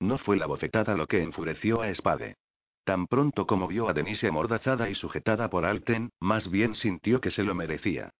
No 0.00 0.18
fue 0.18 0.36
la 0.36 0.46
bofetada 0.46 0.96
lo 0.96 1.06
que 1.06 1.22
enfureció 1.22 1.82
a 1.82 1.92
Spade. 1.94 2.36
Tan 2.84 3.06
pronto 3.06 3.46
como 3.46 3.68
vio 3.68 3.88
a 3.88 3.92
Denise 3.92 4.28
amordazada 4.28 4.88
y 4.88 4.94
sujetada 4.94 5.50
por 5.50 5.64
Alten, 5.64 6.10
más 6.20 6.50
bien 6.50 6.74
sintió 6.74 7.20
que 7.20 7.30
se 7.30 7.42
lo 7.42 7.54
merecía. 7.54 8.10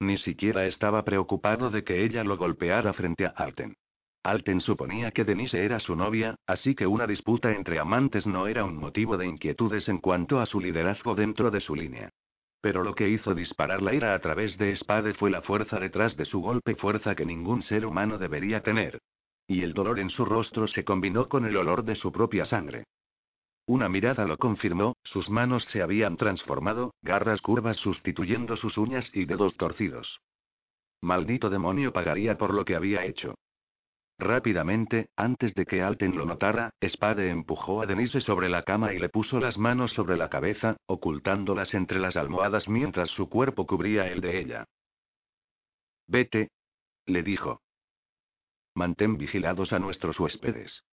Ni 0.00 0.18
siquiera 0.18 0.66
estaba 0.66 1.04
preocupado 1.04 1.70
de 1.70 1.82
que 1.84 2.04
ella 2.04 2.24
lo 2.24 2.36
golpeara 2.36 2.92
frente 2.92 3.26
a 3.26 3.30
Alten. 3.30 3.76
Alten 4.22 4.60
suponía 4.60 5.12
que 5.12 5.24
Denise 5.24 5.64
era 5.64 5.80
su 5.80 5.96
novia, 5.96 6.36
así 6.46 6.74
que 6.74 6.86
una 6.86 7.06
disputa 7.06 7.52
entre 7.52 7.78
amantes 7.78 8.26
no 8.26 8.46
era 8.46 8.64
un 8.64 8.76
motivo 8.76 9.16
de 9.16 9.26
inquietudes 9.26 9.88
en 9.88 9.98
cuanto 9.98 10.40
a 10.40 10.46
su 10.46 10.60
liderazgo 10.60 11.14
dentro 11.14 11.50
de 11.50 11.60
su 11.60 11.74
línea. 11.74 12.10
Pero 12.60 12.82
lo 12.82 12.94
que 12.94 13.08
hizo 13.08 13.34
disparar 13.34 13.80
la 13.80 13.94
ira 13.94 14.14
a 14.14 14.18
través 14.18 14.58
de 14.58 14.74
Spade 14.76 15.14
fue 15.14 15.30
la 15.30 15.42
fuerza 15.42 15.78
detrás 15.78 16.16
de 16.16 16.24
su 16.24 16.40
golpe, 16.40 16.74
fuerza 16.74 17.14
que 17.14 17.24
ningún 17.24 17.62
ser 17.62 17.86
humano 17.86 18.18
debería 18.18 18.60
tener. 18.62 19.00
Y 19.48 19.62
el 19.62 19.72
dolor 19.72 19.98
en 19.98 20.10
su 20.10 20.24
rostro 20.24 20.68
se 20.68 20.84
combinó 20.84 21.28
con 21.28 21.46
el 21.46 21.56
olor 21.56 21.82
de 21.82 21.96
su 21.96 22.12
propia 22.12 22.44
sangre. 22.44 22.84
Una 23.66 23.88
mirada 23.88 24.24
lo 24.26 24.38
confirmó, 24.38 24.96
sus 25.02 25.28
manos 25.28 25.64
se 25.72 25.82
habían 25.82 26.16
transformado, 26.16 26.94
garras 27.02 27.40
curvas 27.40 27.78
sustituyendo 27.78 28.56
sus 28.56 28.78
uñas 28.78 29.10
y 29.12 29.24
dedos 29.24 29.56
torcidos. 29.56 30.20
Maldito 31.00 31.50
demonio 31.50 31.92
pagaría 31.92 32.38
por 32.38 32.54
lo 32.54 32.64
que 32.64 32.76
había 32.76 33.04
hecho. 33.04 33.34
Rápidamente, 34.18 35.10
antes 35.16 35.54
de 35.54 35.64
que 35.64 35.80
Alten 35.80 36.16
lo 36.16 36.26
notara, 36.26 36.70
Spade 36.82 37.30
empujó 37.30 37.82
a 37.82 37.86
Denise 37.86 38.20
sobre 38.20 38.48
la 38.48 38.64
cama 38.64 38.92
y 38.92 38.98
le 38.98 39.08
puso 39.08 39.38
las 39.38 39.56
manos 39.56 39.92
sobre 39.92 40.16
la 40.16 40.28
cabeza, 40.28 40.76
ocultándolas 40.86 41.72
entre 41.74 42.00
las 42.00 42.16
almohadas 42.16 42.68
mientras 42.68 43.10
su 43.10 43.28
cuerpo 43.28 43.66
cubría 43.66 44.08
el 44.08 44.20
de 44.20 44.40
ella. 44.40 44.64
Vete. 46.06 46.50
le 47.06 47.22
dijo. 47.22 47.60
Mantén 48.78 49.18
vigilados 49.18 49.72
a 49.72 49.80
nuestros 49.80 50.20
huéspedes. 50.20 50.84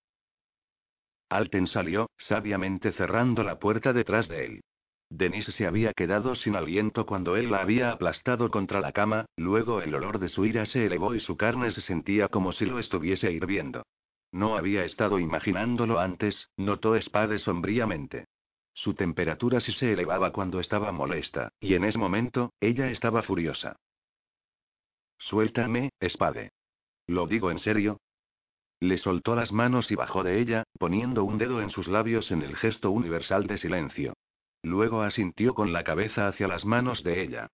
Alten 1.30 1.68
salió, 1.68 2.10
sabiamente 2.18 2.92
cerrando 2.94 3.44
la 3.44 3.60
puerta 3.60 3.94
detrás 3.94 4.28
de 4.28 4.46
él. 4.46 4.64
Denise 5.12 5.52
se 5.52 5.68
había 5.68 5.94
quedado 5.94 6.34
sin 6.34 6.56
aliento 6.56 7.06
cuando 7.06 7.36
él 7.36 7.52
la 7.52 7.62
había 7.62 7.92
aplastado 7.92 8.50
contra 8.50 8.82
la 8.82 8.92
cama, 8.92 9.28
luego 9.38 9.84
el 9.84 9.94
olor 9.94 10.18
de 10.18 10.30
su 10.30 10.48
ira 10.48 10.66
se 10.66 10.88
elevó 10.88 11.14
y 11.14 11.20
su 11.20 11.38
carne 11.38 11.72
se 11.74 11.82
sentía 11.82 12.28
como 12.28 12.54
si 12.54 12.66
lo 12.66 12.80
estuviese 12.80 13.32
hirviendo. 13.32 13.84
No 14.32 14.58
había 14.58 14.84
estado 14.84 15.20
imaginándolo 15.20 16.00
antes, 16.00 16.50
notó 16.58 17.00
Spade 17.00 17.38
sombríamente. 17.38 18.26
Su 18.74 18.96
temperatura 18.96 19.60
sí 19.60 19.74
se 19.74 19.94
elevaba 19.94 20.32
cuando 20.32 20.60
estaba 20.60 20.92
molesta, 20.92 21.50
y 21.60 21.76
en 21.76 21.84
ese 21.84 22.00
momento, 22.00 22.52
ella 22.60 22.90
estaba 22.90 23.22
furiosa. 23.22 23.76
Suéltame, 25.20 25.92
Spade. 26.02 26.50
Lo 27.08 27.28
digo 27.28 27.52
en 27.52 27.60
serio, 27.60 28.00
le 28.80 28.98
soltó 28.98 29.36
las 29.36 29.52
manos 29.52 29.90
y 29.90 29.96
bajó 29.96 30.24
de 30.24 30.40
ella, 30.40 30.64
poniendo 30.78 31.24
un 31.24 31.38
dedo 31.38 31.62
en 31.62 31.70
sus 31.70 31.88
labios 31.88 32.30
en 32.32 32.42
el 32.42 32.56
gesto 32.58 32.92
universal 32.92 33.48
de 33.48 33.58
silencio. 33.58 34.14
Luego 34.64 35.02
asintió 35.02 35.54
con 35.54 35.72
la 35.72 35.84
cabeza 35.84 36.28
hacia 36.28 36.48
las 36.48 36.66
manos 36.66 37.04
de 37.04 37.22
ella. 37.22 37.48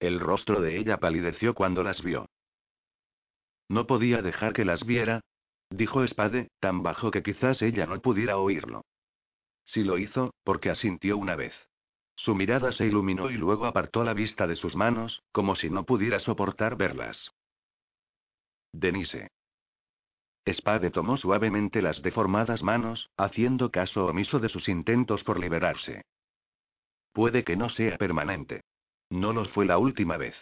El 0.00 0.20
rostro 0.20 0.60
de 0.60 0.78
ella 0.78 0.98
palideció 0.98 1.54
cuando 1.54 1.82
las 1.82 2.02
vio. 2.02 2.26
No 3.68 3.86
podía 3.86 4.20
dejar 4.20 4.52
que 4.52 4.64
las 4.64 4.84
viera, 4.84 5.20
dijo 5.70 6.06
Spade, 6.06 6.48
tan 6.60 6.82
bajo 6.82 7.10
que 7.10 7.22
quizás 7.22 7.62
ella 7.62 7.86
no 7.86 7.98
pudiera 8.00 8.36
oírlo. 8.36 8.84
Si 9.64 9.82
lo 9.82 9.96
hizo, 9.96 10.34
porque 10.44 10.70
asintió 10.70 11.16
una 11.16 11.36
vez. 11.36 11.54
Su 12.16 12.34
mirada 12.34 12.72
se 12.72 12.86
iluminó 12.86 13.30
y 13.30 13.34
luego 13.34 13.64
apartó 13.64 14.04
la 14.04 14.12
vista 14.12 14.46
de 14.46 14.56
sus 14.56 14.76
manos, 14.76 15.22
como 15.32 15.56
si 15.56 15.70
no 15.70 15.84
pudiera 15.84 16.20
soportar 16.20 16.76
verlas. 16.76 17.32
Denise. 18.74 19.28
Spade 20.46 20.90
tomó 20.90 21.16
suavemente 21.16 21.80
las 21.80 22.02
deformadas 22.02 22.62
manos, 22.62 23.08
haciendo 23.16 23.70
caso 23.70 24.06
omiso 24.06 24.40
de 24.40 24.48
sus 24.48 24.68
intentos 24.68 25.22
por 25.22 25.38
liberarse. 25.38 26.02
Puede 27.12 27.44
que 27.44 27.56
no 27.56 27.70
sea 27.70 27.96
permanente. 27.96 28.62
No 29.10 29.32
lo 29.32 29.44
fue 29.46 29.64
la 29.64 29.78
última 29.78 30.16
vez. 30.16 30.34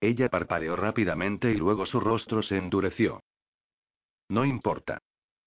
Ella 0.00 0.28
parpadeó 0.28 0.76
rápidamente 0.76 1.50
y 1.50 1.56
luego 1.56 1.86
su 1.86 2.00
rostro 2.00 2.42
se 2.42 2.58
endureció. 2.58 3.20
No 4.28 4.44
importa. 4.44 4.98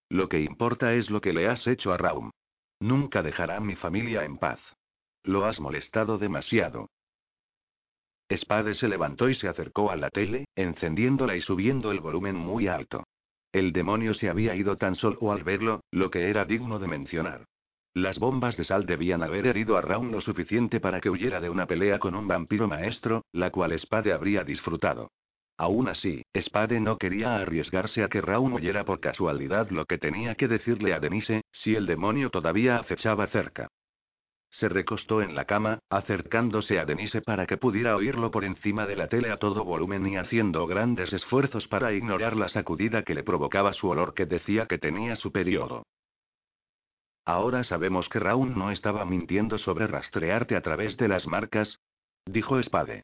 Lo 0.09 0.29
que 0.29 0.41
importa 0.41 0.95
es 0.95 1.11
lo 1.11 1.21
que 1.21 1.33
le 1.33 1.47
has 1.47 1.67
hecho 1.67 1.93
a 1.93 1.97
Raum. 1.97 2.31
Nunca 2.79 3.21
dejará 3.21 3.57
a 3.57 3.61
mi 3.61 3.75
familia 3.75 4.25
en 4.25 4.37
paz. 4.37 4.59
Lo 5.23 5.45
has 5.45 5.59
molestado 5.59 6.17
demasiado. 6.17 6.89
Spade 8.29 8.73
se 8.73 8.87
levantó 8.87 9.29
y 9.29 9.35
se 9.35 9.47
acercó 9.47 9.89
a 9.89 9.95
la 9.95 10.09
tele, 10.09 10.45
encendiéndola 10.55 11.35
y 11.35 11.41
subiendo 11.41 11.91
el 11.91 11.99
volumen 11.99 12.35
muy 12.35 12.67
alto. 12.67 13.03
El 13.53 13.71
demonio 13.71 14.13
se 14.13 14.29
había 14.29 14.55
ido 14.55 14.75
tan 14.75 14.95
solo 14.95 15.31
al 15.31 15.43
verlo, 15.43 15.81
lo 15.91 16.11
que 16.11 16.29
era 16.29 16.45
digno 16.45 16.79
de 16.79 16.87
mencionar. 16.87 17.45
Las 17.93 18.19
bombas 18.19 18.55
de 18.57 18.63
sal 18.63 18.85
debían 18.85 19.23
haber 19.23 19.47
herido 19.47 19.77
a 19.77 19.81
Raun 19.81 20.11
lo 20.11 20.21
suficiente 20.21 20.79
para 20.79 21.01
que 21.01 21.09
huyera 21.09 21.39
de 21.39 21.49
una 21.49 21.65
pelea 21.65 21.97
con 21.97 22.13
un 22.13 22.27
vampiro 22.27 22.67
maestro, 22.67 23.23
la 23.31 23.49
cual 23.49 23.77
Spade 23.79 24.13
habría 24.13 24.43
disfrutado. 24.43 25.09
Aún 25.57 25.87
así, 25.87 26.23
Spade 26.39 26.79
no 26.79 26.99
quería 26.99 27.37
arriesgarse 27.37 28.03
a 28.03 28.09
que 28.09 28.21
Raun 28.21 28.53
huyera 28.53 28.85
por 28.85 28.99
casualidad 28.99 29.71
lo 29.71 29.85
que 29.85 29.97
tenía 29.97 30.35
que 30.35 30.47
decirle 30.47 30.93
a 30.93 30.99
Denise, 30.99 31.41
si 31.51 31.73
el 31.73 31.87
demonio 31.87 32.29
todavía 32.29 32.77
acechaba 32.77 33.25
cerca. 33.27 33.67
Se 34.57 34.69
recostó 34.69 35.21
en 35.21 35.35
la 35.35 35.45
cama, 35.45 35.77
acercándose 35.87 36.79
a 36.79 36.85
Denise 36.85 37.21
para 37.21 37.45
que 37.45 37.57
pudiera 37.57 37.95
oírlo 37.95 38.31
por 38.31 38.43
encima 38.43 38.87
de 38.87 38.95
la 38.95 39.07
tele 39.07 39.29
a 39.29 39.37
todo 39.37 39.63
volumen 39.63 40.07
y 40.07 40.17
haciendo 40.17 40.65
grandes 40.65 41.13
esfuerzos 41.13 41.67
para 41.67 41.93
ignorar 41.93 42.35
la 42.35 42.49
sacudida 42.49 43.03
que 43.03 43.13
le 43.13 43.21
provocaba 43.21 43.73
su 43.73 43.87
olor 43.87 44.15
que 44.15 44.25
decía 44.25 44.65
que 44.65 44.79
tenía 44.79 45.15
su 45.15 45.31
periodo. 45.31 45.83
Ahora 47.23 47.63
sabemos 47.65 48.09
que 48.09 48.17
Raúl 48.19 48.57
no 48.57 48.71
estaba 48.71 49.05
mintiendo 49.05 49.59
sobre 49.59 49.85
rastrearte 49.85 50.55
a 50.55 50.61
través 50.61 50.97
de 50.97 51.07
las 51.07 51.27
marcas, 51.27 51.77
dijo 52.25 52.59
Spade. 52.63 53.03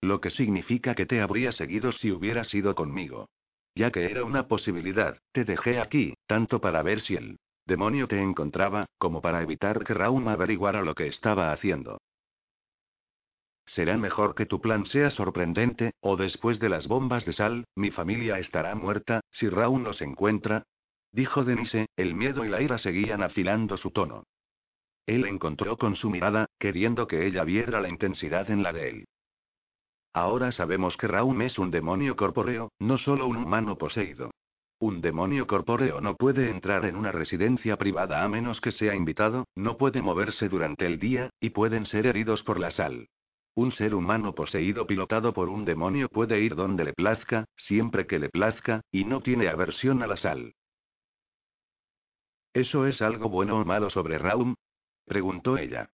Lo 0.00 0.22
que 0.22 0.30
significa 0.30 0.94
que 0.94 1.04
te 1.04 1.20
habría 1.20 1.52
seguido 1.52 1.92
si 1.92 2.10
hubieras 2.10 2.54
ido 2.54 2.74
conmigo. 2.74 3.28
Ya 3.74 3.90
que 3.90 4.10
era 4.10 4.24
una 4.24 4.48
posibilidad, 4.48 5.18
te 5.32 5.44
dejé 5.44 5.78
aquí, 5.78 6.14
tanto 6.26 6.58
para 6.58 6.82
ver 6.82 7.02
si 7.02 7.16
él 7.16 7.36
demonio 7.68 8.08
te 8.08 8.20
encontraba, 8.20 8.86
como 8.98 9.20
para 9.20 9.42
evitar 9.42 9.84
que 9.84 9.94
Raum 9.94 10.26
averiguara 10.26 10.82
lo 10.82 10.94
que 10.94 11.06
estaba 11.06 11.52
haciendo. 11.52 12.00
Será 13.66 13.98
mejor 13.98 14.34
que 14.34 14.46
tu 14.46 14.60
plan 14.60 14.86
sea 14.86 15.10
sorprendente, 15.10 15.92
o 16.00 16.16
después 16.16 16.58
de 16.58 16.70
las 16.70 16.88
bombas 16.88 17.26
de 17.26 17.34
sal, 17.34 17.66
mi 17.76 17.90
familia 17.90 18.38
estará 18.38 18.74
muerta, 18.74 19.20
si 19.30 19.50
Raúl 19.50 19.82
nos 19.82 20.00
encuentra. 20.00 20.64
Dijo 21.12 21.44
Denise, 21.44 21.86
el 21.96 22.14
miedo 22.14 22.44
y 22.46 22.48
la 22.48 22.62
ira 22.62 22.78
seguían 22.78 23.22
afilando 23.22 23.76
su 23.76 23.90
tono. 23.90 24.24
Él 25.06 25.26
encontró 25.26 25.76
con 25.76 25.96
su 25.96 26.08
mirada, 26.08 26.46
queriendo 26.58 27.06
que 27.06 27.26
ella 27.26 27.44
viera 27.44 27.80
la 27.80 27.90
intensidad 27.90 28.50
en 28.50 28.62
la 28.62 28.72
de 28.72 28.88
él. 28.88 29.04
Ahora 30.14 30.52
sabemos 30.52 30.96
que 30.96 31.06
Raúl 31.06 31.40
es 31.42 31.58
un 31.58 31.70
demonio 31.70 32.16
corpóreo, 32.16 32.72
no 32.78 32.96
solo 32.96 33.26
un 33.26 33.36
humano 33.36 33.76
poseído. 33.76 34.30
Un 34.80 35.00
demonio 35.00 35.48
corpóreo 35.48 36.00
no 36.00 36.14
puede 36.14 36.50
entrar 36.50 36.84
en 36.84 36.94
una 36.94 37.10
residencia 37.10 37.76
privada 37.76 38.22
a 38.22 38.28
menos 38.28 38.60
que 38.60 38.70
sea 38.70 38.94
invitado, 38.94 39.48
no 39.56 39.76
puede 39.76 40.02
moverse 40.02 40.48
durante 40.48 40.86
el 40.86 41.00
día, 41.00 41.30
y 41.40 41.50
pueden 41.50 41.84
ser 41.86 42.06
heridos 42.06 42.44
por 42.44 42.60
la 42.60 42.70
sal. 42.70 43.08
Un 43.56 43.72
ser 43.72 43.92
humano 43.92 44.36
poseído 44.36 44.86
pilotado 44.86 45.32
por 45.32 45.48
un 45.48 45.64
demonio 45.64 46.08
puede 46.08 46.40
ir 46.40 46.54
donde 46.54 46.84
le 46.84 46.92
plazca, 46.92 47.46
siempre 47.56 48.06
que 48.06 48.20
le 48.20 48.28
plazca, 48.28 48.82
y 48.92 49.04
no 49.04 49.20
tiene 49.20 49.48
aversión 49.48 50.00
a 50.00 50.06
la 50.06 50.16
sal. 50.16 50.54
¿Eso 52.54 52.86
es 52.86 53.02
algo 53.02 53.28
bueno 53.28 53.58
o 53.58 53.64
malo 53.64 53.90
sobre 53.90 54.16
Raum? 54.16 54.54
preguntó 55.06 55.58
ella. 55.58 55.90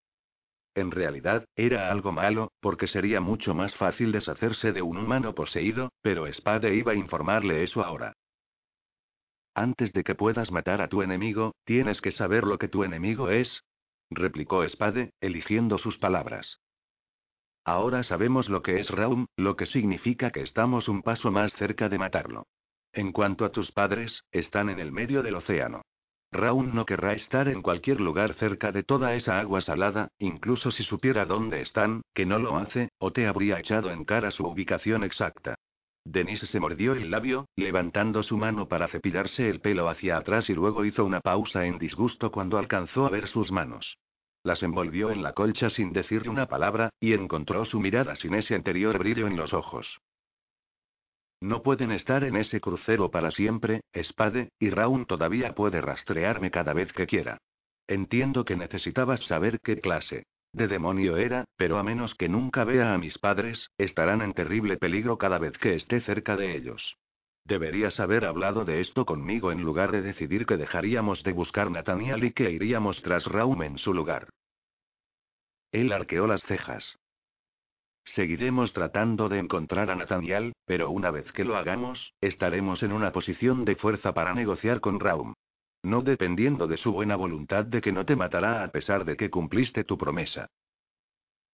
En 0.75 0.91
realidad, 0.91 1.47
era 1.57 1.91
algo 1.91 2.13
malo, 2.13 2.53
porque 2.61 2.87
sería 2.87 3.23
mucho 3.23 3.55
más 3.55 3.75
fácil 3.77 4.13
deshacerse 4.13 4.73
de 4.73 4.83
un 4.83 4.99
humano 4.99 5.35
poseído, 5.35 5.91
pero 6.03 6.31
Spade 6.31 6.75
iba 6.75 6.93
a 6.93 6.97
informarle 6.97 7.63
eso 7.63 7.83
ahora. 7.83 8.13
Antes 9.55 9.93
de 9.93 10.03
que 10.03 10.17
puedas 10.17 10.51
matar 10.51 10.81
a 10.81 10.89
tu 10.89 11.03
enemigo, 11.03 11.55
tienes 11.65 12.01
que 12.01 12.11
saber 12.11 12.45
lo 12.45 12.59
que 12.59 12.69
tu 12.69 12.83
enemigo 12.83 13.31
es, 13.31 13.63
replicó 14.11 14.69
Spade, 14.69 15.13
eligiendo 15.21 15.79
sus 15.79 15.97
palabras. 15.99 16.61
Ahora 17.65 18.03
sabemos 18.03 18.49
lo 18.49 18.63
que 18.63 18.81
es 18.81 18.91
Raum, 18.91 19.27
lo 19.37 19.57
que 19.57 19.67
significa 19.67 20.31
que 20.31 20.43
estamos 20.43 20.89
un 20.89 21.03
paso 21.03 21.31
más 21.31 21.53
cerca 21.55 21.89
de 21.89 21.99
matarlo. 21.99 22.47
En 22.93 23.13
cuanto 23.13 23.45
a 23.45 23.53
tus 23.53 23.73
padres, 23.73 24.25
están 24.33 24.69
en 24.69 24.81
el 24.81 24.93
medio 24.93 25.23
del 25.23 25.37
océano. 25.37 25.83
Raúl 26.31 26.75
no 26.75 26.85
querrá 26.85 27.13
estar 27.13 27.49
en 27.49 27.63
cualquier 27.63 28.01
lugar 28.01 28.35
cerca 28.35 28.73
de 28.73 28.83
toda 28.83 29.15
esa 29.15 29.39
agua 29.39 29.61
salada, 29.61 30.09
incluso 30.19 30.73
si 30.73 30.83
supiera 30.83 31.27
dónde 31.27 31.63
están, 31.63 32.03
que 32.13 32.27
no 32.27 32.39
lo 32.41 32.57
hace, 32.57 32.91
o 32.99 33.13
te 33.13 33.27
habría 33.27 33.61
echado 33.61 33.91
en 33.93 34.05
cara 34.05 34.33
su 34.33 34.45
ubicación 34.45 35.05
exacta. 35.05 35.55
Denise 36.05 36.47
se 36.47 36.61
mordió 36.61 36.93
el 36.93 37.11
labio, 37.11 37.49
levantando 37.57 38.23
su 38.23 38.37
mano 38.37 38.69
para 38.69 38.89
cepillarse 38.89 39.49
el 39.49 39.61
pelo 39.61 39.89
hacia 39.89 40.19
atrás 40.19 40.51
y 40.51 40.55
luego 40.55 40.85
hizo 40.85 41.05
una 41.05 41.21
pausa 41.21 41.65
en 41.65 41.79
disgusto 41.79 42.31
cuando 42.31 42.59
alcanzó 42.59 43.07
a 43.07 43.11
ver 43.11 43.27
sus 43.29 43.51
manos. 43.51 43.97
Las 44.43 44.63
envolvió 44.63 45.11
en 45.11 45.23
la 45.23 45.33
colcha 45.33 45.71
sin 45.71 45.95
decirle 45.95 46.29
una 46.29 46.47
palabra, 46.47 46.91
y 47.01 47.15
encontró 47.15 47.65
su 47.65 47.81
mirada 47.81 48.17
sin 48.17 48.35
ese 48.35 48.55
anterior 48.55 48.99
brillo 48.99 49.27
en 49.27 49.37
los 49.37 49.55
ojos. 49.55 50.01
No 51.41 51.63
pueden 51.63 51.91
estar 51.91 52.23
en 52.25 52.37
ese 52.37 52.61
crucero 52.61 53.11
para 53.11 53.31
siempre, 53.31 53.81
Spade, 53.95 54.51
y 54.59 54.69
Raun 54.69 55.07
todavía 55.07 55.55
puede 55.55 55.81
rastrearme 55.81 56.51
cada 56.51 56.75
vez 56.75 56.93
que 56.93 57.07
quiera. 57.07 57.39
Entiendo 57.87 58.45
que 58.45 58.57
necesitabas 58.57 59.25
saber 59.27 59.59
qué 59.61 59.81
clase 59.81 60.25
de 60.55 60.69
demonio 60.69 61.17
era, 61.17 61.45
pero 61.57 61.79
a 61.79 61.83
menos 61.83 62.15
que 62.15 62.29
nunca 62.29 62.65
vea 62.65 62.95
a 62.95 62.99
mis 62.99 63.19
padres, 63.19 63.71
estarán 63.77 64.23
en 64.23 64.33
terrible 64.33 64.77
peligro 64.77 65.19
cada 65.19 65.39
vez 65.39 65.59
que 65.59 65.75
esté 65.75 66.01
cerca 66.01 66.37
de 66.37 66.57
ellos. 66.57 66.97
Deberías 67.45 68.01
haber 68.01 68.25
hablado 68.25 68.65
de 68.65 68.81
esto 68.81 69.05
conmigo 69.05 69.53
en 69.53 69.63
lugar 69.63 69.93
de 69.93 70.01
decidir 70.01 70.47
que 70.47 70.57
dejaríamos 70.57 71.23
de 71.25 71.33
buscar 71.33 71.71
Nathaniel 71.71 72.25
y 72.25 72.33
que 72.33 72.51
iríamos 72.51 73.03
tras 73.03 73.27
Raum 73.27 73.63
en 73.63 73.79
su 73.79 73.93
lugar. 73.93 74.31
Él 75.73 75.93
arqueó 75.93 76.27
las 76.27 76.43
cejas. 76.45 76.97
Seguiremos 78.05 78.73
tratando 78.73 79.29
de 79.29 79.39
encontrar 79.39 79.91
a 79.91 79.97
Nathaniel, 79.97 80.53
pero 80.67 80.91
una 80.91 81.11
vez 81.11 81.31
que 81.33 81.45
lo 81.45 81.57
hagamos, 81.57 82.15
estaremos 82.21 82.83
en 82.83 82.93
una 82.93 83.13
posición 83.13 83.65
de 83.65 83.77
fuerza 83.77 84.15
para 84.15 84.35
negociar 84.35 84.81
con 84.81 85.01
Raum. 85.01 85.35
No 85.85 86.01
dependiendo 86.01 86.67
de 86.67 86.79
su 86.79 86.93
buena 86.93 87.15
voluntad 87.15 87.67
de 87.67 87.83
que 87.83 87.93
no 87.93 88.07
te 88.07 88.17
matará 88.17 88.65
a 88.65 88.69
pesar 88.69 89.05
de 89.05 89.19
que 89.19 89.29
cumpliste 89.29 89.85
tu 89.85 89.99
promesa. 89.99 90.49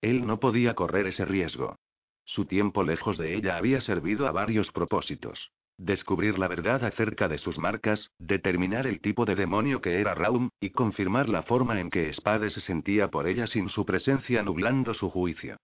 Él 0.01 0.25
no 0.25 0.39
podía 0.39 0.75
correr 0.75 1.09
ese 1.09 1.25
riesgo. 1.25 1.77
Su 2.25 2.45
tiempo 2.45 2.85
lejos 2.85 3.19
de 3.19 3.35
ella 3.35 3.57
había 3.57 3.81
servido 3.81 4.29
a 4.29 4.33
varios 4.33 4.71
propósitos. 4.71 5.51
Descubrir 5.79 6.39
la 6.39 6.47
verdad 6.47 6.85
acerca 6.85 7.27
de 7.27 7.39
sus 7.39 7.59
marcas, 7.59 8.09
determinar 8.19 8.87
el 8.87 9.01
tipo 9.01 9.25
de 9.25 9.35
demonio 9.35 9.81
que 9.81 10.01
era 10.01 10.15
Raum, 10.15 10.51
y 10.61 10.71
confirmar 10.71 11.29
la 11.29 11.43
forma 11.43 11.81
en 11.81 11.91
que 11.91 12.13
Spade 12.15 12.51
se 12.51 12.61
sentía 12.61 13.09
por 13.09 13.27
ella 13.27 13.49
sin 13.49 13.69
su 13.69 13.85
presencia 13.85 14.45
nublando 14.45 14.95
su 14.95 15.11
juicio. 15.11 15.57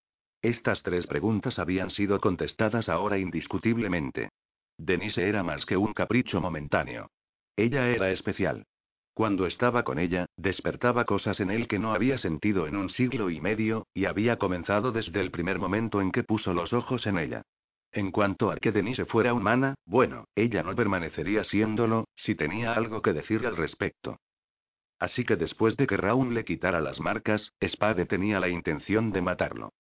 Estas 0.42 0.82
tres 0.82 1.06
preguntas 1.06 1.60
habían 1.60 1.90
sido 1.90 2.20
contestadas 2.20 2.88
ahora 2.88 3.16
indiscutiblemente. 3.19 4.30
Denise 4.76 5.28
era 5.28 5.44
más 5.44 5.64
que 5.64 5.76
un 5.76 5.92
capricho 5.92 6.40
momentáneo. 6.40 7.08
Ella 7.56 7.88
era 7.88 8.11
especial. 8.11 8.67
Cuando 9.14 9.47
estaba 9.47 9.82
con 9.82 9.99
ella, 9.99 10.26
despertaba 10.37 11.06
cosas 11.06 11.41
en 11.41 11.50
él 11.50 11.69
que 11.69 11.79
no 11.79 11.94
había 11.94 12.19
sentido 12.19 12.67
en 12.67 12.76
un 12.76 12.91
siglo 12.91 13.31
y 13.31 13.41
medio, 13.41 13.87
y 13.94 14.05
había 14.05 14.37
comenzado 14.37 14.93
desde 14.93 15.20
el 15.20 15.31
primer 15.31 15.58
momento 15.58 16.03
en 16.03 16.12
que 16.12 16.23
puso 16.23 16.53
los 16.53 16.75
ojos 16.75 17.06
en 17.06 17.19
ella. 17.19 17.43
En 17.93 18.11
cuanto 18.11 18.50
a 18.50 18.56
que 18.56 18.73
Denise 18.73 19.06
fuera 19.06 19.32
humana, 19.32 19.75
bueno, 19.87 20.26
ella 20.35 20.62
no 20.62 20.75
permanecería 20.75 21.44
siéndolo, 21.44 22.08
si 22.14 22.35
tenía 22.35 22.75
algo 22.75 23.00
que 23.00 23.14
decir 23.14 23.47
al 23.47 23.56
respecto. 23.56 24.19
Así 24.99 25.25
que 25.25 25.37
después 25.37 25.79
de 25.79 25.87
que 25.87 25.97
Raun 25.97 26.35
le 26.35 26.44
quitara 26.44 26.81
las 26.82 27.00
marcas, 27.00 27.53
Spade 27.64 28.05
tenía 28.05 28.38
la 28.38 28.50
intención 28.50 29.12
de 29.12 29.23
matarlo. 29.23 29.73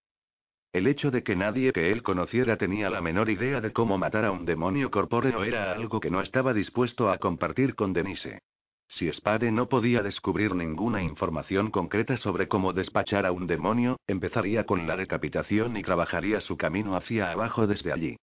El 0.72 0.86
hecho 0.86 1.10
de 1.10 1.22
que 1.22 1.36
nadie 1.36 1.72
que 1.72 1.90
él 1.90 2.02
conociera 2.02 2.56
tenía 2.56 2.90
la 2.90 3.00
menor 3.00 3.30
idea 3.30 3.60
de 3.60 3.72
cómo 3.72 3.98
matar 3.98 4.24
a 4.24 4.30
un 4.30 4.44
demonio 4.44 4.90
corpóreo 4.90 5.42
era 5.44 5.72
algo 5.72 6.00
que 6.00 6.10
no 6.10 6.20
estaba 6.20 6.52
dispuesto 6.52 7.10
a 7.10 7.18
compartir 7.18 7.74
con 7.74 7.92
Denise. 7.92 8.40
Si 8.88 9.10
Spade 9.12 9.50
no 9.50 9.68
podía 9.68 10.02
descubrir 10.02 10.54
ninguna 10.54 11.02
información 11.02 11.70
concreta 11.70 12.16
sobre 12.18 12.48
cómo 12.48 12.72
despachar 12.72 13.26
a 13.26 13.32
un 13.32 13.46
demonio, 13.46 13.98
empezaría 14.06 14.64
con 14.64 14.86
la 14.86 14.96
decapitación 14.96 15.76
y 15.76 15.82
trabajaría 15.82 16.40
su 16.40 16.56
camino 16.56 16.96
hacia 16.96 17.32
abajo 17.32 17.66
desde 17.66 17.92
allí. 17.92 18.16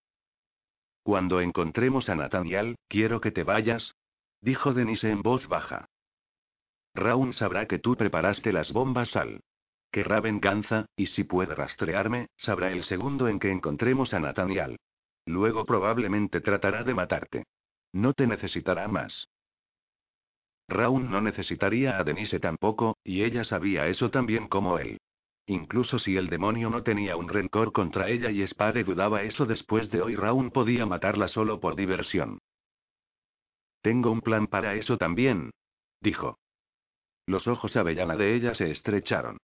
Cuando 1.04 1.42
encontremos 1.42 2.08
a 2.08 2.16
Nathaniel, 2.16 2.78
quiero 2.88 3.20
que 3.20 3.32
te 3.32 3.44
vayas, 3.44 3.96
dijo 4.42 4.74
Denise 4.74 5.12
en 5.12 5.22
voz 5.22 5.48
baja. 5.48 5.90
Raun 6.96 7.34
sabrá 7.34 7.66
que 7.66 7.80
tú 7.80 7.96
preparaste 7.96 8.54
las 8.54 8.72
bombas 8.72 9.16
al 9.16 9.42
Querrá 9.94 10.22
venganza, 10.22 10.88
y 10.96 11.06
si 11.06 11.24
puede 11.24 11.54
rastrearme, 11.54 12.30
sabrá 12.36 12.72
el 12.72 12.84
segundo 12.84 13.28
en 13.28 13.40
que 13.40 13.52
encontremos 13.52 14.12
a 14.16 14.20
Nathaniel. 14.20 14.80
Luego 15.28 15.66
probablemente 15.66 16.42
tratará 16.42 16.84
de 16.84 16.96
matarte. 16.96 17.44
No 17.92 18.14
te 18.14 18.26
necesitará 18.26 18.88
más. 18.88 19.28
Raun 20.68 21.12
no 21.12 21.22
necesitaría 21.22 22.00
a 22.00 22.04
Denise 22.04 22.40
tampoco, 22.40 22.98
y 23.04 23.22
ella 23.22 23.44
sabía 23.44 23.88
eso 23.88 24.10
tan 24.10 24.26
bien 24.26 24.48
como 24.48 24.80
él. 24.80 24.98
Incluso 25.46 26.00
si 26.00 26.18
el 26.18 26.28
demonio 26.28 26.72
no 26.72 26.82
tenía 26.82 27.16
un 27.16 27.30
rencor 27.30 27.72
contra 27.72 28.10
ella 28.10 28.32
y 28.32 28.42
Spade 28.48 28.84
dudaba 28.84 29.22
eso 29.22 29.46
después 29.46 29.92
de 29.92 30.02
hoy, 30.02 30.16
Raun 30.16 30.50
podía 30.50 30.88
matarla 30.88 31.28
solo 31.28 31.60
por 31.60 31.76
diversión. 31.76 32.40
Tengo 33.84 34.10
un 34.10 34.22
plan 34.22 34.48
para 34.48 34.74
eso 34.74 34.98
también, 34.98 35.52
dijo. 36.02 36.40
Los 37.28 37.46
ojos 37.48 37.76
avellana 37.76 38.16
de 38.16 38.34
ella 38.34 38.56
se 38.56 38.72
estrecharon. 38.72 39.38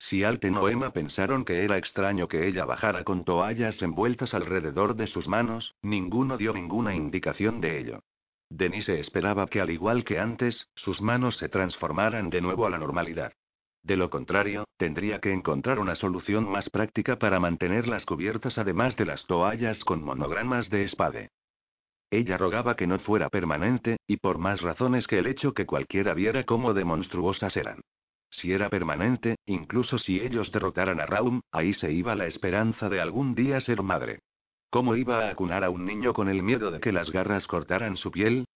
Si 0.00 0.24
Alten 0.24 0.56
o 0.56 0.68
Emma 0.68 0.90
pensaron 0.90 1.44
que 1.44 1.62
era 1.62 1.76
extraño 1.76 2.26
que 2.26 2.48
ella 2.48 2.64
bajara 2.64 3.04
con 3.04 3.24
toallas 3.24 3.80
envueltas 3.82 4.32
alrededor 4.32 4.96
de 4.96 5.06
sus 5.06 5.28
manos, 5.28 5.74
ninguno 5.82 6.38
dio 6.38 6.54
ninguna 6.54 6.94
indicación 6.94 7.60
de 7.60 7.78
ello. 7.78 8.00
Denise 8.48 8.98
esperaba 8.98 9.46
que 9.46 9.60
al 9.60 9.70
igual 9.70 10.04
que 10.04 10.18
antes, 10.18 10.68
sus 10.74 11.02
manos 11.02 11.36
se 11.36 11.50
transformaran 11.50 12.30
de 12.30 12.40
nuevo 12.40 12.66
a 12.66 12.70
la 12.70 12.78
normalidad. 12.78 13.34
De 13.82 13.96
lo 13.96 14.08
contrario, 14.08 14.64
tendría 14.78 15.20
que 15.20 15.32
encontrar 15.32 15.78
una 15.78 15.94
solución 15.94 16.50
más 16.50 16.70
práctica 16.70 17.18
para 17.18 17.38
mantenerlas 17.38 18.06
cubiertas 18.06 18.56
además 18.56 18.96
de 18.96 19.04
las 19.04 19.26
toallas 19.26 19.84
con 19.84 20.02
monogramas 20.02 20.70
de 20.70 20.84
espade. 20.84 21.30
Ella 22.10 22.38
rogaba 22.38 22.74
que 22.74 22.86
no 22.86 22.98
fuera 22.98 23.28
permanente, 23.28 23.98
y 24.06 24.16
por 24.16 24.38
más 24.38 24.62
razones 24.62 25.06
que 25.06 25.18
el 25.18 25.26
hecho 25.26 25.52
que 25.52 25.66
cualquiera 25.66 26.14
viera 26.14 26.44
cómo 26.44 26.74
de 26.74 26.84
monstruosas 26.84 27.56
eran. 27.56 27.82
Si 28.30 28.52
era 28.52 28.68
permanente, 28.68 29.36
incluso 29.46 29.98
si 29.98 30.20
ellos 30.20 30.52
derrotaran 30.52 31.00
a 31.00 31.06
Raum, 31.06 31.40
ahí 31.50 31.74
se 31.74 31.92
iba 31.92 32.14
la 32.14 32.26
esperanza 32.26 32.88
de 32.88 33.00
algún 33.00 33.34
día 33.34 33.60
ser 33.60 33.82
madre. 33.82 34.20
¿Cómo 34.70 34.94
iba 34.94 35.26
a 35.26 35.30
acunar 35.30 35.64
a 35.64 35.70
un 35.70 35.84
niño 35.84 36.14
con 36.14 36.28
el 36.28 36.42
miedo 36.42 36.70
de 36.70 36.80
que 36.80 36.92
las 36.92 37.10
garras 37.10 37.46
cortaran 37.48 37.96
su 37.96 38.12
piel? 38.12 38.46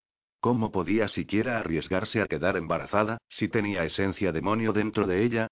¿Cómo 0.40 0.70
podía 0.70 1.08
siquiera 1.08 1.58
arriesgarse 1.58 2.20
a 2.20 2.28
quedar 2.28 2.56
embarazada, 2.56 3.18
si 3.28 3.48
tenía 3.48 3.84
esencia 3.84 4.30
demonio 4.30 4.72
dentro 4.72 5.06
de 5.06 5.24
ella? 5.24 5.48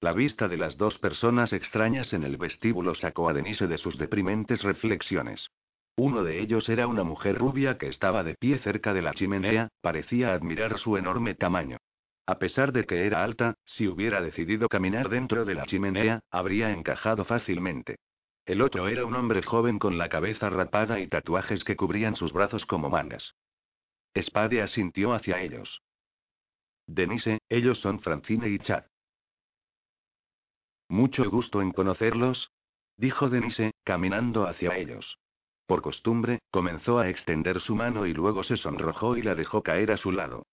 La 0.00 0.12
vista 0.12 0.48
de 0.48 0.56
las 0.56 0.78
dos 0.78 0.98
personas 0.98 1.52
extrañas 1.52 2.12
en 2.12 2.24
el 2.24 2.36
vestíbulo 2.36 2.94
sacó 2.94 3.28
a 3.28 3.34
Denise 3.34 3.66
de 3.66 3.76
sus 3.76 3.98
deprimentes 3.98 4.62
reflexiones. 4.62 5.48
Uno 5.96 6.24
de 6.24 6.40
ellos 6.40 6.68
era 6.68 6.86
una 6.86 7.04
mujer 7.04 7.38
rubia 7.38 7.76
que 7.76 7.88
estaba 7.88 8.24
de 8.24 8.34
pie 8.34 8.58
cerca 8.58 8.94
de 8.94 9.02
la 9.02 9.14
chimenea, 9.14 9.68
parecía 9.80 10.32
admirar 10.32 10.78
su 10.78 10.96
enorme 10.96 11.34
tamaño. 11.34 11.78
A 12.26 12.38
pesar 12.38 12.72
de 12.72 12.84
que 12.84 13.06
era 13.06 13.22
alta, 13.22 13.54
si 13.66 13.86
hubiera 13.86 14.22
decidido 14.22 14.68
caminar 14.68 15.10
dentro 15.10 15.44
de 15.44 15.54
la 15.54 15.66
chimenea, 15.66 16.20
habría 16.30 16.70
encajado 16.72 17.24
fácilmente. 17.24 17.96
El 18.46 18.62
otro 18.62 18.88
era 18.88 19.04
un 19.04 19.14
hombre 19.14 19.42
joven 19.42 19.78
con 19.78 19.98
la 19.98 20.08
cabeza 20.08 20.48
rapada 20.48 21.00
y 21.00 21.08
tatuajes 21.08 21.64
que 21.64 21.76
cubrían 21.76 22.16
sus 22.16 22.32
brazos 22.32 22.64
como 22.66 22.88
mangas. 22.88 23.34
Spade 24.16 24.62
asintió 24.62 25.12
hacia 25.12 25.40
ellos. 25.40 25.82
Denise, 26.86 27.40
ellos 27.48 27.78
son 27.80 28.00
Francine 28.00 28.48
y 28.48 28.58
Chad. 28.58 28.84
Mucho 30.88 31.28
gusto 31.30 31.62
en 31.62 31.72
conocerlos, 31.72 32.50
dijo 32.96 33.28
Denise, 33.28 33.72
caminando 33.84 34.46
hacia 34.46 34.76
ellos. 34.76 35.18
Por 35.66 35.82
costumbre, 35.82 36.40
comenzó 36.50 36.98
a 36.98 37.08
extender 37.08 37.60
su 37.60 37.74
mano 37.74 38.06
y 38.06 38.12
luego 38.12 38.44
se 38.44 38.56
sonrojó 38.58 39.16
y 39.16 39.22
la 39.22 39.34
dejó 39.34 39.62
caer 39.62 39.90
a 39.92 39.96
su 39.96 40.12
lado. 40.12 40.44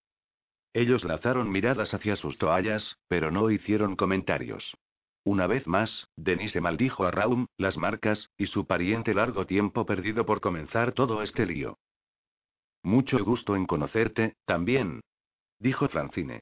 Ellos 0.74 1.04
lanzaron 1.04 1.52
miradas 1.52 1.94
hacia 1.94 2.16
sus 2.16 2.38
toallas, 2.38 2.98
pero 3.08 3.32
no 3.32 3.50
hicieron 3.52 3.96
comentarios. 3.96 4.76
Una 5.24 5.46
vez 5.46 5.68
más, 5.68 6.08
Denise 6.16 6.62
maldijo 6.62 7.06
a 7.06 7.12
Raum, 7.12 7.48
las 7.58 7.78
marcas, 7.78 8.30
y 8.38 8.48
su 8.48 8.66
pariente 8.66 9.14
largo 9.14 9.46
tiempo 9.46 9.86
perdido 9.86 10.26
por 10.26 10.42
comenzar 10.42 10.94
todo 10.94 11.22
este 11.22 11.46
lío. 11.46 11.78
Mucho 12.84 13.24
gusto 13.24 13.56
en 13.56 13.68
conocerte, 13.68 14.36
también. 14.46 15.02
Dijo 15.60 15.88
Francine. 15.90 16.40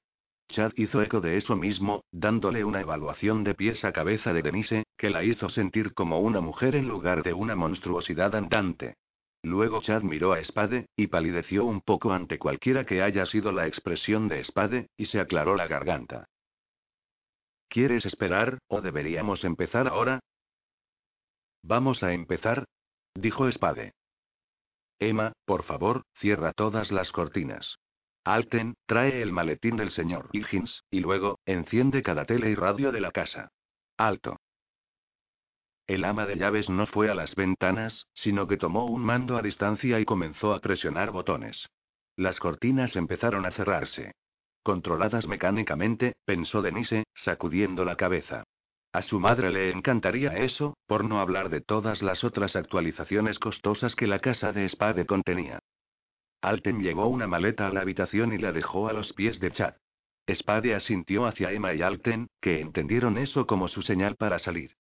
Chad 0.47 0.71
hizo 0.77 1.01
eco 1.01 1.19
de 1.19 1.37
eso 1.37 1.55
mismo, 1.55 2.03
dándole 2.11 2.63
una 2.63 2.81
evaluación 2.81 3.43
de 3.43 3.53
pies 3.53 3.83
a 3.83 3.91
cabeza 3.91 4.31
de 4.31 4.41
Denise, 4.41 4.83
que 4.97 5.09
la 5.09 5.23
hizo 5.23 5.49
sentir 5.49 5.93
como 5.93 6.19
una 6.19 6.39
mujer 6.39 6.75
en 6.75 6.87
lugar 6.87 7.23
de 7.23 7.33
una 7.33 7.55
monstruosidad 7.55 8.33
andante. 8.35 8.95
Luego 9.41 9.81
Chad 9.81 10.01
miró 10.03 10.33
a 10.33 10.43
Spade, 10.43 10.87
y 10.95 11.07
palideció 11.07 11.65
un 11.65 11.81
poco 11.81 12.11
ante 12.11 12.37
cualquiera 12.37 12.85
que 12.85 13.01
haya 13.01 13.25
sido 13.25 13.51
la 13.51 13.67
expresión 13.67 14.27
de 14.27 14.43
Spade, 14.43 14.89
y 14.97 15.05
se 15.05 15.19
aclaró 15.19 15.55
la 15.55 15.67
garganta. 15.67 16.27
¿Quieres 17.69 18.05
esperar, 18.05 18.59
o 18.67 18.81
deberíamos 18.81 19.43
empezar 19.43 19.87
ahora? 19.87 20.19
Vamos 21.63 22.03
a 22.03 22.13
empezar, 22.13 22.65
dijo 23.15 23.49
Spade. 23.51 23.93
Emma, 24.99 25.33
por 25.45 25.63
favor, 25.63 26.03
cierra 26.17 26.51
todas 26.51 26.91
las 26.91 27.11
cortinas. 27.11 27.77
Alten, 28.25 28.75
trae 28.85 29.21
el 29.21 29.31
maletín 29.31 29.77
del 29.77 29.91
señor 29.91 30.29
Higgins, 30.33 30.83
y 30.91 30.99
luego, 30.99 31.39
enciende 31.45 32.03
cada 32.03 32.25
tele 32.25 32.49
y 32.49 32.55
radio 32.55 32.91
de 32.91 33.01
la 33.01 33.11
casa. 33.11 33.49
Alto. 33.97 34.37
El 35.89 36.05
ama 36.05 36.27
de 36.27 36.35
llaves 36.35 36.69
no 36.69 36.85
fue 36.85 37.09
a 37.09 37.15
las 37.15 37.33
ventanas, 37.33 38.05
sino 38.13 38.47
que 38.47 38.57
tomó 38.57 38.85
un 38.85 39.03
mando 39.03 39.37
a 39.37 39.41
distancia 39.41 39.99
y 39.99 40.05
comenzó 40.05 40.53
a 40.53 40.59
presionar 40.59 41.09
botones. 41.09 41.67
Las 42.15 42.37
cortinas 42.39 42.95
empezaron 42.95 43.47
a 43.47 43.51
cerrarse. 43.51 44.13
Controladas 44.61 45.25
mecánicamente, 45.25 46.13
pensó 46.25 46.61
Denise, 46.61 47.05
sacudiendo 47.15 47.85
la 47.85 47.95
cabeza. 47.95 48.43
A 48.93 49.01
su 49.01 49.19
madre 49.19 49.49
le 49.49 49.71
encantaría 49.71 50.37
eso, 50.37 50.77
por 50.85 51.05
no 51.05 51.21
hablar 51.21 51.49
de 51.49 51.61
todas 51.61 52.03
las 52.03 52.23
otras 52.23 52.55
actualizaciones 52.55 53.39
costosas 53.39 53.95
que 53.95 54.05
la 54.05 54.19
casa 54.19 54.53
de 54.53 54.69
Spade 54.69 55.07
contenía. 55.07 55.57
Alten 56.43 56.83
llevó 56.83 57.07
una 57.07 57.25
maleta 57.25 57.65
a 57.65 57.73
la 57.73 57.81
habitación 57.81 58.31
y 58.31 58.37
la 58.37 58.51
dejó 58.51 58.89
a 58.89 58.93
los 58.93 59.11
pies 59.13 59.39
de 59.39 59.49
Chad. 59.53 59.73
Spade 60.31 60.75
asintió 60.75 61.25
hacia 61.25 61.51
Emma 61.51 61.73
y 61.73 61.81
Alten, 61.81 62.27
que 62.39 62.61
entendieron 62.61 63.17
eso 63.17 63.47
como 63.47 63.67
su 63.67 63.81
señal 63.81 64.17
para 64.17 64.37
salir. 64.37 64.75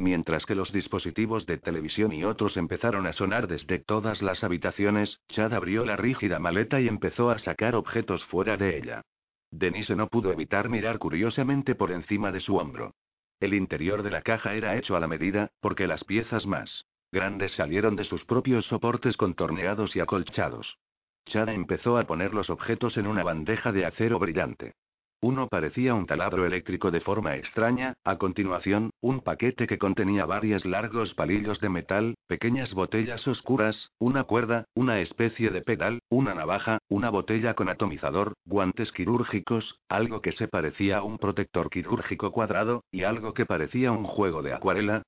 Mientras 0.00 0.46
que 0.46 0.54
los 0.54 0.72
dispositivos 0.72 1.44
de 1.44 1.58
televisión 1.58 2.10
y 2.14 2.24
otros 2.24 2.56
empezaron 2.56 3.06
a 3.06 3.12
sonar 3.12 3.46
desde 3.46 3.78
todas 3.78 4.22
las 4.22 4.42
habitaciones, 4.42 5.20
Chad 5.28 5.52
abrió 5.52 5.84
la 5.84 5.96
rígida 5.96 6.38
maleta 6.38 6.80
y 6.80 6.88
empezó 6.88 7.28
a 7.28 7.38
sacar 7.38 7.74
objetos 7.74 8.24
fuera 8.24 8.56
de 8.56 8.78
ella. 8.78 9.02
Denise 9.50 9.94
no 9.96 10.06
pudo 10.06 10.32
evitar 10.32 10.70
mirar 10.70 10.98
curiosamente 10.98 11.74
por 11.74 11.92
encima 11.92 12.32
de 12.32 12.40
su 12.40 12.56
hombro. 12.56 12.94
El 13.40 13.52
interior 13.52 14.02
de 14.02 14.10
la 14.10 14.22
caja 14.22 14.54
era 14.54 14.74
hecho 14.78 14.96
a 14.96 15.00
la 15.00 15.06
medida, 15.06 15.50
porque 15.60 15.86
las 15.86 16.02
piezas 16.04 16.46
más 16.46 16.86
grandes 17.12 17.52
salieron 17.52 17.94
de 17.94 18.04
sus 18.04 18.24
propios 18.24 18.64
soportes 18.64 19.18
contorneados 19.18 19.94
y 19.96 20.00
acolchados. 20.00 20.78
Chad 21.26 21.50
empezó 21.50 21.98
a 21.98 22.04
poner 22.04 22.32
los 22.32 22.48
objetos 22.48 22.96
en 22.96 23.06
una 23.06 23.22
bandeja 23.22 23.70
de 23.70 23.84
acero 23.84 24.18
brillante. 24.18 24.76
Uno 25.22 25.48
parecía 25.48 25.94
un 25.94 26.06
taladro 26.06 26.46
eléctrico 26.46 26.90
de 26.90 27.02
forma 27.02 27.36
extraña, 27.36 27.92
a 28.04 28.16
continuación, 28.16 28.90
un 29.02 29.20
paquete 29.20 29.66
que 29.66 29.76
contenía 29.76 30.24
varios 30.24 30.64
largos 30.64 31.12
palillos 31.12 31.60
de 31.60 31.68
metal, 31.68 32.14
pequeñas 32.26 32.72
botellas 32.72 33.28
oscuras, 33.28 33.90
una 33.98 34.24
cuerda, 34.24 34.64
una 34.74 35.00
especie 35.00 35.50
de 35.50 35.60
pedal, 35.60 36.00
una 36.08 36.34
navaja, 36.34 36.78
una 36.88 37.10
botella 37.10 37.52
con 37.52 37.68
atomizador, 37.68 38.32
guantes 38.46 38.92
quirúrgicos, 38.92 39.78
algo 39.90 40.22
que 40.22 40.32
se 40.32 40.48
parecía 40.48 40.98
a 40.98 41.02
un 41.02 41.18
protector 41.18 41.68
quirúrgico 41.68 42.32
cuadrado, 42.32 42.84
y 42.90 43.02
algo 43.02 43.34
que 43.34 43.44
parecía 43.44 43.92
un 43.92 44.04
juego 44.04 44.40
de 44.40 44.54
acuarela. 44.54 45.02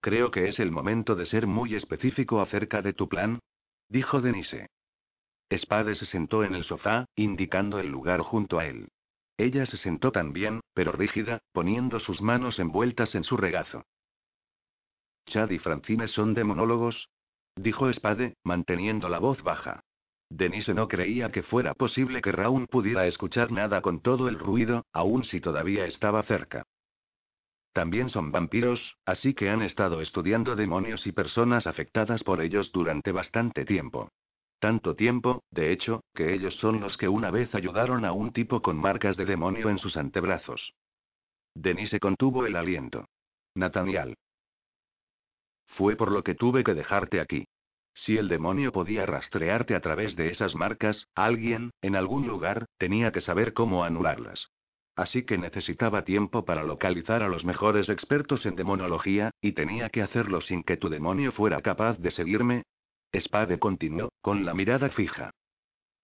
Creo 0.00 0.32
que 0.32 0.48
es 0.48 0.58
el 0.58 0.72
momento 0.72 1.14
de 1.14 1.26
ser 1.26 1.46
muy 1.46 1.76
específico 1.76 2.40
acerca 2.40 2.82
de 2.82 2.92
tu 2.92 3.08
plan, 3.08 3.38
dijo 3.88 4.20
Denise. 4.20 4.66
Spade 5.52 5.94
se 5.94 6.06
sentó 6.06 6.44
en 6.44 6.54
el 6.54 6.64
sofá, 6.64 7.06
indicando 7.16 7.78
el 7.78 7.88
lugar 7.88 8.20
junto 8.20 8.58
a 8.58 8.66
él. 8.66 8.88
Ella 9.36 9.66
se 9.66 9.76
sentó 9.76 10.12
también, 10.12 10.60
pero 10.74 10.92
rígida, 10.92 11.40
poniendo 11.52 12.00
sus 12.00 12.20
manos 12.20 12.58
envueltas 12.58 13.14
en 13.14 13.24
su 13.24 13.36
regazo. 13.36 13.84
¿Chad 15.26 15.50
y 15.50 15.58
Francine 15.58 16.08
son 16.08 16.34
demonólogos? 16.34 17.08
dijo 17.56 17.92
Spade, 17.92 18.36
manteniendo 18.44 19.08
la 19.08 19.18
voz 19.18 19.42
baja. 19.42 19.80
Denise 20.30 20.74
no 20.74 20.88
creía 20.88 21.30
que 21.30 21.42
fuera 21.42 21.74
posible 21.74 22.20
que 22.20 22.32
Raun 22.32 22.66
pudiera 22.66 23.06
escuchar 23.06 23.52
nada 23.52 23.80
con 23.82 24.00
todo 24.00 24.28
el 24.28 24.38
ruido, 24.38 24.84
aun 24.92 25.24
si 25.24 25.40
todavía 25.40 25.86
estaba 25.86 26.22
cerca. 26.24 26.64
También 27.72 28.08
son 28.08 28.30
vampiros, 28.30 28.96
así 29.04 29.34
que 29.34 29.50
han 29.50 29.62
estado 29.62 30.00
estudiando 30.00 30.54
demonios 30.54 31.06
y 31.06 31.12
personas 31.12 31.66
afectadas 31.66 32.22
por 32.22 32.40
ellos 32.40 32.70
durante 32.72 33.10
bastante 33.10 33.64
tiempo. 33.64 34.10
Tanto 34.64 34.96
tiempo, 34.96 35.44
de 35.50 35.72
hecho, 35.72 36.04
que 36.14 36.32
ellos 36.32 36.54
son 36.54 36.80
los 36.80 36.96
que 36.96 37.06
una 37.06 37.30
vez 37.30 37.54
ayudaron 37.54 38.06
a 38.06 38.12
un 38.12 38.32
tipo 38.32 38.62
con 38.62 38.78
marcas 38.78 39.14
de 39.14 39.26
demonio 39.26 39.68
en 39.68 39.76
sus 39.76 39.94
antebrazos. 39.94 40.72
Denise 41.54 42.00
contuvo 42.00 42.46
el 42.46 42.56
aliento. 42.56 43.04
Nathaniel. 43.54 44.14
Fue 45.76 45.96
por 45.96 46.10
lo 46.10 46.24
que 46.24 46.34
tuve 46.34 46.64
que 46.64 46.72
dejarte 46.72 47.20
aquí. 47.20 47.44
Si 47.92 48.16
el 48.16 48.26
demonio 48.26 48.72
podía 48.72 49.04
rastrearte 49.04 49.74
a 49.74 49.82
través 49.82 50.16
de 50.16 50.30
esas 50.30 50.54
marcas, 50.54 51.08
alguien, 51.14 51.70
en 51.82 51.94
algún 51.94 52.26
lugar, 52.26 52.64
tenía 52.78 53.12
que 53.12 53.20
saber 53.20 53.52
cómo 53.52 53.84
anularlas. 53.84 54.48
Así 54.96 55.24
que 55.24 55.36
necesitaba 55.36 56.04
tiempo 56.04 56.46
para 56.46 56.62
localizar 56.62 57.22
a 57.22 57.28
los 57.28 57.44
mejores 57.44 57.90
expertos 57.90 58.46
en 58.46 58.56
demonología, 58.56 59.30
y 59.42 59.52
tenía 59.52 59.90
que 59.90 60.00
hacerlo 60.00 60.40
sin 60.40 60.62
que 60.62 60.78
tu 60.78 60.88
demonio 60.88 61.32
fuera 61.32 61.60
capaz 61.60 61.98
de 61.98 62.12
seguirme, 62.12 62.62
Spade 63.20 63.58
continuó, 63.58 64.10
con 64.20 64.44
la 64.44 64.54
mirada 64.54 64.90
fija. 64.90 65.30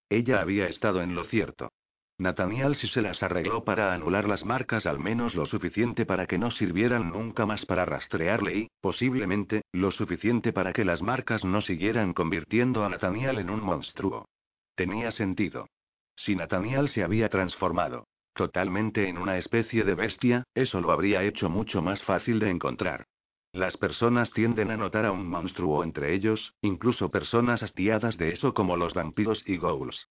Ella 0.09 0.41
había 0.41 0.67
estado 0.67 1.03
en 1.03 1.15
lo 1.15 1.25
cierto. 1.25 1.71
Nathaniel 2.19 2.77
si 2.77 2.87
se 2.89 3.01
las 3.01 3.23
arregló 3.23 3.65
para 3.65 3.95
anular 3.95 4.29
las 4.29 4.45
marcas 4.45 4.85
al 4.85 4.99
menos 4.99 5.35
lo 5.35 5.47
suficiente 5.47 6.05
para 6.05 6.27
que 6.27 6.37
no 6.37 6.51
sirvieran 6.51 7.11
nunca 7.11 7.47
más 7.47 7.65
para 7.65 7.87
rastrearle 7.87 8.55
y, 8.57 8.69
posiblemente, 8.81 9.63
lo 9.73 9.91
suficiente 9.91 10.53
para 10.53 10.73
que 10.73 10.85
las 10.85 11.01
marcas 11.01 11.45
no 11.45 11.63
siguieran 11.63 12.13
convirtiendo 12.13 12.85
a 12.85 12.91
Nathaniel 12.91 13.39
en 13.39 13.49
un 13.49 13.63
monstruo. 13.63 14.27
Tenía 14.75 15.13
sentido. 15.13 15.67
Si 16.17 16.37
Nathaniel 16.37 16.91
se 16.91 17.03
había 17.03 17.29
transformado 17.31 18.07
totalmente 18.35 19.09
en 19.09 19.19
una 19.19 19.37
especie 19.37 19.85
de 19.85 19.95
bestia, 19.95 20.45
eso 20.55 20.81
lo 20.81 20.93
habría 20.93 21.23
hecho 21.25 21.51
mucho 21.51 21.83
más 21.83 22.03
fácil 22.05 22.39
de 22.39 22.49
encontrar. 22.49 23.07
Las 23.53 23.77
personas 23.77 24.31
tienden 24.31 24.71
a 24.71 24.77
notar 24.77 25.05
a 25.05 25.13
un 25.13 25.29
monstruo 25.29 25.83
entre 25.83 26.15
ellos, 26.15 26.55
incluso 26.63 27.11
personas 27.11 27.63
hastiadas 27.63 28.17
de 28.17 28.31
eso 28.31 28.55
como 28.55 28.77
los 28.77 28.95
vampiros 28.95 29.43
y 29.47 29.57
ghouls. 29.57 30.09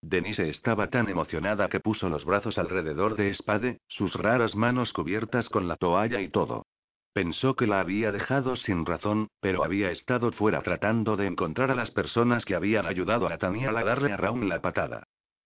Denise 0.00 0.48
estaba 0.48 0.88
tan 0.88 1.08
emocionada 1.08 1.68
que 1.68 1.80
puso 1.80 2.08
los 2.08 2.24
brazos 2.24 2.58
alrededor 2.58 3.16
de 3.16 3.34
Spade, 3.34 3.80
sus 3.86 4.14
raras 4.14 4.54
manos 4.54 4.92
cubiertas 4.92 5.48
con 5.48 5.68
la 5.68 5.76
toalla 5.76 6.20
y 6.20 6.28
todo. 6.28 6.66
Pensó 7.12 7.54
que 7.54 7.66
la 7.66 7.80
había 7.80 8.12
dejado 8.12 8.56
sin 8.56 8.84
razón, 8.84 9.28
pero 9.40 9.62
había 9.62 9.90
estado 9.90 10.32
fuera 10.32 10.62
tratando 10.62 11.16
de 11.16 11.26
encontrar 11.26 11.70
a 11.70 11.74
las 11.74 11.90
personas 11.90 12.44
que 12.44 12.54
habían 12.54 12.86
ayudado 12.86 13.26
a 13.26 13.30
Nathaniel 13.30 13.76
a 13.76 13.84
darle 13.84 14.12
a 14.12 14.16
Raúl 14.16 14.48
la 14.48 14.60
patada. 14.60 15.04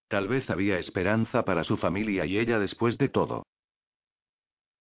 Tal 0.08 0.28
vez 0.28 0.48
había 0.50 0.78
esperanza 0.78 1.44
para 1.44 1.64
su 1.64 1.76
familia 1.76 2.24
y 2.24 2.38
ella 2.38 2.58
después 2.58 2.96
de 2.96 3.10
todo. 3.10 3.44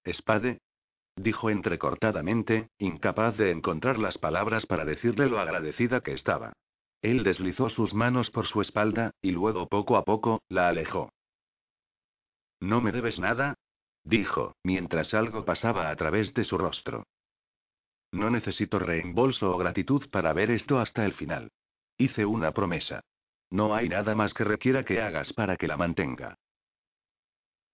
Spade, 0.06 0.60
dijo 1.18 1.50
entrecortadamente, 1.50 2.70
incapaz 2.78 3.36
de 3.38 3.52
encontrar 3.52 3.98
las 3.98 4.18
palabras 4.18 4.66
para 4.66 4.86
decirle 4.86 5.28
lo 5.28 5.40
agradecida 5.40 6.02
que 6.02 6.14
estaba. 6.14 6.54
Él 7.02 7.24
deslizó 7.24 7.70
sus 7.70 7.94
manos 7.94 8.32
por 8.32 8.48
su 8.48 8.62
espalda, 8.62 9.12
y 9.22 9.32
luego 9.32 9.68
poco 9.68 9.98
a 9.98 10.04
poco, 10.04 10.42
la 10.48 10.70
alejó. 10.70 11.12
¿No 12.60 12.82
me 12.82 12.92
debes 12.92 13.20
nada? 13.20 13.56
dijo, 14.04 14.56
mientras 14.64 15.14
algo 15.14 15.44
pasaba 15.44 15.90
a 15.90 15.96
través 15.96 16.34
de 16.34 16.44
su 16.46 16.58
rostro. 16.58 17.04
No 18.12 18.30
necesito 18.30 18.80
reembolso 18.80 19.52
o 19.52 19.58
gratitud 19.58 20.10
para 20.10 20.34
ver 20.34 20.50
esto 20.52 20.80
hasta 20.80 21.06
el 21.06 21.14
final. 21.14 21.52
Hice 21.98 22.26
una 22.26 22.52
promesa. 22.52 23.02
No 23.50 23.76
hay 23.76 23.90
nada 23.90 24.16
más 24.16 24.34
que 24.34 24.44
requiera 24.44 24.84
que 24.86 25.02
hagas 25.02 25.34
para 25.34 25.58
que 25.58 25.68
la 25.68 25.78
mantenga. 25.78 26.36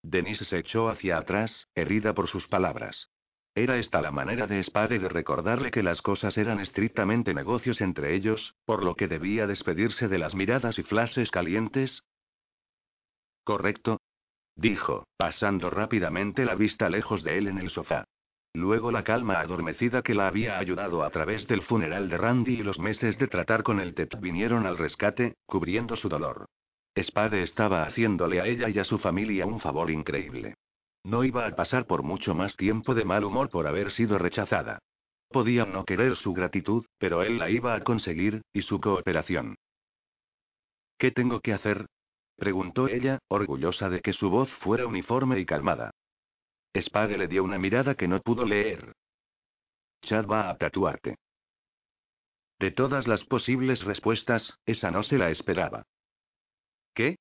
Denise 0.01 0.45
se 0.45 0.59
echó 0.59 0.89
hacia 0.89 1.17
atrás, 1.17 1.67
herida 1.75 2.13
por 2.13 2.27
sus 2.27 2.47
palabras. 2.47 3.09
Era 3.55 3.77
esta 3.77 4.01
la 4.01 4.11
manera 4.11 4.47
de 4.47 4.63
Spade 4.63 4.97
de 4.97 5.09
recordarle 5.09 5.69
que 5.69 5.83
las 5.83 6.01
cosas 6.01 6.37
eran 6.37 6.59
estrictamente 6.59 7.35
negocios 7.35 7.81
entre 7.81 8.15
ellos, 8.15 8.55
por 8.65 8.83
lo 8.83 8.95
que 8.95 9.07
debía 9.07 9.45
despedirse 9.45 10.07
de 10.07 10.17
las 10.17 10.33
miradas 10.33 10.79
y 10.79 10.83
flashes 10.83 11.29
calientes. 11.29 12.01
Correcto. 13.43 13.99
Dijo, 14.55 15.05
pasando 15.17 15.69
rápidamente 15.69 16.45
la 16.45 16.55
vista 16.55 16.89
lejos 16.89 17.23
de 17.23 17.37
él 17.37 17.47
en 17.47 17.59
el 17.59 17.69
sofá. 17.69 18.05
Luego 18.55 18.91
la 18.91 19.03
calma 19.03 19.39
adormecida 19.39 20.01
que 20.01 20.13
la 20.15 20.27
había 20.27 20.57
ayudado 20.57 21.03
a 21.03 21.09
través 21.09 21.47
del 21.47 21.61
funeral 21.63 22.09
de 22.09 22.17
Randy 22.17 22.59
y 22.59 22.63
los 22.63 22.79
meses 22.79 23.17
de 23.17 23.27
tratar 23.27 23.63
con 23.63 23.79
el 23.79 23.93
TET 23.93 24.19
vinieron 24.19 24.65
al 24.65 24.77
rescate, 24.77 25.35
cubriendo 25.45 25.95
su 25.95 26.09
dolor. 26.09 26.45
Spade 26.95 27.43
estaba 27.43 27.83
haciéndole 27.83 28.41
a 28.41 28.45
ella 28.45 28.69
y 28.69 28.77
a 28.77 28.85
su 28.85 28.99
familia 28.99 29.45
un 29.47 29.59
favor 29.59 29.89
increíble. 29.89 30.55
No 31.03 31.23
iba 31.23 31.45
a 31.45 31.55
pasar 31.55 31.85
por 31.85 32.03
mucho 32.03 32.33
más 32.33 32.55
tiempo 32.55 32.95
de 32.95 33.03
mal 33.03 33.23
humor 33.23 33.49
por 33.49 33.67
haber 33.67 33.91
sido 33.91 34.17
rechazada. 34.17 34.79
Podía 35.29 35.65
no 35.65 35.83
querer 35.83 36.15
su 36.15 36.33
gratitud, 36.33 36.85
pero 36.97 37.23
él 37.23 37.39
la 37.39 37.49
iba 37.49 37.75
a 37.75 37.83
conseguir, 37.83 38.43
y 38.53 38.61
su 38.61 38.79
cooperación. 38.79 39.55
¿Qué 40.97 41.11
tengo 41.11 41.41
que 41.41 41.53
hacer? 41.53 41.87
preguntó 42.37 42.87
ella, 42.87 43.19
orgullosa 43.27 43.89
de 43.89 44.01
que 44.01 44.13
su 44.13 44.29
voz 44.29 44.49
fuera 44.61 44.87
uniforme 44.87 45.39
y 45.39 45.45
calmada. 45.45 45.91
Spade 46.75 47.17
le 47.17 47.27
dio 47.27 47.43
una 47.43 47.59
mirada 47.59 47.95
que 47.95 48.07
no 48.07 48.19
pudo 48.21 48.45
leer. 48.45 48.93
Chad 50.01 50.25
va 50.25 50.49
a 50.49 50.57
tatuarte. 50.57 51.17
De 52.59 52.71
todas 52.71 53.07
las 53.07 53.23
posibles 53.25 53.83
respuestas, 53.83 54.57
esa 54.65 54.89
no 54.89 55.03
se 55.03 55.17
la 55.17 55.29
esperaba. 55.29 55.83
¿Qué? 56.93 57.17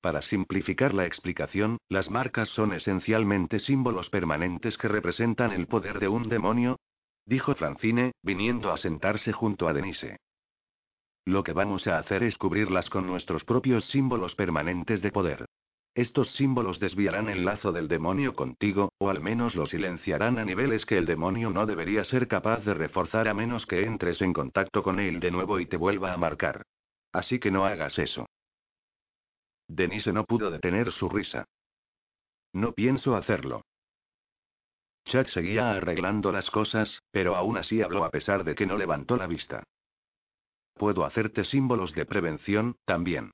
Para 0.00 0.22
simplificar 0.22 0.94
la 0.94 1.06
explicación, 1.06 1.78
las 1.88 2.10
marcas 2.10 2.48
son 2.50 2.72
esencialmente 2.72 3.58
símbolos 3.60 4.08
permanentes 4.10 4.78
que 4.78 4.88
representan 4.88 5.52
el 5.52 5.66
poder 5.66 5.98
de 5.98 6.08
un 6.08 6.28
demonio. 6.28 6.78
dijo 7.24 7.54
Francine, 7.54 8.12
viniendo 8.22 8.72
a 8.72 8.76
sentarse 8.76 9.32
junto 9.32 9.68
a 9.68 9.72
Denise. 9.72 10.18
Lo 11.24 11.42
que 11.42 11.52
vamos 11.52 11.86
a 11.88 11.98
hacer 11.98 12.22
es 12.22 12.38
cubrirlas 12.38 12.88
con 12.88 13.06
nuestros 13.06 13.44
propios 13.44 13.84
símbolos 13.86 14.36
permanentes 14.36 15.02
de 15.02 15.10
poder. 15.10 15.46
Estos 15.96 16.30
símbolos 16.32 16.78
desviarán 16.78 17.28
el 17.30 17.44
lazo 17.44 17.72
del 17.72 17.88
demonio 17.88 18.36
contigo, 18.36 18.92
o 18.98 19.08
al 19.08 19.20
menos 19.20 19.54
lo 19.54 19.66
silenciarán 19.66 20.38
a 20.38 20.44
niveles 20.44 20.84
que 20.84 20.98
el 20.98 21.06
demonio 21.06 21.50
no 21.50 21.64
debería 21.64 22.04
ser 22.04 22.28
capaz 22.28 22.64
de 22.64 22.74
reforzar 22.74 23.28
a 23.28 23.34
menos 23.34 23.64
que 23.64 23.82
entres 23.82 24.20
en 24.20 24.34
contacto 24.34 24.82
con 24.82 25.00
él 25.00 25.20
de 25.20 25.30
nuevo 25.30 25.58
y 25.58 25.66
te 25.66 25.78
vuelva 25.78 26.12
a 26.12 26.16
marcar. 26.18 26.62
Así 27.12 27.38
que 27.38 27.50
no 27.50 27.64
hagas 27.64 27.98
eso. 27.98 28.26
Denise 29.68 30.12
no 30.12 30.24
pudo 30.24 30.50
detener 30.50 30.92
su 30.92 31.08
risa. 31.08 31.44
No 32.52 32.72
pienso 32.72 33.16
hacerlo. 33.16 33.62
Chad 35.06 35.26
seguía 35.28 35.70
arreglando 35.72 36.32
las 36.32 36.50
cosas, 36.50 37.00
pero 37.10 37.36
aún 37.36 37.56
así 37.56 37.82
habló 37.82 38.04
a 38.04 38.10
pesar 38.10 38.44
de 38.44 38.54
que 38.54 38.66
no 38.66 38.76
levantó 38.76 39.16
la 39.16 39.26
vista. 39.26 39.62
Puedo 40.74 41.04
hacerte 41.04 41.44
símbolos 41.44 41.94
de 41.94 42.06
prevención, 42.06 42.76
también. 42.84 43.30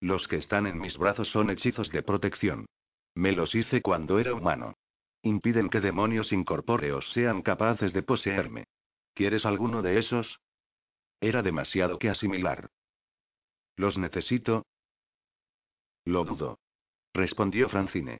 Los 0.00 0.28
que 0.28 0.36
están 0.36 0.66
en 0.66 0.78
mis 0.78 0.96
brazos 0.96 1.28
son 1.28 1.50
hechizos 1.50 1.90
de 1.90 2.02
protección. 2.02 2.66
Me 3.14 3.32
los 3.32 3.54
hice 3.54 3.82
cuando 3.82 4.18
era 4.18 4.32
humano. 4.32 4.74
Impiden 5.22 5.68
que 5.68 5.80
demonios 5.80 6.32
incorpóreos 6.32 7.10
sean 7.12 7.42
capaces 7.42 7.92
de 7.92 8.02
poseerme. 8.02 8.64
¿Quieres 9.14 9.44
alguno 9.44 9.82
de 9.82 9.98
esos? 9.98 10.38
Era 11.20 11.42
demasiado 11.42 11.98
que 11.98 12.08
asimilar. 12.08 12.68
¿Los 13.76 13.98
necesito? 13.98 14.64
Lo 16.08 16.24
dudo. 16.24 16.58
Respondió 17.12 17.68
Francine. 17.68 18.16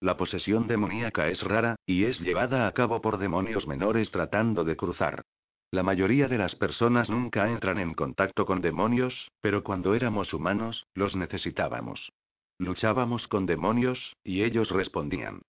La 0.00 0.16
posesión 0.16 0.66
demoníaca 0.66 1.28
es 1.28 1.40
rara, 1.40 1.76
y 1.86 2.06
es 2.06 2.18
llevada 2.18 2.66
a 2.66 2.72
cabo 2.72 3.00
por 3.00 3.18
demonios 3.18 3.68
menores 3.68 4.10
tratando 4.10 4.64
de 4.64 4.74
cruzar. 4.74 5.22
La 5.70 5.84
mayoría 5.84 6.26
de 6.26 6.38
las 6.38 6.56
personas 6.56 7.08
nunca 7.08 7.48
entran 7.48 7.78
en 7.78 7.94
contacto 7.94 8.46
con 8.46 8.60
demonios, 8.60 9.30
pero 9.40 9.62
cuando 9.62 9.94
éramos 9.94 10.34
humanos, 10.34 10.88
los 10.94 11.14
necesitábamos. 11.14 12.12
Luchábamos 12.58 13.28
con 13.28 13.46
demonios, 13.46 14.16
y 14.24 14.42
ellos 14.42 14.68
respondían. 14.70 15.42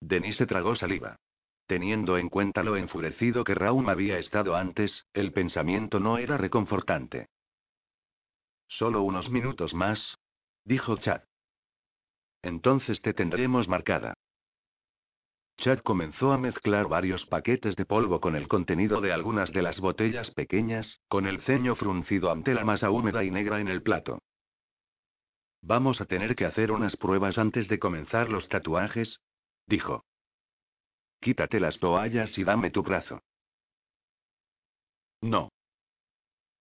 Denise 0.00 0.46
tragó 0.46 0.76
saliva. 0.76 1.16
Teniendo 1.66 2.18
en 2.18 2.28
cuenta 2.28 2.62
lo 2.62 2.76
enfurecido 2.76 3.42
que 3.42 3.56
Raum 3.56 3.88
había 3.88 4.20
estado 4.20 4.54
antes, 4.54 5.06
el 5.12 5.32
pensamiento 5.32 5.98
no 5.98 6.18
era 6.18 6.36
reconfortante. 6.36 7.26
Solo 8.68 9.02
unos 9.02 9.30
minutos 9.30 9.74
más, 9.74 10.18
dijo 10.64 10.96
Chad. 10.98 11.22
Entonces 12.42 13.00
te 13.02 13.14
tendremos 13.14 13.66
marcada. 13.66 14.14
Chad 15.58 15.80
comenzó 15.80 16.32
a 16.32 16.38
mezclar 16.38 16.86
varios 16.86 17.26
paquetes 17.26 17.74
de 17.74 17.84
polvo 17.84 18.20
con 18.20 18.36
el 18.36 18.46
contenido 18.46 19.00
de 19.00 19.12
algunas 19.12 19.50
de 19.50 19.62
las 19.62 19.80
botellas 19.80 20.30
pequeñas, 20.30 21.00
con 21.08 21.26
el 21.26 21.40
ceño 21.42 21.74
fruncido 21.74 22.30
ante 22.30 22.54
la 22.54 22.64
masa 22.64 22.90
húmeda 22.90 23.24
y 23.24 23.30
negra 23.32 23.60
en 23.60 23.66
el 23.66 23.82
plato. 23.82 24.20
Vamos 25.62 26.00
a 26.00 26.06
tener 26.06 26.36
que 26.36 26.44
hacer 26.44 26.70
unas 26.70 26.96
pruebas 26.96 27.38
antes 27.38 27.66
de 27.66 27.80
comenzar 27.80 28.30
los 28.30 28.48
tatuajes, 28.48 29.20
dijo. 29.66 30.04
Quítate 31.20 31.58
las 31.58 31.80
toallas 31.80 32.38
y 32.38 32.44
dame 32.44 32.70
tu 32.70 32.84
brazo. 32.84 33.20
No. 35.20 35.48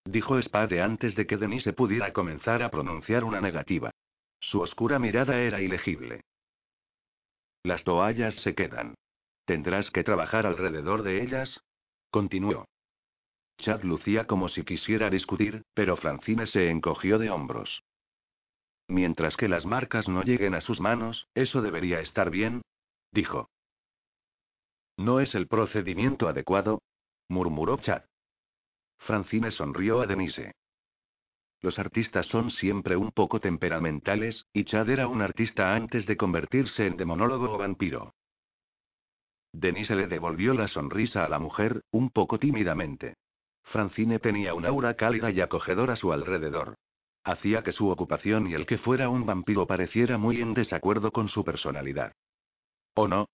Dijo 0.07 0.41
Spade 0.41 0.81
antes 0.81 1.15
de 1.15 1.27
que 1.27 1.35
Denise 1.35 1.73
pudiera 1.73 2.13
comenzar 2.13 2.63
a 2.63 2.71
pronunciar 2.71 3.25
una 3.25 3.41
negativa. 3.41 3.91
Su 4.39 4.61
oscura 4.61 4.99
mirada 4.99 5.41
era 5.41 5.61
ilegible. 5.61 6.21
Las 7.63 7.83
toallas 7.83 8.33
se 8.35 8.55
quedan. 8.55 8.95
¿Tendrás 9.43 9.91
que 9.91 10.05
trabajar 10.05 10.45
alrededor 10.45 11.03
de 11.03 11.21
ellas? 11.21 11.59
Continuó. 12.09 12.65
Chad 13.57 13.83
lucía 13.83 14.27
como 14.27 14.47
si 14.47 14.63
quisiera 14.63 15.09
discutir, 15.09 15.63
pero 15.73 15.98
Francine 15.98 16.48
se 16.48 16.70
encogió 16.70 17.20
de 17.20 17.29
hombros. 17.29 17.83
Mientras 18.87 19.35
que 19.35 19.50
las 19.50 19.65
marcas 19.65 20.07
no 20.07 20.24
lleguen 20.24 20.55
a 20.55 20.61
sus 20.61 20.79
manos, 20.79 21.27
eso 21.35 21.61
debería 21.61 22.00
estar 22.00 22.29
bien, 22.29 22.61
dijo. 23.11 23.50
¿No 24.96 25.20
es 25.20 25.35
el 25.35 25.48
procedimiento 25.48 26.29
adecuado? 26.29 26.79
murmuró 27.27 27.75
Chad. 27.77 28.03
Francine 29.00 29.51
sonrió 29.51 30.01
a 30.01 30.05
Denise. 30.05 30.53
Los 31.62 31.79
artistas 31.79 32.25
son 32.27 32.51
siempre 32.51 32.96
un 32.96 33.12
poco 33.12 33.40
temperamentales, 33.40 34.46
y 34.53 34.66
Chad 34.66 34.90
era 34.90 35.07
un 35.07 35.22
artista 35.22 35.74
antes 35.75 36.05
de 36.05 36.18
convertirse 36.18 36.86
en 36.86 36.98
demonólogo 36.98 37.51
o 37.51 37.57
vampiro. 37.57 38.14
Denise 39.51 39.96
le 39.96 40.07
devolvió 40.07 40.53
la 40.53 40.68
sonrisa 40.68 41.25
a 41.25 41.29
la 41.29 41.40
mujer, 41.40 41.81
un 41.92 42.12
poco 42.12 42.38
tímidamente. 42.38 43.16
Francine 43.64 44.20
tenía 44.20 44.53
un 44.53 44.66
aura 44.66 44.94
cálida 44.94 45.31
y 45.31 45.42
acogedora 45.42 45.94
a 45.94 45.98
su 45.98 46.14
alrededor. 46.14 46.75
Hacía 47.24 47.64
que 47.64 47.74
su 47.74 47.90
ocupación 47.90 48.48
y 48.48 48.53
el 48.53 48.66
que 48.66 48.77
fuera 48.77 49.10
un 49.10 49.25
vampiro 49.25 49.66
pareciera 49.66 50.18
muy 50.18 50.42
en 50.42 50.53
desacuerdo 50.53 51.12
con 51.12 51.27
su 51.27 51.44
personalidad. 51.44 52.14
¿O 52.94 53.07
no? 53.07 53.27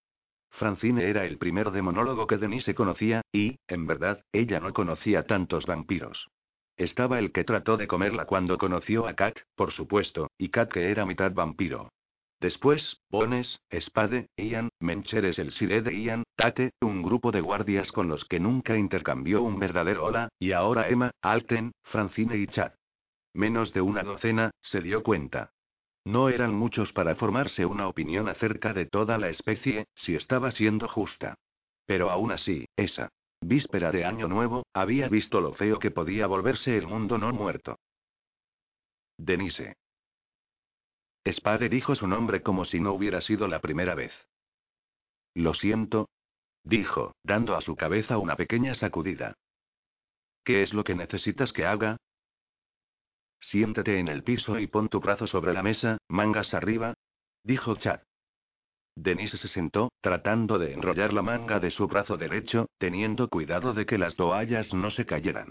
Francine 0.54 1.10
era 1.10 1.26
el 1.26 1.38
primer 1.38 1.72
demonólogo 1.72 2.28
que 2.28 2.38
Denise 2.38 2.76
conocía, 2.76 3.22
y, 3.32 3.58
en 3.68 3.88
verdad, 3.88 4.24
ella 4.32 4.60
no 4.60 4.74
conocía 4.74 5.24
tantos 5.24 5.66
vampiros. 5.66 6.28
Estaba 6.78 7.20
el 7.20 7.32
que 7.32 7.44
trató 7.44 7.78
de 7.78 7.88
comerla 7.88 8.26
cuando 8.26 8.58
conoció 8.58 9.08
a 9.08 9.14
Kat, 9.14 9.38
por 9.56 9.72
supuesto, 9.72 10.30
y 10.38 10.50
Kat 10.50 10.72
que 10.72 10.90
era 10.92 11.06
mitad 11.06 11.32
vampiro. 11.32 11.90
Después, 12.40 12.98
Bones, 13.10 13.62
Spade, 13.72 14.28
Ian, 14.36 14.70
Mencheres 14.82 15.40
el 15.40 15.54
Sire 15.54 15.82
de 15.82 15.98
Ian, 15.98 16.24
Tate, 16.36 16.72
un 16.82 17.02
grupo 17.02 17.32
de 17.32 17.40
guardias 17.40 17.92
con 17.92 18.10
los 18.10 18.26
que 18.26 18.40
nunca 18.40 18.76
intercambió 18.76 19.42
un 19.42 19.60
verdadero 19.60 20.04
hola, 20.04 20.30
y 20.40 20.52
ahora 20.52 20.90
Emma, 20.90 21.12
Alten, 21.22 21.72
Francine 21.84 22.38
y 22.38 22.48
Chad. 22.48 22.74
Menos 23.34 23.72
de 23.74 23.82
una 23.82 24.04
docena, 24.04 24.52
se 24.62 24.82
dio 24.82 25.04
cuenta. 25.04 25.52
No 26.06 26.30
eran 26.30 26.54
muchos 26.54 26.92
para 26.92 27.16
formarse 27.16 27.66
una 27.66 27.88
opinión 27.88 28.28
acerca 28.28 28.74
de 28.74 28.86
toda 28.86 29.18
la 29.18 29.30
especie, 29.30 29.88
si 29.96 30.16
estaba 30.16 30.52
siendo 30.52 30.88
justa. 30.88 31.36
Pero 31.86 32.10
aún 32.10 32.32
así, 32.32 32.66
esa 32.76 33.10
Víspera 33.44 33.92
de 33.92 34.06
Año 34.06 34.28
Nuevo, 34.28 34.66
había 34.74 35.10
visto 35.10 35.42
lo 35.42 35.54
feo 35.54 35.80
que 35.80 35.92
podía 35.92 36.28
volverse 36.28 36.78
el 36.78 36.88
mundo 36.88 37.18
no 37.18 37.32
muerto. 37.34 37.78
Denise. 39.18 39.76
Spade 41.26 41.70
dijo 41.70 41.96
su 41.96 42.08
nombre 42.08 42.42
como 42.42 42.66
si 42.66 42.80
no 42.80 42.94
hubiera 42.94 43.22
sido 43.22 43.48
la 43.48 43.60
primera 43.60 43.96
vez. 43.96 44.14
Lo 45.36 45.54
siento, 45.54 46.10
dijo, 46.64 47.16
dando 47.24 47.56
a 47.56 47.62
su 47.62 47.76
cabeza 47.76 48.18
una 48.18 48.36
pequeña 48.36 48.76
sacudida. 48.76 49.36
¿Qué 50.44 50.64
es 50.64 50.74
lo 50.74 50.84
que 50.84 50.96
necesitas 50.96 51.54
que 51.54 51.66
haga? 51.66 51.98
Siéntate 53.50 54.00
en 54.00 54.08
el 54.08 54.24
piso 54.24 54.60
y 54.60 54.68
pon 54.68 54.90
tu 54.90 55.00
brazo 55.00 55.28
sobre 55.28 55.54
la 55.54 55.64
mesa, 55.64 55.98
mangas 56.08 56.54
arriba, 56.54 56.94
dijo 57.44 57.76
Chad. 57.76 58.02
Denise 58.96 59.38
se 59.38 59.48
sentó, 59.48 59.92
tratando 60.02 60.60
de 60.60 60.74
enrollar 60.74 61.14
la 61.14 61.24
manga 61.24 61.60
de 61.60 61.72
su 61.72 61.88
brazo 61.88 62.16
derecho, 62.16 62.68
teniendo 62.78 63.28
cuidado 63.28 63.74
de 63.74 63.86
que 63.86 63.98
las 63.98 64.16
toallas 64.16 64.74
no 64.74 64.92
se 64.92 65.06
cayeran. 65.06 65.50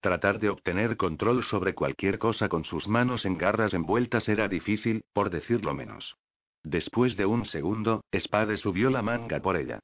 Tratar 0.00 0.40
de 0.40 0.50
obtener 0.50 0.96
control 0.96 1.44
sobre 1.44 1.74
cualquier 1.74 2.18
cosa 2.18 2.48
con 2.48 2.64
sus 2.64 2.88
manos 2.88 3.24
en 3.24 3.38
garras 3.38 3.72
envueltas 3.72 4.28
era 4.28 4.48
difícil, 4.48 5.04
por 5.12 5.30
decirlo 5.30 5.74
menos. 5.74 6.16
Después 6.64 7.16
de 7.16 7.24
un 7.24 7.46
segundo, 7.46 8.04
Spade 8.14 8.56
subió 8.56 8.90
la 8.90 9.02
manga 9.02 9.40
por 9.40 9.56
ella. 9.56 9.80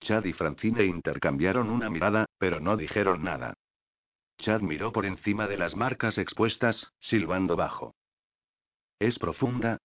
Chad 0.00 0.24
y 0.24 0.32
Francine 0.32 0.84
intercambiaron 0.84 1.70
una 1.70 1.90
mirada, 1.90 2.26
pero 2.38 2.60
no 2.60 2.76
dijeron 2.76 3.22
nada. 3.22 3.54
Chad 4.42 4.60
miró 4.60 4.92
por 4.92 5.06
encima 5.06 5.46
de 5.46 5.56
las 5.56 5.76
marcas 5.76 6.18
expuestas, 6.18 6.92
silbando 6.98 7.56
bajo. 7.56 7.94
Es 8.98 9.18
profunda, 9.18 9.78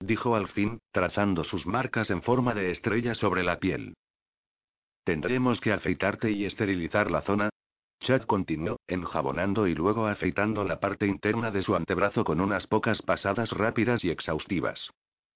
dijo 0.00 0.36
al 0.36 0.48
fin, 0.48 0.80
trazando 0.92 1.42
sus 1.42 1.66
marcas 1.66 2.10
en 2.10 2.22
forma 2.22 2.54
de 2.54 2.70
estrella 2.70 3.14
sobre 3.16 3.42
la 3.42 3.58
piel. 3.58 3.94
¿Tendremos 5.04 5.60
que 5.60 5.72
afeitarte 5.72 6.30
y 6.30 6.44
esterilizar 6.44 7.10
la 7.10 7.22
zona? 7.22 7.50
Chad 8.00 8.22
continuó, 8.22 8.76
enjabonando 8.86 9.66
y 9.66 9.74
luego 9.74 10.06
afeitando 10.06 10.64
la 10.64 10.78
parte 10.78 11.06
interna 11.06 11.50
de 11.50 11.62
su 11.62 11.74
antebrazo 11.74 12.24
con 12.24 12.40
unas 12.40 12.66
pocas 12.68 13.02
pasadas 13.02 13.50
rápidas 13.50 14.04
y 14.04 14.10
exhaustivas. 14.10 14.90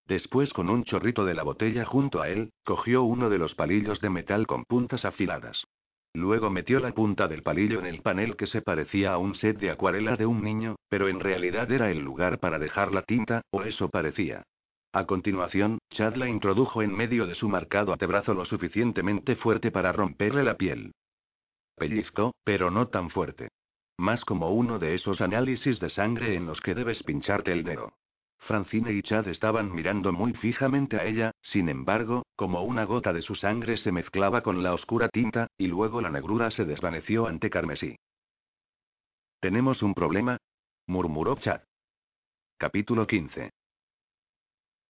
Después, 0.06 0.52
con 0.52 0.70
un 0.70 0.84
chorrito 0.84 1.24
de 1.24 1.34
la 1.34 1.42
botella 1.42 1.84
junto 1.84 2.20
a 2.20 2.28
él, 2.28 2.52
cogió 2.64 3.02
uno 3.02 3.30
de 3.30 3.38
los 3.38 3.54
palillos 3.54 4.00
de 4.00 4.10
metal 4.10 4.46
con 4.46 4.64
puntas 4.64 5.04
afiladas. 5.04 5.64
Luego 6.14 6.50
metió 6.50 6.80
la 6.80 6.92
punta 6.92 7.28
del 7.28 7.42
palillo 7.42 7.78
en 7.78 7.86
el 7.86 8.02
panel 8.02 8.36
que 8.36 8.48
se 8.48 8.62
parecía 8.62 9.12
a 9.12 9.18
un 9.18 9.36
set 9.36 9.58
de 9.58 9.70
acuarela 9.70 10.16
de 10.16 10.26
un 10.26 10.42
niño, 10.42 10.76
pero 10.88 11.08
en 11.08 11.20
realidad 11.20 11.70
era 11.70 11.90
el 11.90 12.00
lugar 12.00 12.38
para 12.40 12.58
dejar 12.58 12.92
la 12.92 13.02
tinta, 13.02 13.42
o 13.50 13.62
eso 13.62 13.88
parecía. 13.88 14.42
A 14.92 15.06
continuación, 15.06 15.78
Chad 15.90 16.16
la 16.16 16.28
introdujo 16.28 16.82
en 16.82 16.92
medio 16.92 17.28
de 17.28 17.36
su 17.36 17.48
marcado 17.48 17.92
antebrazo 17.92 18.34
lo 18.34 18.44
suficientemente 18.44 19.36
fuerte 19.36 19.70
para 19.70 19.92
romperle 19.92 20.42
la 20.42 20.56
piel. 20.56 20.92
Pellizcó, 21.76 22.34
pero 22.42 22.72
no 22.72 22.88
tan 22.88 23.10
fuerte. 23.10 23.50
Más 23.96 24.24
como 24.24 24.50
uno 24.50 24.80
de 24.80 24.94
esos 24.96 25.20
análisis 25.20 25.78
de 25.78 25.90
sangre 25.90 26.34
en 26.34 26.46
los 26.46 26.60
que 26.60 26.74
debes 26.74 27.02
pincharte 27.04 27.52
el 27.52 27.62
dedo. 27.62 27.92
Francine 28.40 28.92
y 28.92 29.02
Chad 29.02 29.28
estaban 29.28 29.72
mirando 29.72 30.12
muy 30.12 30.32
fijamente 30.32 30.96
a 30.96 31.04
ella, 31.04 31.32
sin 31.42 31.68
embargo, 31.68 32.24
como 32.36 32.62
una 32.62 32.84
gota 32.84 33.12
de 33.12 33.22
su 33.22 33.34
sangre 33.34 33.76
se 33.76 33.92
mezclaba 33.92 34.42
con 34.42 34.62
la 34.62 34.74
oscura 34.74 35.08
tinta, 35.08 35.48
y 35.58 35.66
luego 35.66 36.00
la 36.00 36.10
negrura 36.10 36.50
se 36.50 36.64
desvaneció 36.64 37.26
ante 37.26 37.50
Carmesí. 37.50 37.96
¿Tenemos 39.40 39.82
un 39.82 39.94
problema? 39.94 40.38
murmuró 40.86 41.36
Chad. 41.36 41.62
Capítulo 42.58 43.06
15. 43.06 43.50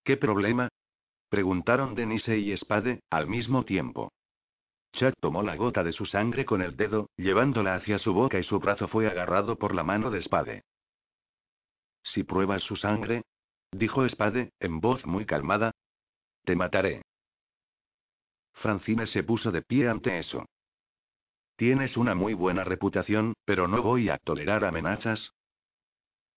¿Qué 0.04 0.16
problema? 0.16 0.68
preguntaron 1.28 1.94
Denise 1.94 2.38
y 2.38 2.56
Spade, 2.56 3.00
al 3.10 3.28
mismo 3.28 3.64
tiempo. 3.64 4.10
Chad 4.92 5.14
tomó 5.20 5.42
la 5.42 5.56
gota 5.56 5.84
de 5.84 5.92
su 5.92 6.06
sangre 6.06 6.44
con 6.44 6.62
el 6.62 6.76
dedo, 6.76 7.10
llevándola 7.16 7.74
hacia 7.74 7.98
su 7.98 8.12
boca 8.12 8.38
y 8.38 8.42
su 8.42 8.58
brazo 8.58 8.88
fue 8.88 9.06
agarrado 9.06 9.56
por 9.56 9.74
la 9.74 9.84
mano 9.84 10.10
de 10.10 10.22
Spade. 10.22 10.62
Si 12.02 12.24
pruebas 12.24 12.62
su 12.62 12.76
sangre, 12.76 13.22
dijo 13.72 14.08
Spade, 14.08 14.52
en 14.60 14.80
voz 14.80 15.04
muy 15.06 15.26
calmada, 15.26 15.72
te 16.44 16.56
mataré. 16.56 17.02
Francine 18.54 19.06
se 19.06 19.22
puso 19.22 19.50
de 19.50 19.62
pie 19.62 19.88
ante 19.88 20.18
eso. 20.18 20.44
Tienes 21.56 21.96
una 21.96 22.14
muy 22.14 22.34
buena 22.34 22.64
reputación, 22.64 23.34
pero 23.44 23.68
no 23.68 23.82
voy 23.82 24.08
a 24.08 24.18
tolerar 24.18 24.64
amenazas. 24.64 25.32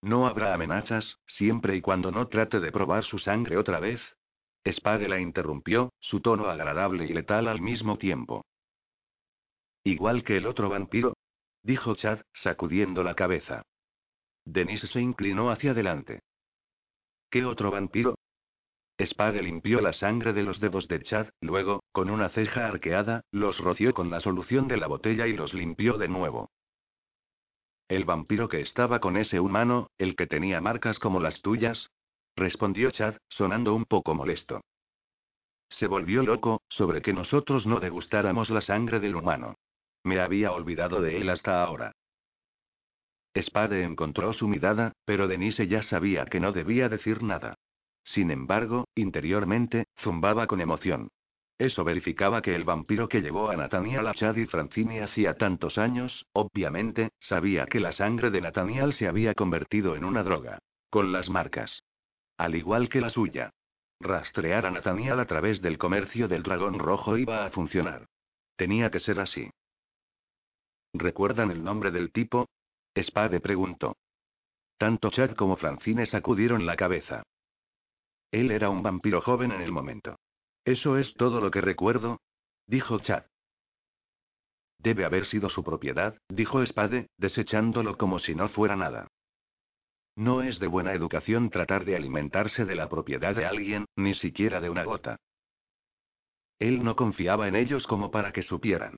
No 0.01 0.27
habrá 0.27 0.53
amenazas, 0.53 1.17
siempre 1.27 1.75
y 1.75 1.81
cuando 1.81 2.11
no 2.11 2.27
trate 2.27 2.59
de 2.59 2.71
probar 2.71 3.05
su 3.05 3.19
sangre 3.19 3.57
otra 3.57 3.79
vez, 3.79 4.01
Spade 4.65 5.07
la 5.09 5.19
interrumpió, 5.19 5.91
su 5.99 6.21
tono 6.21 6.47
agradable 6.47 7.05
y 7.05 7.13
letal 7.13 7.47
al 7.47 7.61
mismo 7.61 7.97
tiempo. 7.97 8.45
Igual 9.83 10.23
que 10.23 10.37
el 10.37 10.45
otro 10.45 10.69
vampiro, 10.69 11.15
dijo 11.61 11.95
Chad, 11.95 12.21
sacudiendo 12.33 13.03
la 13.03 13.15
cabeza. 13.15 13.63
Denise 14.45 14.87
se 14.87 15.01
inclinó 15.01 15.51
hacia 15.51 15.71
adelante. 15.71 16.21
¿Qué 17.33 17.43
otro 17.45 17.71
vampiro? 17.71 18.13
Spade 19.03 19.41
limpió 19.41 19.81
la 19.81 19.93
sangre 19.93 20.33
de 20.33 20.43
los 20.43 20.59
dedos 20.59 20.87
de 20.87 21.01
Chad, 21.01 21.29
luego, 21.41 21.81
con 21.91 22.11
una 22.11 22.29
ceja 22.29 22.67
arqueada, 22.67 23.23
los 23.31 23.57
roció 23.57 23.95
con 23.95 24.11
la 24.11 24.19
solución 24.19 24.67
de 24.67 24.77
la 24.77 24.85
botella 24.85 25.25
y 25.25 25.33
los 25.33 25.51
limpió 25.55 25.97
de 25.97 26.07
nuevo. 26.07 26.51
El 27.87 28.05
vampiro 28.05 28.49
que 28.49 28.61
estaba 28.61 28.99
con 28.99 29.17
ese 29.17 29.39
humano, 29.39 29.89
el 29.97 30.15
que 30.15 30.27
tenía 30.27 30.61
marcas 30.61 30.99
como 30.99 31.19
las 31.19 31.41
tuyas, 31.41 31.89
respondió 32.35 32.91
Chad, 32.91 33.15
sonando 33.29 33.73
un 33.73 33.85
poco 33.85 34.13
molesto. 34.13 34.61
Se 35.69 35.87
volvió 35.87 36.21
loco, 36.21 36.61
sobre 36.69 37.01
que 37.01 37.13
nosotros 37.13 37.65
no 37.65 37.79
degustáramos 37.79 38.51
la 38.51 38.61
sangre 38.61 38.99
del 38.99 39.15
humano. 39.15 39.55
Me 40.03 40.19
había 40.19 40.51
olvidado 40.51 41.01
de 41.01 41.17
él 41.17 41.31
hasta 41.31 41.63
ahora. 41.63 41.93
Spade 43.35 43.83
encontró 43.83 44.33
su 44.33 44.47
mirada, 44.47 44.93
pero 45.05 45.27
Denise 45.27 45.67
ya 45.67 45.83
sabía 45.83 46.25
que 46.25 46.39
no 46.39 46.51
debía 46.51 46.89
decir 46.89 47.23
nada. 47.23 47.55
Sin 48.03 48.31
embargo, 48.31 48.87
interiormente, 48.95 49.85
zumbaba 49.99 50.47
con 50.47 50.61
emoción. 50.61 51.09
Eso 51.57 51.83
verificaba 51.83 52.41
que 52.41 52.55
el 52.55 52.63
vampiro 52.63 53.07
que 53.07 53.21
llevó 53.21 53.49
a 53.49 53.55
Nathaniel 53.55 54.07
a 54.07 54.13
Chad 54.13 54.35
y 54.35 54.45
Francini 54.45 54.99
hacía 54.99 55.35
tantos 55.35 55.77
años, 55.77 56.25
obviamente, 56.33 57.11
sabía 57.19 57.65
que 57.65 57.79
la 57.79 57.91
sangre 57.91 58.31
de 58.31 58.41
Nathaniel 58.41 58.93
se 58.93 59.07
había 59.07 59.33
convertido 59.33 59.95
en 59.95 60.03
una 60.03 60.23
droga. 60.23 60.59
Con 60.89 61.11
las 61.11 61.29
marcas. 61.29 61.83
Al 62.37 62.55
igual 62.55 62.89
que 62.89 63.01
la 63.01 63.09
suya. 63.09 63.51
Rastrear 63.99 64.65
a 64.65 64.71
Nathaniel 64.71 65.19
a 65.19 65.25
través 65.25 65.61
del 65.61 65.77
comercio 65.77 66.27
del 66.27 66.43
dragón 66.43 66.77
rojo 66.79 67.17
iba 67.17 67.45
a 67.45 67.51
funcionar. 67.51 68.07
Tenía 68.57 68.91
que 68.91 68.99
ser 68.99 69.19
así. 69.19 69.49
¿Recuerdan 70.93 71.49
el 71.51 71.63
nombre 71.63 71.91
del 71.91 72.11
tipo? 72.11 72.47
Spade 72.95 73.39
preguntó. 73.39 73.97
Tanto 74.77 75.09
Chad 75.09 75.35
como 75.35 75.55
Francine 75.55 76.05
sacudieron 76.05 76.65
la 76.65 76.75
cabeza. 76.75 77.23
Él 78.31 78.51
era 78.51 78.69
un 78.69 78.83
vampiro 78.83 79.21
joven 79.21 79.51
en 79.51 79.61
el 79.61 79.71
momento. 79.71 80.17
¿Eso 80.65 80.97
es 80.97 81.13
todo 81.15 81.39
lo 81.41 81.51
que 81.51 81.61
recuerdo? 81.61 82.19
dijo 82.67 82.99
Chad. 82.99 83.25
Debe 84.79 85.05
haber 85.05 85.25
sido 85.27 85.49
su 85.49 85.63
propiedad, 85.63 86.17
dijo 86.29 86.65
Spade, 86.65 87.07
desechándolo 87.17 87.97
como 87.97 88.19
si 88.19 88.35
no 88.35 88.49
fuera 88.49 88.75
nada. 88.75 89.07
No 90.15 90.43
es 90.43 90.59
de 90.59 90.67
buena 90.67 90.93
educación 90.93 91.49
tratar 91.49 91.85
de 91.85 91.95
alimentarse 91.95 92.65
de 92.65 92.75
la 92.75 92.89
propiedad 92.89 93.35
de 93.35 93.45
alguien, 93.45 93.85
ni 93.95 94.13
siquiera 94.13 94.61
de 94.61 94.69
una 94.69 94.83
gota. 94.83 95.17
Él 96.59 96.83
no 96.83 96.95
confiaba 96.95 97.47
en 97.47 97.55
ellos 97.55 97.87
como 97.87 98.11
para 98.11 98.31
que 98.31 98.43
supieran. 98.43 98.95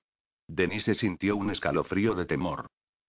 Denise 0.48 0.96
sintió 0.96 1.36
un 1.38 1.52
escalofrío 1.52 2.16
de 2.16 2.26
temor. 2.26 2.68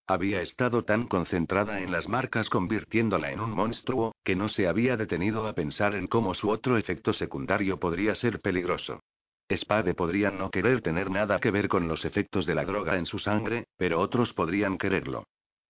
Había 0.08 0.40
estado 0.40 0.84
tan 0.84 1.08
concentrada 1.08 1.80
en 1.80 1.90
las 1.90 2.08
marcas 2.08 2.48
convirtiéndola 2.48 3.32
en 3.32 3.40
un 3.40 3.50
monstruo, 3.50 4.14
que 4.22 4.36
no 4.36 4.48
se 4.48 4.68
había 4.68 4.96
detenido 4.96 5.48
a 5.48 5.52
pensar 5.54 5.96
en 5.96 6.06
cómo 6.06 6.34
su 6.34 6.48
otro 6.48 6.76
efecto 6.76 7.12
secundario 7.12 7.80
podría 7.80 8.14
ser 8.14 8.40
peligroso. 8.40 9.00
Spade 9.50 9.94
podría 9.94 10.30
no 10.30 10.50
querer 10.50 10.80
tener 10.80 11.10
nada 11.10 11.40
que 11.40 11.50
ver 11.50 11.68
con 11.68 11.88
los 11.88 12.04
efectos 12.04 12.46
de 12.46 12.54
la 12.54 12.64
droga 12.64 12.98
en 12.98 13.06
su 13.06 13.18
sangre, 13.18 13.66
pero 13.76 14.00
otros 14.00 14.32
podrían 14.32 14.78
quererlo. 14.78 15.24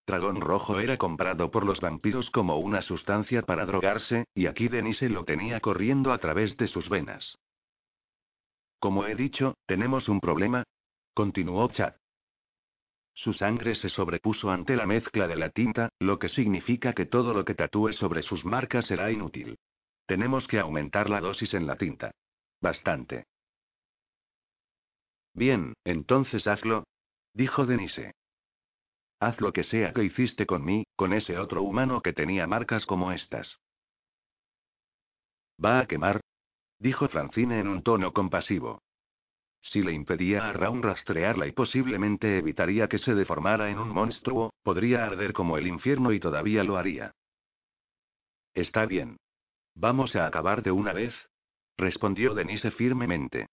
Dragón 0.06 0.40
rojo 0.40 0.80
era 0.80 0.98
comprado 0.98 1.50
por 1.50 1.64
los 1.64 1.80
vampiros 1.80 2.30
como 2.30 2.58
una 2.58 2.82
sustancia 2.82 3.42
para 3.42 3.66
drogarse, 3.66 4.26
y 4.34 4.46
aquí 4.46 4.68
Denise 4.68 5.08
lo 5.08 5.24
tenía 5.24 5.60
corriendo 5.60 6.12
a 6.12 6.18
través 6.18 6.56
de 6.58 6.68
sus 6.68 6.88
venas. 6.88 7.38
Como 8.78 9.06
he 9.06 9.14
dicho, 9.14 9.54
tenemos 9.66 10.08
un 10.08 10.20
problema, 10.20 10.62
continuó 11.14 11.68
Chad. 11.68 11.94
Su 13.16 13.32
sangre 13.32 13.74
se 13.76 13.88
sobrepuso 13.88 14.50
ante 14.50 14.76
la 14.76 14.86
mezcla 14.86 15.26
de 15.26 15.36
la 15.36 15.48
tinta, 15.48 15.88
lo 15.98 16.18
que 16.18 16.28
significa 16.28 16.92
que 16.92 17.06
todo 17.06 17.32
lo 17.32 17.46
que 17.46 17.54
tatúe 17.54 17.94
sobre 17.94 18.22
sus 18.22 18.44
marcas 18.44 18.86
será 18.86 19.10
inútil. 19.10 19.58
Tenemos 20.06 20.46
que 20.46 20.60
aumentar 20.60 21.08
la 21.08 21.20
dosis 21.20 21.54
en 21.54 21.66
la 21.66 21.76
tinta. 21.76 22.10
Bastante. 22.60 23.24
Bien, 25.32 25.72
entonces 25.84 26.46
hazlo, 26.46 26.84
dijo 27.32 27.64
Denise. 27.64 28.12
Haz 29.18 29.40
lo 29.40 29.54
que 29.54 29.64
sea 29.64 29.94
que 29.94 30.04
hiciste 30.04 30.44
con 30.44 30.62
mí, 30.62 30.84
con 30.94 31.14
ese 31.14 31.38
otro 31.38 31.62
humano 31.62 32.02
que 32.02 32.12
tenía 32.12 32.46
marcas 32.46 32.84
como 32.84 33.12
estas. 33.12 33.58
¿Va 35.62 35.80
a 35.80 35.86
quemar? 35.86 36.20
dijo 36.78 37.08
Francine 37.08 37.60
en 37.60 37.68
un 37.68 37.82
tono 37.82 38.12
compasivo. 38.12 38.82
Si 39.70 39.82
le 39.82 39.92
impedía 39.92 40.48
a 40.48 40.52
Raun 40.52 40.82
rastrearla 40.82 41.46
y 41.46 41.52
posiblemente 41.52 42.38
evitaría 42.38 42.88
que 42.88 42.98
se 42.98 43.14
deformara 43.14 43.68
en 43.68 43.78
un 43.78 43.88
monstruo, 43.88 44.52
podría 44.62 45.04
arder 45.04 45.32
como 45.32 45.58
el 45.58 45.66
infierno 45.66 46.12
y 46.12 46.20
todavía 46.20 46.62
lo 46.62 46.76
haría. 46.76 47.12
Está 48.54 48.86
bien. 48.86 49.16
¿Vamos 49.74 50.14
a 50.14 50.26
acabar 50.26 50.62
de 50.62 50.70
una 50.70 50.92
vez? 50.92 51.14
respondió 51.76 52.32
Denise 52.32 52.70
firmemente. 52.70 53.48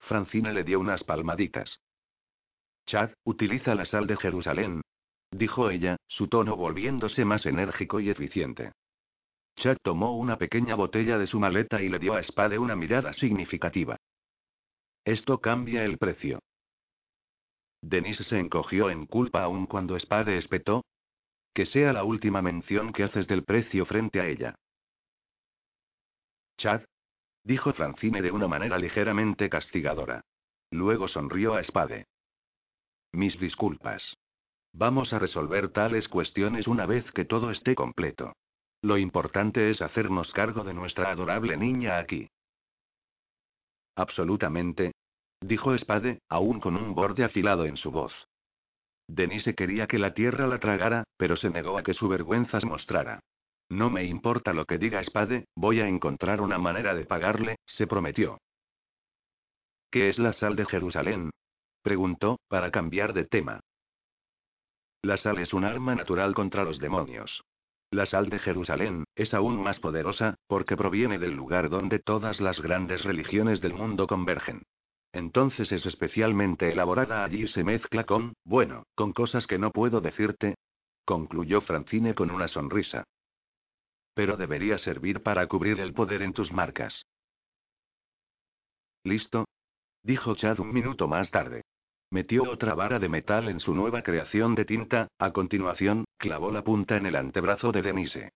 Francine 0.00 0.52
le 0.52 0.64
dio 0.64 0.80
unas 0.80 1.04
palmaditas. 1.04 1.80
Chad, 2.86 3.10
utiliza 3.24 3.74
la 3.74 3.84
sal 3.84 4.06
de 4.06 4.16
Jerusalén. 4.16 4.80
Dijo 5.30 5.70
ella, 5.70 5.96
su 6.08 6.28
tono 6.28 6.56
volviéndose 6.56 7.24
más 7.24 7.44
enérgico 7.44 8.00
y 8.00 8.08
eficiente. 8.08 8.72
Chad 9.56 9.76
tomó 9.82 10.16
una 10.16 10.38
pequeña 10.38 10.74
botella 10.76 11.18
de 11.18 11.26
su 11.26 11.38
maleta 11.38 11.82
y 11.82 11.88
le 11.88 11.98
dio 11.98 12.14
a 12.14 12.22
Spade 12.22 12.58
una 12.58 12.74
mirada 12.74 13.12
significativa. 13.12 13.96
Esto 15.06 15.40
cambia 15.40 15.84
el 15.84 15.98
precio. 15.98 16.40
Denise 17.80 18.24
se 18.24 18.40
encogió 18.40 18.90
en 18.90 19.06
culpa 19.06 19.44
aun 19.44 19.66
cuando 19.66 19.96
Spade 19.96 20.36
espetó. 20.36 20.84
Que 21.54 21.64
sea 21.64 21.92
la 21.92 22.02
última 22.02 22.42
mención 22.42 22.92
que 22.92 23.04
haces 23.04 23.28
del 23.28 23.44
precio 23.44 23.86
frente 23.86 24.20
a 24.20 24.26
ella. 24.26 24.56
Chad. 26.58 26.82
Dijo 27.44 27.72
Francine 27.72 28.20
de 28.20 28.32
una 28.32 28.48
manera 28.48 28.78
ligeramente 28.78 29.48
castigadora. 29.48 30.22
Luego 30.72 31.06
sonrió 31.06 31.54
a 31.54 31.62
Spade. 31.62 32.06
Mis 33.12 33.38
disculpas. 33.38 34.02
Vamos 34.72 35.12
a 35.12 35.20
resolver 35.20 35.68
tales 35.68 36.08
cuestiones 36.08 36.66
una 36.66 36.84
vez 36.84 37.10
que 37.12 37.24
todo 37.24 37.52
esté 37.52 37.76
completo. 37.76 38.32
Lo 38.82 38.98
importante 38.98 39.70
es 39.70 39.80
hacernos 39.82 40.32
cargo 40.32 40.64
de 40.64 40.74
nuestra 40.74 41.12
adorable 41.12 41.56
niña 41.56 41.98
aquí. 41.98 42.28
Absolutamente. 43.96 44.92
Dijo 45.40 45.76
Spade, 45.76 46.20
aún 46.28 46.60
con 46.60 46.76
un 46.76 46.94
borde 46.94 47.24
afilado 47.24 47.64
en 47.64 47.76
su 47.76 47.90
voz. 47.90 48.12
Denise 49.08 49.54
quería 49.54 49.86
que 49.86 49.98
la 49.98 50.14
tierra 50.14 50.46
la 50.46 50.58
tragara, 50.58 51.04
pero 51.16 51.36
se 51.36 51.50
negó 51.50 51.78
a 51.78 51.82
que 51.82 51.94
su 51.94 52.08
vergüenza 52.08 52.60
se 52.60 52.66
mostrara. 52.66 53.20
No 53.68 53.90
me 53.90 54.04
importa 54.04 54.52
lo 54.52 54.64
que 54.64 54.78
diga 54.78 55.02
Spade, 55.02 55.46
voy 55.56 55.80
a 55.80 55.88
encontrar 55.88 56.40
una 56.40 56.58
manera 56.58 56.94
de 56.94 57.04
pagarle, 57.04 57.56
se 57.66 57.86
prometió. 57.86 58.38
¿Qué 59.90 60.08
es 60.08 60.18
la 60.18 60.32
sal 60.32 60.56
de 60.56 60.66
Jerusalén? 60.66 61.30
Preguntó, 61.82 62.38
para 62.48 62.70
cambiar 62.70 63.12
de 63.12 63.24
tema. 63.24 63.60
La 65.02 65.16
sal 65.16 65.38
es 65.38 65.52
un 65.52 65.64
arma 65.64 65.94
natural 65.94 66.34
contra 66.34 66.64
los 66.64 66.78
demonios. 66.78 67.42
La 67.90 68.06
sal 68.06 68.28
de 68.28 68.38
Jerusalén, 68.40 69.04
es 69.14 69.32
aún 69.32 69.62
más 69.62 69.78
poderosa, 69.78 70.34
porque 70.48 70.76
proviene 70.76 71.18
del 71.18 71.34
lugar 71.34 71.68
donde 71.70 71.98
todas 71.98 72.40
las 72.40 72.60
grandes 72.60 73.04
religiones 73.04 73.60
del 73.60 73.74
mundo 73.74 74.06
convergen. 74.06 74.62
Entonces 75.12 75.70
es 75.72 75.86
especialmente 75.86 76.70
elaborada 76.70 77.24
allí 77.24 77.44
y 77.44 77.48
se 77.48 77.64
mezcla 77.64 78.04
con, 78.04 78.34
bueno, 78.44 78.84
con 78.94 79.12
cosas 79.12 79.46
que 79.46 79.58
no 79.58 79.70
puedo 79.70 80.00
decirte, 80.00 80.56
concluyó 81.04 81.60
Francine 81.60 82.14
con 82.14 82.30
una 82.30 82.48
sonrisa. 82.48 83.04
pero 84.16 84.38
debería 84.38 84.78
servir 84.78 85.22
para 85.22 85.46
cubrir 85.46 85.78
el 85.78 85.92
poder 85.92 86.22
en 86.22 86.32
tus 86.32 86.50
marcas. 86.50 87.04
¿Listo? 89.04 89.44
Dijo 90.02 90.34
Chad 90.34 90.58
un 90.58 90.72
minuto 90.72 91.06
más 91.06 91.30
tarde. 91.30 91.65
Metió 92.10 92.44
otra 92.50 92.74
vara 92.74 92.98
de 92.98 93.08
metal 93.08 93.48
en 93.48 93.60
su 93.60 93.74
nueva 93.74 94.02
creación 94.02 94.54
de 94.54 94.64
tinta, 94.64 95.08
a 95.18 95.32
continuación, 95.32 96.04
clavó 96.18 96.52
la 96.52 96.62
punta 96.62 96.96
en 96.96 97.06
el 97.06 97.16
antebrazo 97.16 97.72
de 97.72 97.82
Denise. 97.82 98.32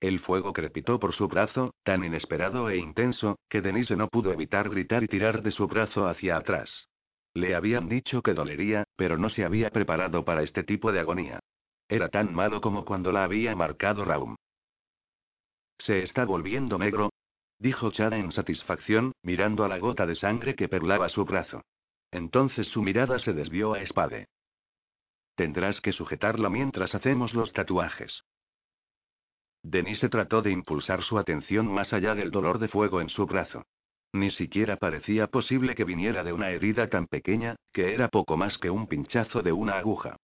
El 0.00 0.20
fuego 0.20 0.52
crepitó 0.52 1.00
por 1.00 1.14
su 1.14 1.28
brazo, 1.28 1.72
tan 1.82 2.04
inesperado 2.04 2.68
e 2.70 2.76
intenso, 2.76 3.38
que 3.48 3.62
Denise 3.62 3.96
no 3.96 4.08
pudo 4.08 4.32
evitar 4.32 4.68
gritar 4.68 5.02
y 5.02 5.08
tirar 5.08 5.42
de 5.42 5.50
su 5.50 5.66
brazo 5.66 6.06
hacia 6.06 6.36
atrás. 6.36 6.88
Le 7.32 7.54
habían 7.54 7.88
dicho 7.88 8.22
que 8.22 8.34
dolería, 8.34 8.84
pero 8.96 9.18
no 9.18 9.28
se 9.28 9.44
había 9.44 9.70
preparado 9.70 10.24
para 10.24 10.42
este 10.42 10.62
tipo 10.62 10.92
de 10.92 11.00
agonía. 11.00 11.40
Era 11.88 12.08
tan 12.08 12.32
malo 12.32 12.60
como 12.60 12.84
cuando 12.84 13.10
la 13.12 13.24
había 13.24 13.56
marcado 13.56 14.04
Raum. 14.04 14.36
Se 15.78 16.02
está 16.02 16.24
volviendo 16.24 16.78
negro, 16.78 17.10
dijo 17.58 17.90
Chad 17.90 18.12
en 18.12 18.30
satisfacción, 18.30 19.12
mirando 19.22 19.64
a 19.64 19.68
la 19.68 19.78
gota 19.78 20.06
de 20.06 20.14
sangre 20.14 20.54
que 20.54 20.68
perlaba 20.68 21.08
su 21.08 21.24
brazo. 21.24 21.62
Entonces 22.14 22.68
su 22.68 22.80
mirada 22.80 23.18
se 23.18 23.32
desvió 23.32 23.74
a 23.74 23.84
Spade. 23.84 24.28
Tendrás 25.34 25.80
que 25.80 25.92
sujetarla 25.92 26.48
mientras 26.48 26.94
hacemos 26.94 27.34
los 27.34 27.52
tatuajes. 27.52 28.22
Denise 29.64 30.08
trató 30.08 30.40
de 30.40 30.52
impulsar 30.52 31.02
su 31.02 31.18
atención 31.18 31.66
más 31.66 31.92
allá 31.92 32.14
del 32.14 32.30
dolor 32.30 32.60
de 32.60 32.68
fuego 32.68 33.00
en 33.00 33.08
su 33.08 33.26
brazo. 33.26 33.64
Ni 34.12 34.30
siquiera 34.30 34.76
parecía 34.76 35.26
posible 35.26 35.74
que 35.74 35.82
viniera 35.82 36.22
de 36.22 36.32
una 36.32 36.50
herida 36.50 36.88
tan 36.88 37.08
pequeña, 37.08 37.56
que 37.72 37.92
era 37.92 38.08
poco 38.08 38.36
más 38.36 38.58
que 38.58 38.70
un 38.70 38.86
pinchazo 38.86 39.42
de 39.42 39.50
una 39.50 39.76
aguja. 39.76 40.16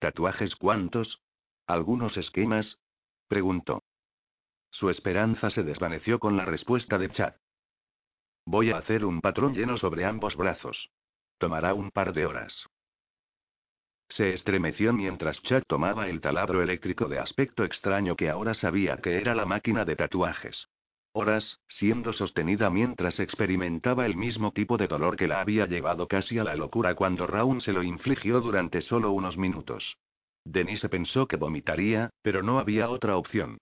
¿Tatuajes 0.00 0.54
cuántos? 0.56 1.22
¿Algunos 1.66 2.18
esquemas? 2.18 2.76
preguntó. 3.26 3.84
Su 4.70 4.90
esperanza 4.90 5.48
se 5.48 5.62
desvaneció 5.62 6.18
con 6.18 6.36
la 6.36 6.44
respuesta 6.44 6.98
de 6.98 7.08
Chad. 7.08 7.36
Voy 8.44 8.70
a 8.70 8.78
hacer 8.78 9.04
un 9.04 9.20
patrón 9.20 9.54
lleno 9.54 9.78
sobre 9.78 10.04
ambos 10.04 10.36
brazos. 10.36 10.90
Tomará 11.38 11.74
un 11.74 11.90
par 11.90 12.12
de 12.12 12.26
horas. 12.26 12.66
Se 14.08 14.34
estremeció 14.34 14.92
mientras 14.92 15.40
Chad 15.42 15.62
tomaba 15.66 16.08
el 16.08 16.20
taladro 16.20 16.62
eléctrico 16.62 17.08
de 17.08 17.18
aspecto 17.18 17.64
extraño 17.64 18.14
que 18.14 18.28
ahora 18.28 18.54
sabía 18.54 18.98
que 18.98 19.16
era 19.16 19.34
la 19.34 19.46
máquina 19.46 19.84
de 19.84 19.96
tatuajes. 19.96 20.68
Horas, 21.14 21.60
siendo 21.68 22.12
sostenida 22.12 22.68
mientras 22.70 23.20
experimentaba 23.20 24.06
el 24.06 24.16
mismo 24.16 24.52
tipo 24.52 24.76
de 24.76 24.88
dolor 24.88 25.16
que 25.16 25.28
la 25.28 25.40
había 25.40 25.66
llevado 25.66 26.08
casi 26.08 26.38
a 26.38 26.44
la 26.44 26.56
locura 26.56 26.94
cuando 26.94 27.26
Raun 27.26 27.60
se 27.60 27.72
lo 27.72 27.82
infligió 27.82 28.40
durante 28.40 28.80
solo 28.82 29.12
unos 29.12 29.36
minutos. 29.36 29.96
Denise 30.44 30.88
pensó 30.88 31.26
que 31.26 31.36
vomitaría, 31.36 32.10
pero 32.22 32.42
no 32.42 32.58
había 32.58 32.88
otra 32.90 33.16
opción. 33.16 33.58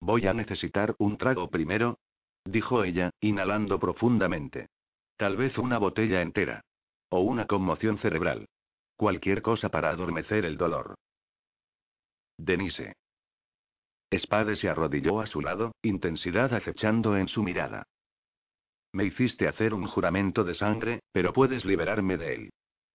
Voy 0.00 0.26
a 0.26 0.34
necesitar 0.34 0.94
un 0.98 1.16
trago 1.16 1.48
primero, 1.48 1.98
dijo 2.44 2.84
ella, 2.84 3.10
inhalando 3.20 3.78
profundamente. 3.78 4.68
Tal 5.16 5.36
vez 5.36 5.56
una 5.58 5.78
botella 5.78 6.22
entera. 6.22 6.62
O 7.10 7.20
una 7.20 7.46
conmoción 7.46 7.98
cerebral. 7.98 8.46
Cualquier 8.96 9.42
cosa 9.42 9.68
para 9.68 9.90
adormecer 9.90 10.44
el 10.44 10.56
dolor. 10.56 10.94
Denise. 12.38 12.94
Spade 14.12 14.56
se 14.56 14.68
arrodilló 14.68 15.20
a 15.20 15.26
su 15.26 15.40
lado, 15.40 15.72
intensidad 15.82 16.52
acechando 16.52 17.16
en 17.16 17.28
su 17.28 17.42
mirada. 17.42 17.84
Me 18.92 19.04
hiciste 19.04 19.48
hacer 19.48 19.72
un 19.72 19.86
juramento 19.86 20.44
de 20.44 20.54
sangre, 20.54 21.00
pero 21.12 21.32
puedes 21.32 21.64
liberarme 21.64 22.18
de 22.18 22.34
él. 22.34 22.50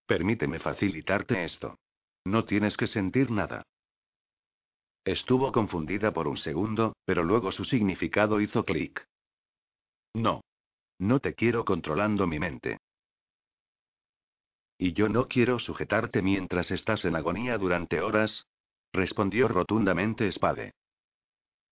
Permíteme 0.06 0.60
facilitarte 0.60 1.44
esto. 1.44 1.76
No 2.24 2.44
tienes 2.44 2.76
que 2.76 2.86
sentir 2.86 3.30
nada. 3.30 3.62
Estuvo 5.04 5.50
confundida 5.52 6.12
por 6.12 6.28
un 6.28 6.36
segundo, 6.36 6.94
pero 7.04 7.24
luego 7.24 7.50
su 7.50 7.64
significado 7.64 8.40
hizo 8.40 8.64
clic. 8.64 9.04
No. 10.14 10.42
No 10.98 11.20
te 11.20 11.34
quiero 11.34 11.64
controlando 11.64 12.26
mi 12.26 12.38
mente. 12.38 12.78
Y 14.78 14.92
yo 14.92 15.08
no 15.08 15.28
quiero 15.28 15.58
sujetarte 15.58 16.22
mientras 16.22 16.70
estás 16.70 17.04
en 17.04 17.16
agonía 17.16 17.58
durante 17.58 18.00
horas, 18.00 18.46
respondió 18.92 19.48
rotundamente 19.48 20.30
Spade. 20.30 20.72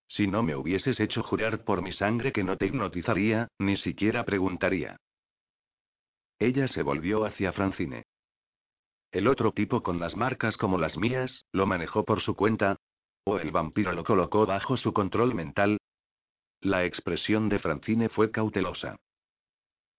Si 0.08 0.26
no 0.26 0.42
me 0.42 0.54
hubieses 0.54 1.00
hecho 1.00 1.22
jurar 1.22 1.64
por 1.64 1.82
mi 1.82 1.92
sangre 1.92 2.32
que 2.32 2.44
no 2.44 2.56
te 2.56 2.66
hipnotizaría, 2.66 3.48
ni 3.58 3.76
siquiera 3.76 4.24
preguntaría. 4.24 4.96
Ella 6.38 6.68
se 6.68 6.82
volvió 6.82 7.24
hacia 7.24 7.52
Francine. 7.52 8.04
El 9.10 9.28
otro 9.28 9.52
tipo 9.52 9.82
con 9.82 9.98
las 9.98 10.16
marcas 10.16 10.56
como 10.56 10.78
las 10.78 10.96
mías, 10.96 11.44
lo 11.52 11.66
manejó 11.66 12.04
por 12.04 12.20
su 12.20 12.34
cuenta. 12.34 12.76
¿O 13.24 13.38
el 13.38 13.50
vampiro 13.50 13.92
lo 13.92 14.04
colocó 14.04 14.46
bajo 14.46 14.76
su 14.76 14.92
control 14.92 15.34
mental? 15.34 15.78
La 16.60 16.84
expresión 16.84 17.48
de 17.48 17.58
Francine 17.58 18.08
fue 18.08 18.30
cautelosa. 18.30 18.96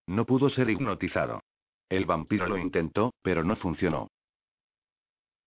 No 0.06 0.26
pudo 0.26 0.50
ser 0.50 0.70
hipnotizado. 0.70 1.42
El 1.88 2.04
vampiro 2.04 2.46
lo 2.46 2.58
intentó, 2.58 3.12
pero 3.22 3.44
no 3.44 3.56
funcionó. 3.56 4.08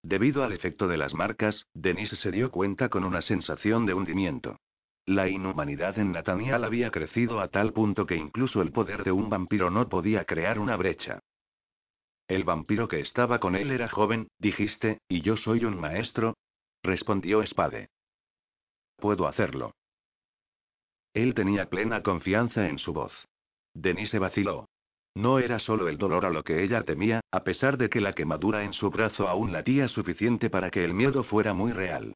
Debido 0.04 0.43
al 0.43 0.54
efecto 0.54 0.88
de 0.88 0.97
las 0.97 1.13
marcas, 1.13 1.67
Denise 1.74 2.15
se 2.15 2.32
dio 2.32 2.50
cuenta 2.50 2.89
con 2.89 3.04
una 3.04 3.21
sensación 3.21 3.86
de 3.86 3.93
hundimiento. 3.93 4.58
La 5.06 5.30
inhumanidad 5.30 5.97
en 6.00 6.12
Nathaniel 6.12 6.63
había 6.63 6.91
crecido 6.91 7.39
a 7.39 7.50
tal 7.50 7.74
punto 7.74 8.06
que 8.06 8.15
incluso 8.15 8.62
el 8.62 8.71
poder 8.71 9.04
de 9.04 9.12
un 9.12 9.30
vampiro 9.30 9.69
no 9.69 9.89
podía 9.89 10.26
crear 10.26 10.60
una 10.60 10.76
brecha. 10.76 11.19
El 12.28 12.43
vampiro 12.43 12.88
que 12.88 13.00
estaba 13.00 13.39
con 13.39 13.56
él 13.56 13.71
era 13.71 13.89
joven, 13.89 14.30
dijiste, 14.39 15.00
y 15.08 15.21
yo 15.21 15.38
soy 15.38 15.65
un 15.65 15.80
maestro, 15.80 16.36
respondió 16.82 17.45
Spade. 17.45 17.89
Puedo 18.95 19.28
hacerlo. 19.28 19.74
Él 21.13 21.34
tenía 21.34 21.69
plena 21.69 22.04
confianza 22.04 22.67
en 22.67 22.80
su 22.80 22.93
voz. 22.93 23.12
Denise 23.74 24.19
vaciló. 24.19 24.67
No 25.13 25.39
era 25.39 25.60
solo 25.60 25.89
el 25.89 25.97
dolor 25.97 26.26
a 26.26 26.30
lo 26.30 26.43
que 26.43 26.63
ella 26.63 26.84
temía, 26.84 27.19
a 27.32 27.43
pesar 27.43 27.78
de 27.78 27.89
que 27.89 28.00
la 28.00 28.13
quemadura 28.13 28.63
en 28.63 28.74
su 28.74 28.89
brazo 28.89 29.28
aún 29.28 29.52
latía 29.52 29.89
suficiente 29.89 30.50
para 30.50 30.71
que 30.71 30.86
el 30.86 30.93
miedo 30.93 31.24
fuera 31.24 31.54
muy 31.54 31.74
real. 31.74 32.13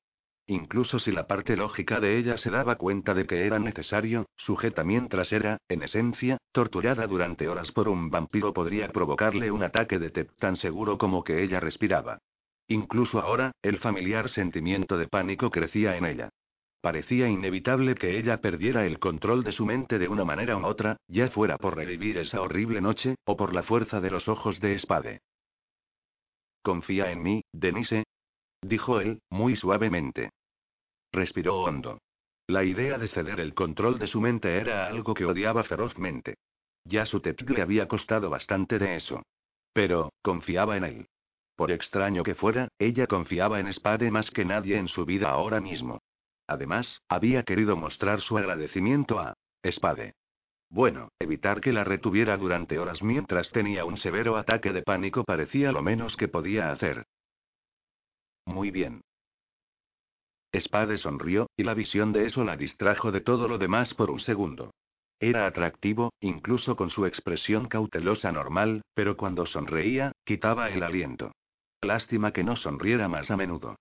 Incluso 0.47 0.99
si 0.99 1.11
la 1.11 1.27
parte 1.27 1.57
lógica 1.57 1.99
de 1.99 2.17
ella 2.17 2.37
se 2.37 2.51
daba 2.51 2.75
cuenta 2.75 3.13
de 3.13 3.25
que 3.25 3.45
era 3.45 3.57
necesario, 3.57 4.27
sujeta 4.37 4.83
mientras 4.83 5.31
era, 5.33 5.57
en 5.67 5.81
esencia, 5.81 6.37
torturada 6.51 7.07
durante 7.07 7.47
horas 7.47 7.71
por 7.71 7.89
un 7.89 8.09
vampiro 8.11 8.53
podría 8.53 8.89
provocarle 8.89 9.49
un 9.51 9.63
ataque 9.63 9.97
de 9.97 10.11
TEP 10.11 10.31
tan 10.37 10.55
seguro 10.55 10.97
como 10.97 11.23
que 11.23 11.43
ella 11.43 11.59
respiraba. 11.59 12.19
Incluso 12.67 13.19
ahora, 13.19 13.51
el 13.61 13.79
familiar 13.79 14.29
sentimiento 14.29 14.97
de 14.97 15.07
pánico 15.07 15.49
crecía 15.49 15.97
en 15.97 16.05
ella. 16.05 16.29
Parecía 16.85 17.27
inevitable 17.27 17.95
que 17.95 18.15
ella 18.15 18.41
perdiera 18.41 18.85
el 18.85 18.99
control 18.99 19.43
de 19.43 19.53
su 19.53 19.65
mente 19.65 19.97
de 19.97 20.07
una 20.07 20.23
manera 20.23 20.55
u 20.55 20.63
otra, 20.67 20.97
ya 21.07 21.27
fuera 21.29 21.57
por 21.57 21.75
revivir 21.75 22.19
esa 22.19 22.39
horrible 22.41 22.79
noche, 22.79 23.15
o 23.25 23.35
por 23.35 23.55
la 23.55 23.63
fuerza 23.63 23.99
de 24.01 24.11
los 24.11 24.27
ojos 24.27 24.59
de 24.59 24.77
Spade. 24.77 25.21
Confía 26.61 27.11
en 27.11 27.23
mí, 27.23 27.41
Denise, 27.51 28.03
dijo 28.61 28.99
él, 28.99 29.17
muy 29.31 29.55
suavemente. 29.55 30.29
Respiró 31.11 31.55
hondo. 31.63 31.97
La 32.45 32.63
idea 32.63 32.99
de 32.99 33.07
ceder 33.07 33.39
el 33.39 33.55
control 33.55 33.97
de 33.97 34.05
su 34.05 34.21
mente 34.21 34.55
era 34.55 34.85
algo 34.85 35.15
que 35.15 35.25
odiaba 35.25 35.63
ferozmente. 35.63 36.35
Ya 36.83 37.07
su 37.07 37.19
TEP 37.19 37.49
le 37.49 37.63
había 37.63 37.87
costado 37.87 38.29
bastante 38.29 38.77
de 38.77 38.97
eso. 38.97 39.23
Pero, 39.73 40.13
confiaba 40.21 40.77
en 40.77 40.83
él. 40.83 41.07
Por 41.55 41.71
extraño 41.71 42.21
que 42.21 42.35
fuera, 42.35 42.67
ella 42.77 43.07
confiaba 43.07 43.59
en 43.59 43.73
Spade 43.73 44.11
más 44.11 44.29
que 44.29 44.45
nadie 44.45 44.77
en 44.77 44.87
su 44.87 45.03
vida 45.03 45.31
ahora 45.31 45.59
mismo. 45.59 45.99
Además, 46.47 47.01
había 47.09 47.43
querido 47.43 47.75
mostrar 47.75 48.21
su 48.21 48.37
agradecimiento 48.37 49.19
a 49.19 49.33
Spade. 49.65 50.13
Bueno, 50.69 51.09
evitar 51.19 51.61
que 51.61 51.71
la 51.71 51.83
retuviera 51.83 52.37
durante 52.37 52.79
horas 52.79 53.01
mientras 53.01 53.51
tenía 53.51 53.85
un 53.85 53.97
severo 53.97 54.37
ataque 54.37 54.73
de 54.73 54.81
pánico 54.81 55.23
parecía 55.23 55.71
lo 55.71 55.81
menos 55.81 56.15
que 56.17 56.27
podía 56.27 56.71
hacer. 56.71 57.05
Muy 58.45 58.71
bien. 58.71 59.01
Spade 60.53 60.97
sonrió, 60.97 61.47
y 61.57 61.63
la 61.63 61.73
visión 61.73 62.13
de 62.13 62.25
eso 62.25 62.43
la 62.43 62.55
distrajo 62.57 63.11
de 63.11 63.21
todo 63.21 63.47
lo 63.47 63.57
demás 63.57 63.93
por 63.93 64.09
un 64.09 64.19
segundo. 64.19 64.71
Era 65.19 65.47
atractivo, 65.47 66.13
incluso 66.19 66.75
con 66.75 66.89
su 66.89 67.05
expresión 67.05 67.67
cautelosa 67.67 68.31
normal, 68.31 68.81
pero 68.93 69.17
cuando 69.17 69.45
sonreía, 69.45 70.11
quitaba 70.25 70.69
el 70.69 70.83
aliento. 70.83 71.31
Lástima 71.81 72.31
que 72.31 72.43
no 72.43 72.55
sonriera 72.55 73.07
más 73.07 73.31
a 73.31 73.37
menudo. 73.37 73.75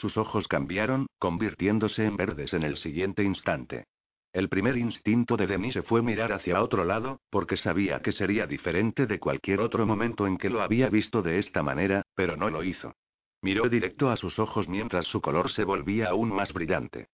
Sus 0.00 0.16
ojos 0.16 0.48
cambiaron, 0.48 1.08
convirtiéndose 1.18 2.06
en 2.06 2.16
verdes 2.16 2.54
en 2.54 2.62
el 2.62 2.78
siguiente 2.78 3.22
instante. 3.22 3.84
El 4.32 4.48
primer 4.48 4.78
instinto 4.78 5.36
de 5.36 5.46
Denise 5.46 5.82
fue 5.82 6.00
mirar 6.00 6.32
hacia 6.32 6.62
otro 6.62 6.86
lado, 6.86 7.20
porque 7.28 7.58
sabía 7.58 8.00
que 8.00 8.12
sería 8.12 8.46
diferente 8.46 9.06
de 9.06 9.20
cualquier 9.20 9.60
otro 9.60 9.84
momento 9.84 10.26
en 10.26 10.38
que 10.38 10.48
lo 10.48 10.62
había 10.62 10.88
visto 10.88 11.20
de 11.20 11.38
esta 11.38 11.62
manera, 11.62 12.00
pero 12.14 12.38
no 12.38 12.48
lo 12.48 12.64
hizo. 12.64 12.94
Miró 13.42 13.68
directo 13.68 14.08
a 14.08 14.16
sus 14.16 14.38
ojos 14.38 14.68
mientras 14.68 15.04
su 15.04 15.20
color 15.20 15.52
se 15.52 15.64
volvía 15.64 16.08
aún 16.08 16.32
más 16.32 16.50
brillante. 16.54 17.08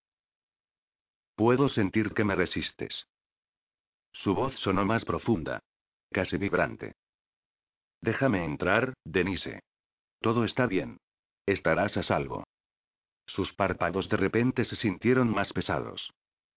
Puedo 1.34 1.68
sentir 1.68 2.14
que 2.14 2.22
me 2.22 2.36
resistes. 2.36 3.08
Su 4.12 4.32
voz 4.32 4.54
sonó 4.60 4.84
más 4.84 5.04
profunda. 5.04 5.58
Casi 6.12 6.36
vibrante. 6.36 6.94
Déjame 8.00 8.44
entrar, 8.44 8.94
Denise. 9.04 9.58
Todo 10.20 10.44
está 10.44 10.68
bien. 10.68 10.98
Estarás 11.46 11.96
a 11.96 12.04
salvo. 12.04 12.45
Sus 13.26 13.52
párpados 13.52 14.08
de 14.08 14.16
repente 14.16 14.64
se 14.64 14.76
sintieron 14.76 15.30
más 15.30 15.52
pesados. 15.52 16.12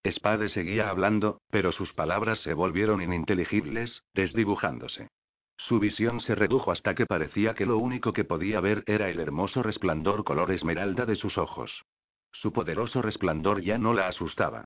Spade 0.05 0.49
seguía 0.49 0.89
hablando, 0.89 1.41
pero 1.49 1.71
sus 1.71 1.93
palabras 1.93 2.39
se 2.39 2.53
volvieron 2.53 3.01
ininteligibles, 3.01 4.03
desdibujándose. 4.13 5.09
Su 5.57 5.79
visión 5.79 6.21
se 6.21 6.35
redujo 6.35 6.71
hasta 6.71 6.95
que 6.95 7.05
parecía 7.05 7.53
que 7.53 7.65
lo 7.65 7.77
único 7.77 8.13
que 8.13 8.23
podía 8.23 8.61
ver 8.61 8.83
era 8.87 9.09
el 9.09 9.19
hermoso 9.19 9.61
resplandor 9.61 10.23
color 10.23 10.51
esmeralda 10.51 11.05
de 11.05 11.17
sus 11.17 11.37
ojos. 11.37 11.83
Su 12.31 12.53
poderoso 12.53 13.01
resplandor 13.01 13.61
ya 13.61 13.77
no 13.77 13.93
la 13.93 14.07
asustaba. 14.07 14.63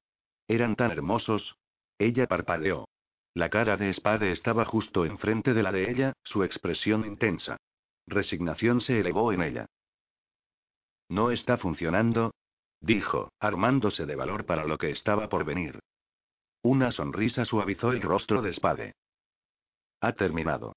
Eran 0.48 0.76
tan 0.76 0.92
hermosos. 0.92 1.56
Ella 1.98 2.28
parpadeó. 2.28 2.86
La 3.34 3.50
cara 3.50 3.78
de 3.78 3.92
Spade 3.92 4.32
estaba 4.32 4.66
justo 4.66 5.06
enfrente 5.06 5.56
de 5.56 5.64
la 5.64 5.72
de 5.72 5.90
ella, 5.90 6.14
su 6.24 6.44
expresión 6.44 7.06
intensa. 7.06 7.58
Resignación 8.06 8.82
se 8.82 9.00
elevó 9.00 9.34
en 9.34 9.42
ella. 9.42 9.66
¿No 11.10 11.32
está 11.32 11.58
funcionando? 11.58 12.34
dijo, 12.82 13.32
armándose 13.40 14.06
de 14.06 14.16
valor 14.16 14.46
para 14.46 14.66
lo 14.66 14.78
que 14.78 14.92
estaba 14.92 15.30
por 15.30 15.46
venir. 15.46 15.80
Una 16.62 16.92
sonrisa 16.92 17.46
suavizó 17.46 17.92
el 17.92 18.02
rostro 18.02 18.42
de 18.42 18.54
Spade. 18.54 18.94
Ha 20.02 20.14
terminado. 20.14 20.74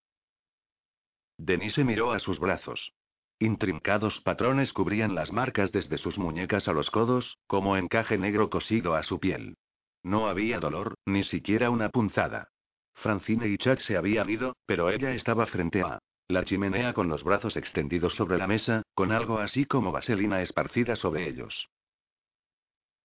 Denise 1.39 1.85
miró 1.85 2.13
a 2.13 2.19
sus 2.19 2.39
brazos. 2.39 2.93
Intrincados 3.39 4.21
patrones 4.21 4.73
cubrían 4.73 5.15
las 5.15 5.31
marcas 5.31 5.71
desde 5.71 5.99
sus 5.99 6.17
muñecas 6.17 6.69
a 6.69 6.73
los 6.73 6.91
codos, 6.91 7.39
como 7.47 7.77
encaje 7.77 8.17
negro 8.17 8.49
cosido 8.49 8.95
a 8.95 9.03
su 9.03 9.21
piel. 9.21 9.57
No 10.03 10.29
había 10.29 10.61
dolor, 10.61 10.95
ni 11.05 11.25
siquiera 11.25 11.71
una 11.71 11.91
punzada. 11.91 12.49
Francine 12.95 13.49
y 13.49 13.59
Chad 13.59 13.79
se 13.81 13.97
habían 13.97 14.31
ido, 14.31 14.57
pero 14.65 14.91
ella 14.91 15.13
estaba 15.13 15.47
frente 15.47 15.83
a 15.83 15.99
la 16.29 16.45
chimenea 16.45 16.93
con 16.93 17.09
los 17.09 17.23
brazos 17.23 17.57
extendidos 17.57 18.15
sobre 18.15 18.39
la 18.39 18.47
mesa, 18.47 18.83
con 18.95 19.13
algo 19.13 19.39
así 19.39 19.65
como 19.65 19.93
vaselina 19.93 20.43
esparcida 20.43 20.97
sobre 20.97 21.29
ellos. 21.29 21.69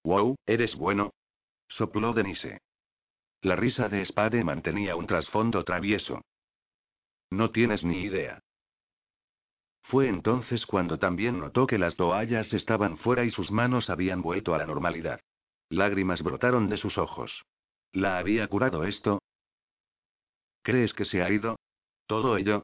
Wow, 0.04 0.36
¿eres 0.46 0.76
bueno? 0.76 1.12
sopló 1.68 2.14
Denise. 2.14 2.60
La 3.42 3.56
risa 3.56 3.90
de 3.90 4.06
Spade 4.06 4.44
mantenía 4.44 4.96
un 4.96 5.08
trasfondo 5.08 5.64
travieso. 5.64 6.22
No 7.30 7.52
tienes 7.52 7.84
ni 7.84 8.02
idea. 8.02 8.40
Fue 9.84 10.08
entonces 10.08 10.66
cuando 10.66 11.00
también 11.00 11.40
notó 11.40 11.68
que 11.68 11.78
las 11.78 11.96
toallas 11.96 12.52
estaban 12.54 12.98
fuera 12.98 13.24
y 13.24 13.32
sus 13.32 13.52
manos 13.52 13.90
habían 13.90 14.22
vuelto 14.22 14.54
a 14.54 14.58
la 14.58 14.66
normalidad. 14.66 15.20
Lágrimas 15.70 16.22
brotaron 16.22 16.70
de 16.70 16.78
sus 16.78 16.98
ojos. 16.98 17.44
¿La 17.94 18.18
había 18.18 18.48
curado 18.48 18.84
esto? 18.84 19.22
¿Crees 20.64 20.94
que 20.94 21.06
se 21.06 21.22
ha 21.24 21.30
ido? 21.30 21.58
¿Todo 22.08 22.38
ello? 22.38 22.64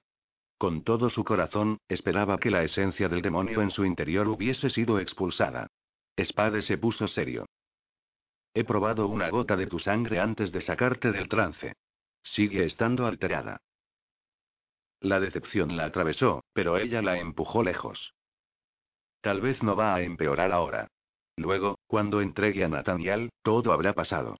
Con 0.57 0.83
todo 0.83 1.09
su 1.09 1.23
corazón, 1.23 1.77
esperaba 1.87 2.39
que 2.39 2.49
la 2.49 2.63
esencia 2.63 3.09
del 3.09 3.21
demonio 3.21 3.61
en 3.61 3.69
su 3.69 3.85
interior 3.85 4.27
hubiese 4.27 4.69
sido 4.71 4.99
expulsada. 4.99 5.67
Spade 6.19 6.63
se 6.63 6.77
puso 6.77 7.07
serio. 7.07 7.45
He 8.55 8.63
probado 8.63 9.07
una 9.07 9.29
gota 9.29 9.55
de 9.55 9.67
tu 9.67 9.77
sangre 9.77 10.19
antes 10.19 10.51
de 10.51 10.61
sacarte 10.61 11.11
del 11.11 11.29
trance. 11.29 11.73
Sigue 12.23 12.65
estando 12.65 13.05
alterada. 13.05 13.61
La 14.99 15.19
decepción 15.19 15.77
la 15.77 15.85
atravesó, 15.85 16.43
pero 16.53 16.77
ella 16.79 17.03
la 17.03 17.19
empujó 17.19 17.61
lejos. 17.61 18.15
Tal 19.21 19.41
vez 19.41 19.61
no 19.61 19.75
va 19.75 19.93
a 19.93 20.01
empeorar 20.01 20.51
ahora. 20.51 20.87
Luego, 21.35 21.77
cuando 21.85 22.19
entregue 22.19 22.63
a 22.63 22.67
Nathaniel, 22.67 23.29
todo 23.43 23.71
habrá 23.73 23.93
pasado. 23.93 24.37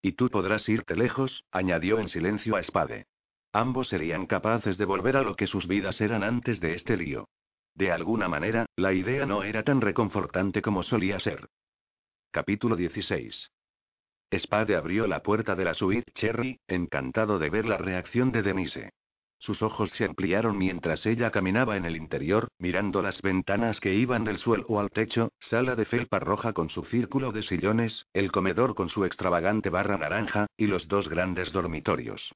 Y 0.00 0.12
tú 0.12 0.30
podrás 0.30 0.66
irte 0.70 0.96
lejos, 0.96 1.44
añadió 1.52 1.98
en 1.98 2.08
silencio 2.08 2.56
a 2.56 2.62
Spade. 2.62 3.04
Ambos 3.52 3.88
serían 3.88 4.26
capaces 4.26 4.78
de 4.78 4.84
volver 4.84 5.16
a 5.16 5.22
lo 5.22 5.34
que 5.34 5.46
sus 5.46 5.66
vidas 5.66 6.00
eran 6.00 6.22
antes 6.22 6.60
de 6.60 6.74
este 6.74 6.96
lío. 6.96 7.28
De 7.74 7.90
alguna 7.90 8.28
manera, 8.28 8.66
la 8.76 8.92
idea 8.92 9.26
no 9.26 9.42
era 9.42 9.64
tan 9.64 9.80
reconfortante 9.80 10.62
como 10.62 10.82
solía 10.82 11.18
ser. 11.18 11.48
Capítulo 12.30 12.76
16. 12.76 13.50
Spade 14.32 14.76
abrió 14.76 15.08
la 15.08 15.22
puerta 15.22 15.56
de 15.56 15.64
la 15.64 15.74
suite 15.74 16.12
Cherry, 16.14 16.60
encantado 16.68 17.40
de 17.40 17.50
ver 17.50 17.66
la 17.66 17.76
reacción 17.76 18.30
de 18.30 18.42
Denise. 18.42 18.90
Sus 19.38 19.62
ojos 19.62 19.90
se 19.92 20.04
ampliaron 20.04 20.56
mientras 20.56 21.04
ella 21.06 21.30
caminaba 21.30 21.76
en 21.76 21.86
el 21.86 21.96
interior, 21.96 22.48
mirando 22.58 23.02
las 23.02 23.20
ventanas 23.22 23.80
que 23.80 23.94
iban 23.94 24.22
del 24.22 24.38
suelo 24.38 24.78
al 24.78 24.90
techo, 24.90 25.32
sala 25.40 25.74
de 25.74 25.86
felpa 25.86 26.20
roja 26.20 26.52
con 26.52 26.68
su 26.68 26.84
círculo 26.84 27.32
de 27.32 27.42
sillones, 27.42 28.06
el 28.12 28.30
comedor 28.30 28.74
con 28.74 28.90
su 28.90 29.04
extravagante 29.04 29.70
barra 29.70 29.96
naranja, 29.96 30.46
y 30.56 30.66
los 30.66 30.86
dos 30.86 31.08
grandes 31.08 31.50
dormitorios. 31.52 32.30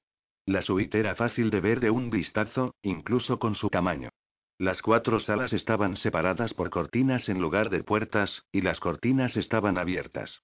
La 0.47 0.63
suite 0.63 0.99
era 0.99 1.15
fácil 1.15 1.51
de 1.51 1.61
ver 1.61 1.81
de 1.81 1.91
un 1.91 2.11
vistazo, 2.11 2.75
incluso 2.83 3.39
con 3.39 3.55
su 3.55 3.71
tamaño. 3.71 4.11
Las 4.59 4.83
cuatro 4.83 5.19
salas 5.19 5.53
estaban 5.53 5.97
separadas 5.97 6.55
por 6.55 6.71
cortinas 6.71 7.29
en 7.29 7.41
lugar 7.41 7.71
de 7.71 7.83
puertas, 7.83 8.45
y 8.53 8.61
las 8.61 8.79
cortinas 8.79 9.37
estaban 9.37 9.79
abiertas. 9.79 10.43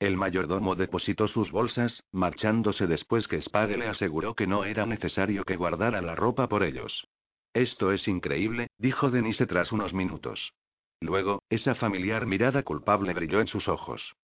El 0.00 0.16
mayordomo 0.16 0.74
depositó 0.74 1.28
sus 1.28 1.52
bolsas, 1.52 2.02
marchándose 2.10 2.88
después 2.88 3.28
que 3.28 3.40
Spade 3.40 3.76
le 3.76 3.86
aseguró 3.86 4.34
que 4.34 4.48
no 4.48 4.64
era 4.64 4.84
necesario 4.84 5.44
que 5.44 5.56
guardara 5.56 6.02
la 6.02 6.16
ropa 6.16 6.48
por 6.48 6.64
ellos. 6.64 7.06
Esto 7.54 7.92
es 7.92 8.08
increíble, 8.08 8.66
dijo 8.78 9.10
Denise 9.10 9.46
tras 9.46 9.70
unos 9.70 9.94
minutos. 9.94 10.52
Luego, 11.00 11.42
esa 11.48 11.74
familiar 11.76 12.26
mirada 12.26 12.64
culpable 12.64 13.14
brilló 13.14 13.40
en 13.40 13.46
sus 13.46 13.68
ojos. 13.68 14.14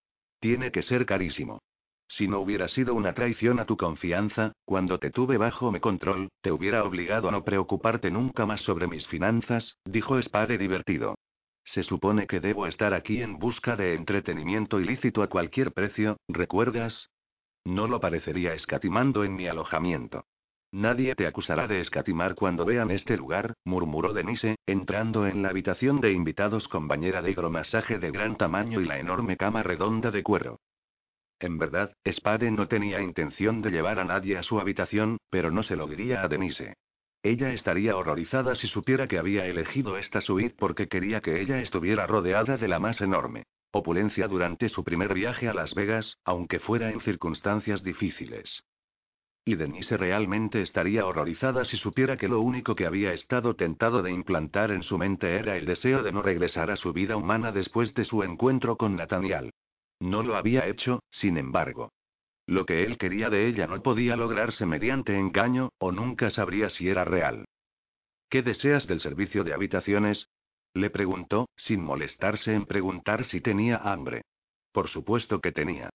Tiene 0.41 0.73
que 0.73 0.83
ser 0.83 1.07
carísimo. 1.07 1.61
Si 2.09 2.27
no 2.27 2.41
hubiera 2.41 2.69
sido 2.69 2.95
una 2.95 3.13
traición 3.13 3.61
a 3.61 3.67
tu 3.67 3.77
confianza, 3.77 4.53
cuando 4.65 4.99
te 4.99 5.11
tuve 5.11 5.37
bajo 5.37 5.71
mi 5.71 5.79
control, 5.79 6.29
te 6.41 6.51
hubiera 6.51 6.83
obligado 6.85 7.29
a 7.29 7.33
no 7.33 7.45
preocuparte 7.45 8.11
nunca 8.11 8.47
más 8.47 8.63
sobre 8.63 8.87
mis 8.87 9.07
finanzas, 9.07 9.77
dijo 9.85 10.21
Spade 10.21 10.57
divertido. 10.57 11.15
Se 11.65 11.83
supone 11.83 12.27
que 12.27 12.41
debo 12.41 12.67
estar 12.67 12.95
aquí 12.95 13.21
en 13.21 13.39
busca 13.39 13.77
de 13.77 13.95
entretenimiento 13.95 14.81
ilícito 14.81 15.23
a 15.23 15.29
cualquier 15.29 15.73
precio, 15.73 16.17
¿recuerdas? 16.27 17.11
No 17.67 17.87
lo 17.87 18.01
parecería 18.01 18.55
escatimando 18.55 19.23
en 19.23 19.35
mi 19.35 19.47
alojamiento. 19.47 20.25
Nadie 20.73 21.15
te 21.15 21.27
acusará 21.27 21.67
de 21.67 21.81
escatimar 21.81 22.35
cuando 22.35 22.65
vean 22.65 22.91
este 22.91 23.17
lugar, 23.19 23.55
murmuró 23.65 24.15
Denise, 24.15 24.57
entrando 24.67 25.27
en 25.27 25.43
la 25.43 25.51
habitación 25.51 26.01
de 26.01 26.13
invitados 26.13 26.69
con 26.69 26.89
bañera 26.89 27.21
de 27.21 27.31
hidromasaje 27.31 27.99
de 27.99 28.11
gran 28.11 28.37
tamaño 28.37 28.81
y 28.81 28.87
la 28.87 28.99
enorme 28.99 29.37
cama 29.37 29.63
redonda 29.63 30.11
de 30.11 30.23
cuero. 30.23 30.59
En 31.41 31.59
verdad, 31.59 31.93
Spade 32.07 32.51
no 32.51 32.69
tenía 32.69 33.01
intención 33.01 33.63
de 33.63 33.71
llevar 33.71 33.99
a 33.99 34.05
nadie 34.05 34.37
a 34.37 34.43
su 34.43 34.59
habitación, 34.61 35.19
pero 35.31 35.51
no 35.51 35.63
se 35.63 35.77
lo 35.77 35.87
diría 35.87 36.23
a 36.23 36.29
Denise. 36.29 36.75
Ella 37.23 37.53
estaría 37.53 37.97
horrorizada 37.97 38.55
si 38.55 38.69
supiera 38.69 39.09
que 39.09 39.19
había 39.19 39.47
elegido 39.47 39.99
esta 39.99 40.21
suite 40.21 40.55
porque 40.59 40.89
quería 40.89 41.21
que 41.21 41.41
ella 41.41 41.61
estuviera 41.61 42.07
rodeada 42.07 42.57
de 42.57 42.69
la 42.69 42.79
más 42.79 43.01
enorme 43.01 43.45
opulencia 43.71 44.29
durante 44.29 44.69
su 44.69 44.83
primer 44.83 45.13
viaje 45.15 45.49
a 45.49 45.55
Las 45.55 45.75
Vegas, 45.75 46.17
aunque 46.25 46.59
fuera 46.59 46.91
en 46.91 47.01
circunstancias 47.01 47.83
difíciles. 47.83 48.65
Y 49.45 49.55
Denise 49.57 49.97
realmente 49.97 50.61
estaría 50.63 51.07
horrorizada 51.07 51.65
si 51.65 51.77
supiera 51.77 52.17
que 52.17 52.29
lo 52.29 52.41
único 52.41 52.75
que 52.75 52.87
había 52.87 53.13
estado 53.13 53.57
tentado 53.57 54.03
de 54.03 54.11
implantar 54.11 54.71
en 54.71 54.83
su 54.83 54.99
mente 54.99 55.37
era 55.37 55.57
el 55.57 55.65
deseo 55.65 56.03
de 56.03 56.13
no 56.13 56.23
regresar 56.23 56.71
a 56.71 56.77
su 56.77 56.93
vida 56.93 57.17
humana 57.17 57.53
después 57.53 57.95
de 57.95 58.05
su 58.05 58.23
encuentro 58.23 58.77
con 58.77 58.97
Nathaniel. 58.97 59.51
No 60.01 60.23
lo 60.23 60.37
había 60.37 60.67
hecho, 60.67 61.03
sin 61.11 61.39
embargo. 61.39 61.93
Lo 62.47 62.65
que 62.65 62.85
él 62.85 62.97
quería 62.99 63.29
de 63.31 63.47
ella 63.47 63.67
no 63.67 63.83
podía 63.83 64.17
lograrse 64.17 64.65
mediante 64.65 65.17
engaño, 65.19 65.71
o 65.79 65.93
nunca 65.93 66.31
sabría 66.31 66.71
si 66.71 66.89
era 66.89 67.05
real. 67.05 67.45
¿Qué 68.31 68.43
deseas 68.43 68.87
del 68.87 69.01
servicio 69.01 69.45
de 69.45 69.55
habitaciones? 69.55 70.29
Le 70.75 70.91
preguntó, 70.91 71.49
sin 71.57 71.83
molestarse 71.83 72.55
en 72.55 72.67
preguntar 72.67 73.25
si 73.25 73.41
tenía 73.41 73.77
hambre. 73.77 74.23
Por 74.73 74.89
supuesto 74.89 75.41
que 75.41 75.53
tenía. 75.53 75.91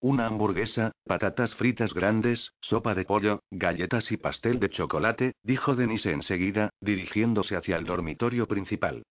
Una 0.00 0.26
hamburguesa, 0.26 0.92
patatas 1.04 1.54
fritas 1.54 1.94
grandes, 1.94 2.52
sopa 2.60 2.94
de 2.94 3.04
pollo, 3.04 3.40
galletas 3.50 4.12
y 4.12 4.18
pastel 4.18 4.60
de 4.60 4.68
chocolate, 4.68 5.32
dijo 5.42 5.74
Denise 5.74 6.12
enseguida, 6.12 6.70
dirigiéndose 6.80 7.56
hacia 7.56 7.76
el 7.76 7.86
dormitorio 7.86 8.46
principal. 8.46 9.02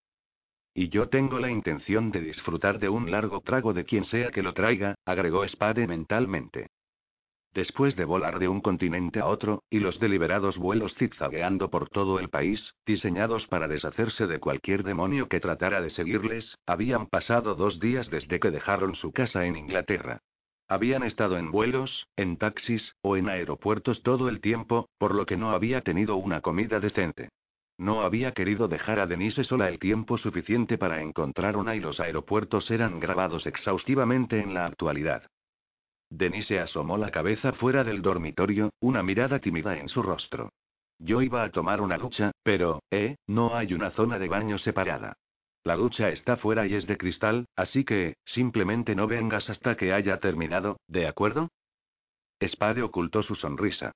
Y 0.77 0.89
yo 0.89 1.07
tengo 1.07 1.39
la 1.39 1.49
intención 1.49 2.11
de 2.11 2.19
disfrutar 2.19 2.79
de 2.79 2.89
un 2.89 3.09
largo 3.09 3.39
trago 3.39 3.73
de 3.73 3.85
quien 3.85 4.03
sea 4.03 4.30
que 4.30 4.43
lo 4.43 4.53
traiga, 4.53 4.95
agregó 5.05 5.47
Spade 5.47 5.88
mentalmente. 5.88 6.67
Después 7.53 7.95
de 7.95 8.03
volar 8.03 8.39
de 8.39 8.49
un 8.49 8.59
continente 8.59 9.21
a 9.21 9.28
otro, 9.28 9.63
y 9.69 9.80
los 9.80 9.97
deliberados 10.01 10.57
vuelos 10.57 10.93
zigzagueando 10.95 11.69
por 11.69 11.89
todo 11.89 12.19
el 12.19 12.28
país, 12.28 12.73
diseñados 12.86 13.47
para 13.47 13.69
deshacerse 13.69 14.28
de 14.28 14.39
cualquier 14.39 14.84
demonio 14.84 15.30
que 15.30 15.39
tratara 15.39 15.80
de 15.80 15.91
seguirles, 15.91 16.57
habían 16.65 17.07
pasado 17.07 17.55
dos 17.55 17.80
días 17.80 18.09
desde 18.09 18.41
que 18.41 18.51
dejaron 18.51 18.95
su 18.95 19.13
casa 19.13 19.45
en 19.45 19.55
Inglaterra. 19.55 20.19
Habían 20.67 21.03
estado 21.03 21.38
en 21.38 21.51
vuelos, 21.51 22.05
en 22.17 22.36
taxis, 22.36 22.95
o 23.01 23.15
en 23.15 23.30
aeropuertos 23.30 24.03
todo 24.03 24.28
el 24.28 24.41
tiempo, 24.41 24.89
por 24.97 25.15
lo 25.15 25.26
que 25.26 25.38
no 25.38 25.51
había 25.51 25.80
tenido 25.80 26.17
una 26.17 26.41
comida 26.41 26.82
decente. 26.82 27.30
No 27.78 28.01
había 28.01 28.32
querido 28.32 28.67
dejar 28.67 28.99
a 28.99 29.07
Denise 29.07 29.43
sola 29.43 29.67
el 29.67 29.80
tiempo 29.80 30.17
suficiente 30.17 30.78
para 30.78 31.01
encontrar 31.01 31.57
una 31.57 31.76
y 31.76 31.80
los 31.80 31.99
aeropuertos 31.99 32.71
eran 32.71 32.99
grabados 32.99 33.45
exhaustivamente 33.45 34.39
en 34.39 34.53
la 34.53 34.65
actualidad. 34.65 35.23
Denise 36.09 36.59
asomó 36.59 36.97
la 36.97 37.11
cabeza 37.11 37.51
fuera 37.53 37.84
del 37.84 38.01
dormitorio, 38.01 38.71
una 38.80 39.03
mirada 39.03 39.39
tímida 39.39 39.78
en 39.78 39.89
su 39.89 40.01
rostro. 40.01 40.51
Yo 40.99 41.21
iba 41.21 41.43
a 41.43 41.51
tomar 41.51 41.82
una 41.82 41.97
ducha, 41.97 42.32
pero, 42.43 42.82
eh, 42.91 43.17
no 43.28 43.55
hay 43.55 43.73
una 43.73 43.91
zona 43.91 44.17
de 44.19 44.30
baño 44.30 44.57
separada. 44.57 45.17
La 45.63 45.76
ducha 45.76 46.09
está 46.09 46.38
fuera 46.38 46.67
y 46.67 46.76
es 46.76 46.88
de 46.88 46.95
cristal, 46.95 47.47
así 47.55 47.84
que, 47.84 48.15
simplemente 48.23 48.95
no 48.95 49.07
vengas 49.07 49.49
hasta 49.49 49.76
que 49.76 49.91
haya 49.91 50.19
terminado, 50.19 50.80
¿de 50.88 51.07
acuerdo? 51.07 51.49
Spade 52.41 52.84
ocultó 52.84 53.23
su 53.23 53.36
sonrisa. 53.36 53.91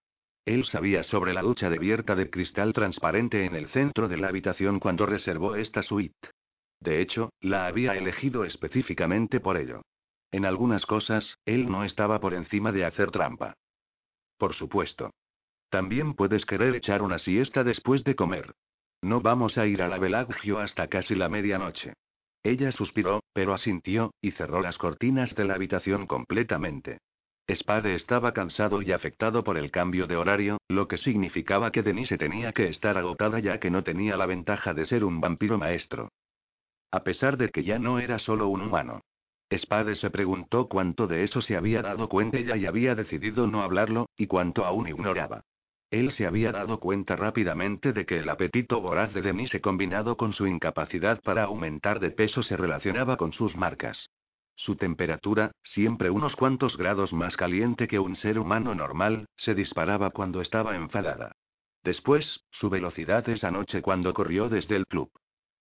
Él 0.46 0.66
sabía 0.66 1.04
sobre 1.04 1.34
la 1.34 1.42
ducha 1.42 1.70
de 1.70 1.78
abierta 1.78 2.16
de 2.16 2.30
cristal 2.30 2.74
transparente 2.74 3.46
en 3.46 3.56
el 3.56 3.68
centro 3.70 4.08
de 4.08 4.18
la 4.18 4.30
habitación 4.30 4.80
cuando 4.80 5.06
reservó 5.06 5.56
esta 5.56 5.84
suite. 5.84 6.30
De 6.80 7.02
hecho, 7.02 7.32
la 7.42 7.68
había 7.68 7.96
elegido 7.96 8.46
específicamente 8.46 9.40
por 9.40 9.58
ello. 9.58 9.82
En 10.32 10.46
algunas 10.46 10.86
cosas, 10.86 11.36
él 11.46 11.70
no 11.70 11.84
estaba 11.84 12.20
por 12.20 12.34
encima 12.34 12.72
de 12.72 12.86
hacer 12.86 13.12
trampa. 13.12 13.54
Por 14.38 14.54
supuesto. 14.56 15.12
También 15.70 16.14
puedes 16.14 16.46
querer 16.46 16.76
echar 16.76 17.02
una 17.02 17.20
siesta 17.20 17.64
después 17.64 18.04
de 18.04 18.16
comer. 18.16 18.54
No 19.02 19.22
vamos 19.22 19.58
a 19.58 19.66
ir 19.68 19.82
a 19.82 19.88
la 19.88 20.00
Velagio 20.00 20.60
hasta 20.60 20.88
casi 20.88 21.16
la 21.16 21.30
medianoche. 21.30 21.94
Ella 22.44 22.72
suspiró, 22.72 23.22
pero 23.34 23.54
asintió, 23.54 24.14
y 24.22 24.32
cerró 24.32 24.62
las 24.62 24.78
cortinas 24.78 25.36
de 25.36 25.46
la 25.46 25.56
habitación 25.56 26.08
completamente. 26.08 27.00
Spade 27.56 27.96
estaba 27.96 28.32
cansado 28.32 28.84
y 28.84 28.92
afectado 28.92 29.44
por 29.44 29.58
el 29.58 29.72
cambio 29.72 30.06
de 30.06 30.16
horario, 30.16 30.60
lo 30.68 30.88
que 30.88 30.98
significaba 30.98 31.72
que 31.72 31.82
Denise 31.82 32.18
tenía 32.18 32.54
que 32.54 32.68
estar 32.68 32.96
agotada 32.96 33.40
ya 33.40 33.60
que 33.60 33.72
no 33.72 33.84
tenía 33.84 34.18
la 34.18 34.28
ventaja 34.28 34.76
de 34.76 34.86
ser 34.86 35.04
un 35.04 35.20
vampiro 35.20 35.58
maestro. 35.58 36.10
A 36.92 37.04
pesar 37.04 37.38
de 37.38 37.50
que 37.50 37.64
ya 37.64 37.80
no 37.80 38.00
era 38.00 38.20
solo 38.20 38.50
un 38.50 38.62
humano. 38.62 39.02
Spade 39.52 39.96
se 39.96 40.12
preguntó 40.12 40.68
cuánto 40.68 41.08
de 41.08 41.24
eso 41.24 41.42
se 41.42 41.56
había 41.56 41.82
dado 41.82 42.08
cuenta 42.08 42.38
ella 42.38 42.56
y 42.56 42.68
había 42.68 42.94
decidido 42.94 43.48
no 43.48 43.64
hablarlo, 43.64 44.10
y 44.16 44.28
cuánto 44.28 44.64
aún 44.64 44.88
ignoraba. 44.88 45.42
Él 45.90 46.12
se 46.12 46.28
había 46.28 46.52
dado 46.52 46.80
cuenta 46.80 47.16
rápidamente 47.16 47.94
de 47.94 48.06
que 48.06 48.20
el 48.20 48.30
apetito 48.30 48.80
voraz 48.80 49.12
de 49.16 49.24
Denise 49.24 49.60
combinado 49.60 50.18
con 50.18 50.34
su 50.34 50.46
incapacidad 50.46 51.20
para 51.24 51.46
aumentar 51.46 52.00
de 52.00 52.12
peso 52.12 52.44
se 52.44 52.56
relacionaba 52.56 53.18
con 53.18 53.34
sus 53.34 53.56
marcas. 53.56 54.12
Su 54.60 54.76
temperatura, 54.76 55.54
siempre 55.64 56.10
unos 56.10 56.36
cuantos 56.36 56.76
grados 56.76 57.14
más 57.14 57.38
caliente 57.38 57.88
que 57.88 57.98
un 57.98 58.18
ser 58.18 58.38
humano 58.38 58.76
normal, 58.76 59.26
se 59.38 59.56
disparaba 59.56 60.10
cuando 60.10 60.42
estaba 60.42 60.76
enfadada. 60.76 61.32
Después, 61.82 62.42
su 62.52 62.70
velocidad 62.70 63.28
esa 63.30 63.52
noche 63.52 63.82
cuando 63.82 64.14
corrió 64.14 64.50
desde 64.50 64.76
el 64.76 64.86
club. 64.86 65.10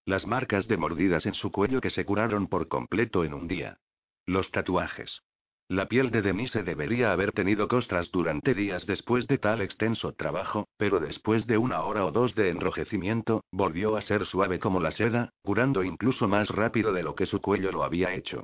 Las 0.04 0.26
marcas 0.26 0.66
de 0.66 0.78
mordidas 0.78 1.26
en 1.26 1.34
su 1.34 1.52
cuello 1.52 1.80
que 1.80 1.90
se 1.90 2.04
curaron 2.04 2.48
por 2.48 2.66
completo 2.66 3.22
en 3.22 3.34
un 3.34 3.46
día. 3.46 3.78
Los 4.26 4.50
tatuajes. 4.50 5.22
La 5.68 5.86
piel 5.86 6.10
de 6.10 6.20
Denise 6.20 6.64
debería 6.64 7.12
haber 7.12 7.30
tenido 7.30 7.68
costras 7.68 8.10
durante 8.10 8.52
días 8.52 8.84
después 8.84 9.28
de 9.28 9.38
tal 9.38 9.60
extenso 9.60 10.12
trabajo, 10.14 10.66
pero 10.76 10.98
después 10.98 11.46
de 11.46 11.56
una 11.56 11.82
hora 11.82 12.04
o 12.04 12.10
dos 12.10 12.34
de 12.34 12.48
enrojecimiento, 12.50 13.44
volvió 13.52 13.96
a 13.96 14.02
ser 14.02 14.26
suave 14.26 14.58
como 14.58 14.80
la 14.80 14.90
seda, 14.90 15.30
curando 15.42 15.84
incluso 15.84 16.26
más 16.26 16.48
rápido 16.48 16.92
de 16.92 17.04
lo 17.04 17.14
que 17.14 17.26
su 17.26 17.40
cuello 17.40 17.70
lo 17.70 17.84
había 17.84 18.12
hecho. 18.12 18.42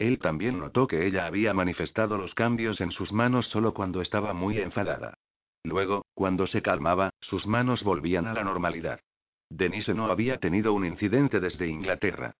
Él 0.00 0.18
también 0.18 0.58
notó 0.58 0.86
que 0.86 1.06
ella 1.06 1.26
había 1.26 1.52
manifestado 1.52 2.16
los 2.16 2.34
cambios 2.34 2.80
en 2.80 2.90
sus 2.90 3.12
manos 3.12 3.46
solo 3.48 3.74
cuando 3.74 4.00
estaba 4.00 4.32
muy 4.32 4.56
enfadada. 4.56 5.18
Luego, 5.62 6.06
cuando 6.14 6.46
se 6.46 6.62
calmaba, 6.62 7.10
sus 7.20 7.46
manos 7.46 7.84
volvían 7.84 8.26
a 8.26 8.32
la 8.32 8.42
normalidad. 8.42 9.00
Denise 9.50 9.92
no 9.92 10.06
había 10.06 10.38
tenido 10.38 10.72
un 10.72 10.86
incidente 10.86 11.38
desde 11.38 11.66
Inglaterra. 11.68 12.32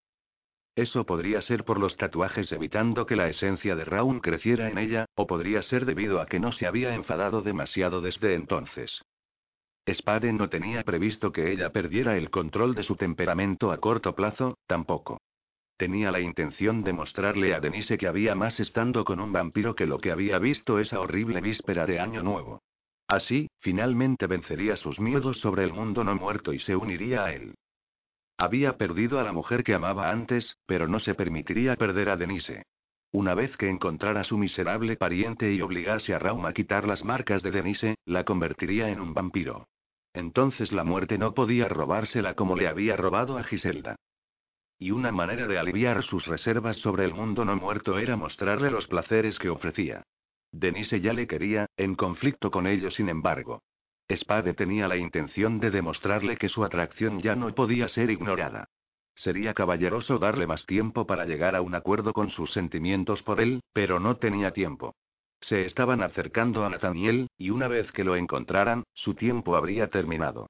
Eso 0.74 1.04
podría 1.04 1.42
ser 1.42 1.64
por 1.64 1.78
los 1.78 1.98
tatuajes 1.98 2.50
evitando 2.50 3.04
que 3.04 3.16
la 3.16 3.28
esencia 3.28 3.76
de 3.76 3.84
Raun 3.84 4.20
creciera 4.20 4.70
en 4.70 4.78
ella, 4.78 5.04
o 5.14 5.26
podría 5.26 5.61
ser 5.61 5.84
debido 5.84 6.22
a 6.22 6.26
que 6.26 6.40
no 6.40 6.52
se 6.52 6.66
había 6.66 6.94
enfadado 6.94 7.42
demasiado 7.42 8.00
desde 8.00 8.36
entonces. 8.36 9.02
Spade 9.86 10.32
no 10.32 10.48
tenía 10.48 10.82
previsto 10.82 11.30
que 11.30 11.52
ella 11.52 11.72
perdiera 11.72 12.16
el 12.16 12.30
control 12.30 12.74
de 12.74 12.84
su 12.84 12.96
temperamento 12.96 13.70
a 13.70 13.76
corto 13.76 14.14
plazo, 14.14 14.56
tampoco. 14.66 15.18
Tenía 15.81 16.11
la 16.11 16.20
intención 16.20 16.85
de 16.85 16.93
mostrarle 16.93 17.55
a 17.55 17.61
Denise 17.61 17.97
que 17.97 18.07
había 18.07 18.35
más 18.35 18.61
estando 18.61 19.03
con 19.03 19.18
un 19.18 19.33
vampiro 19.33 19.74
que 19.74 19.87
lo 19.87 19.97
que 19.97 20.12
había 20.12 20.39
visto 20.39 20.78
esa 20.78 21.01
horrible 21.01 21.41
víspera 21.41 21.87
de 21.87 21.99
Año 21.99 22.22
Nuevo. 22.22 22.61
Así, 23.09 23.49
finalmente 23.61 24.26
vencería 24.26 24.76
sus 24.76 25.01
miedos 25.01 25.41
sobre 25.41 25.64
el 25.64 25.72
mundo 25.72 26.05
no 26.05 26.14
muerto 26.14 26.53
y 26.53 26.59
se 26.59 26.76
uniría 26.76 27.24
a 27.24 27.33
él. 27.33 27.55
Había 28.37 28.76
perdido 28.76 29.20
a 29.20 29.22
la 29.22 29.33
mujer 29.33 29.64
que 29.64 29.72
amaba 29.72 30.11
antes, 30.11 30.55
pero 30.66 30.87
no 30.87 31.01
se 31.01 31.14
permitiría 31.14 31.76
perder 31.76 32.11
a 32.11 32.18
Denise. 32.18 32.64
Una 33.11 33.33
vez 33.33 33.57
que 33.57 33.70
encontrara 33.70 34.20
a 34.20 34.24
su 34.24 34.37
miserable 34.37 34.99
pariente 34.99 35.51
y 35.51 35.62
obligase 35.62 36.12
a 36.12 36.18
Raum 36.18 36.45
a 36.45 36.53
quitar 36.53 36.87
las 36.87 37.03
marcas 37.07 37.43
de 37.43 37.53
Denise, 37.53 37.95
la 38.05 38.24
convertiría 38.24 38.91
en 38.91 39.01
un 39.01 39.14
vampiro. 39.14 39.66
Entonces 40.12 40.72
la 40.72 40.85
muerte 40.85 41.16
no 41.16 41.33
podía 41.33 41.68
robársela 41.68 42.35
como 42.35 42.55
le 42.55 42.68
había 42.68 42.99
robado 42.99 43.39
a 43.39 43.45
Giselda. 43.45 43.97
Y 44.83 44.93
una 44.93 45.12
manera 45.12 45.47
de 45.47 45.59
aliviar 45.59 46.03
sus 46.03 46.26
reservas 46.26 46.78
sobre 46.78 47.05
el 47.05 47.12
mundo 47.12 47.45
no 47.45 47.55
muerto 47.55 47.99
era 47.99 48.16
mostrarle 48.16 48.70
los 48.70 48.87
placeres 48.87 49.39
que 49.39 49.51
ofrecía. 49.51 50.05
Denise 50.53 51.03
ya 51.03 51.12
le 51.12 51.26
quería, 51.26 51.66
en 51.76 51.95
conflicto 51.95 52.51
con 52.51 52.66
ello 52.66 52.91
sin 52.91 53.11
embargo. 53.11 53.61
Spade 54.11 54.55
tenía 54.55 54.89
la 54.89 54.97
intención 54.97 55.61
de 55.61 55.70
demostrarle 55.70 56.39
que 56.39 56.49
su 56.49 56.64
atracción 56.64 57.20
ya 57.20 57.37
no 57.37 57.55
podía 57.55 57.89
ser 57.89 58.11
ignorada. 58.11 58.70
Sería 59.14 59.53
caballeroso 59.53 60.18
darle 60.18 60.47
más 60.47 60.64
tiempo 60.64 61.07
para 61.07 61.26
llegar 61.26 61.57
a 61.57 61.61
un 61.61 61.74
acuerdo 61.74 62.14
con 62.14 62.31
sus 62.31 62.51
sentimientos 62.51 63.22
por 63.22 63.43
él, 63.43 63.61
pero 63.74 64.01
no 64.01 64.16
tenía 64.16 64.53
tiempo. 64.53 64.95
Se 65.43 65.66
estaban 65.66 66.03
acercando 66.03 66.64
a 66.64 66.70
Nathaniel, 66.70 67.28
y 67.37 67.51
una 67.51 67.68
vez 67.68 67.93
que 67.93 68.03
lo 68.03 68.16
encontraran, 68.16 68.85
su 68.95 69.12
tiempo 69.12 69.57
habría 69.57 69.89
terminado. 69.89 70.49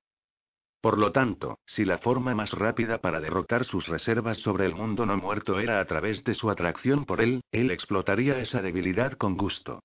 Por 0.80 0.98
lo 0.98 1.12
tanto, 1.12 1.58
si 1.66 1.84
la 1.84 1.98
forma 1.98 2.34
más 2.34 2.52
rápida 2.52 2.98
para 2.98 3.20
derrotar 3.20 3.66
sus 3.66 3.86
reservas 3.86 4.38
sobre 4.38 4.64
el 4.64 4.74
mundo 4.74 5.04
no 5.04 5.16
muerto 5.18 5.60
era 5.60 5.78
a 5.78 5.84
través 5.84 6.24
de 6.24 6.34
su 6.34 6.50
atracción 6.50 7.04
por 7.04 7.20
él, 7.20 7.42
él 7.52 7.70
explotaría 7.70 8.38
esa 8.40 8.62
debilidad 8.62 9.12
con 9.12 9.36
gusto. 9.36 9.80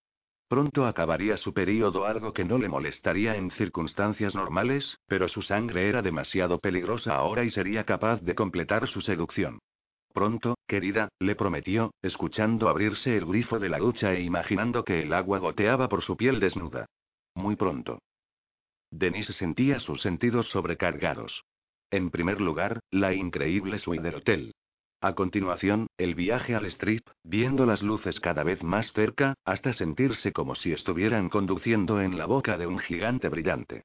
Pronto 0.47 0.85
acabaría 0.85 1.37
su 1.37 1.53
periodo, 1.53 2.05
algo 2.05 2.31
que 2.31 2.45
no 2.45 2.57
le 2.57 2.69
molestaría 2.69 3.35
en 3.35 3.51
circunstancias 3.51 4.35
normales, 4.35 4.99
pero 5.07 5.27
su 5.27 5.41
sangre 5.41 5.89
era 5.89 6.01
demasiado 6.01 6.59
peligrosa 6.59 7.15
ahora 7.15 7.43
y 7.43 7.49
sería 7.49 7.83
capaz 7.83 8.21
de 8.21 8.35
completar 8.35 8.87
su 8.87 9.01
seducción. 9.01 9.59
Pronto, 10.13 10.55
querida, 10.65 11.09
le 11.19 11.35
prometió, 11.35 11.91
escuchando 12.01 12.69
abrirse 12.69 13.17
el 13.17 13.25
grifo 13.25 13.59
de 13.59 13.67
la 13.67 13.79
ducha 13.79 14.13
e 14.13 14.21
imaginando 14.21 14.85
que 14.85 15.01
el 15.01 15.11
agua 15.11 15.39
goteaba 15.39 15.89
por 15.89 16.03
su 16.03 16.15
piel 16.15 16.39
desnuda. 16.39 16.85
Muy 17.33 17.57
pronto. 17.57 17.99
Denise 18.91 19.33
sentía 19.33 19.79
sus 19.79 20.01
sentidos 20.01 20.47
sobrecargados. 20.49 21.43
En 21.91 22.09
primer 22.09 22.41
lugar, 22.41 22.79
la 22.91 23.13
increíble 23.13 23.79
suite 23.79 24.03
del 24.03 24.15
hotel. 24.15 24.53
A 25.01 25.13
continuación, 25.13 25.87
el 25.97 26.15
viaje 26.15 26.55
al 26.55 26.65
strip, 26.65 27.07
viendo 27.23 27.65
las 27.65 27.83
luces 27.83 28.19
cada 28.19 28.43
vez 28.43 28.63
más 28.63 28.91
cerca, 28.93 29.35
hasta 29.45 29.73
sentirse 29.73 30.31
como 30.31 30.55
si 30.55 30.71
estuvieran 30.71 31.29
conduciendo 31.29 32.01
en 32.01 32.17
la 32.17 32.25
boca 32.25 32.57
de 32.57 32.67
un 32.67 32.79
gigante 32.79 33.29
brillante. 33.29 33.83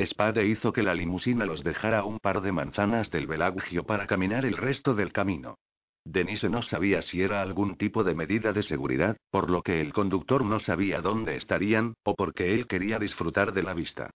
Spade 0.00 0.46
hizo 0.46 0.72
que 0.72 0.82
la 0.82 0.94
limusina 0.94 1.44
los 1.44 1.62
dejara 1.62 2.04
un 2.04 2.18
par 2.18 2.40
de 2.40 2.52
manzanas 2.52 3.10
del 3.10 3.26
Velagio 3.26 3.84
para 3.84 4.06
caminar 4.06 4.46
el 4.46 4.56
resto 4.56 4.94
del 4.94 5.12
camino. 5.12 5.58
Denise 6.04 6.48
no 6.48 6.62
sabía 6.62 7.02
si 7.02 7.22
era 7.22 7.42
algún 7.42 7.76
tipo 7.76 8.02
de 8.02 8.14
medida 8.14 8.52
de 8.52 8.62
seguridad, 8.62 9.16
por 9.30 9.50
lo 9.50 9.62
que 9.62 9.80
el 9.80 9.92
conductor 9.92 10.44
no 10.44 10.58
sabía 10.58 11.00
dónde 11.00 11.36
estarían, 11.36 11.94
o 12.02 12.14
porque 12.14 12.54
él 12.54 12.66
quería 12.66 12.98
disfrutar 12.98 13.52
de 13.52 13.62
la 13.62 13.74
vista. 13.74 14.10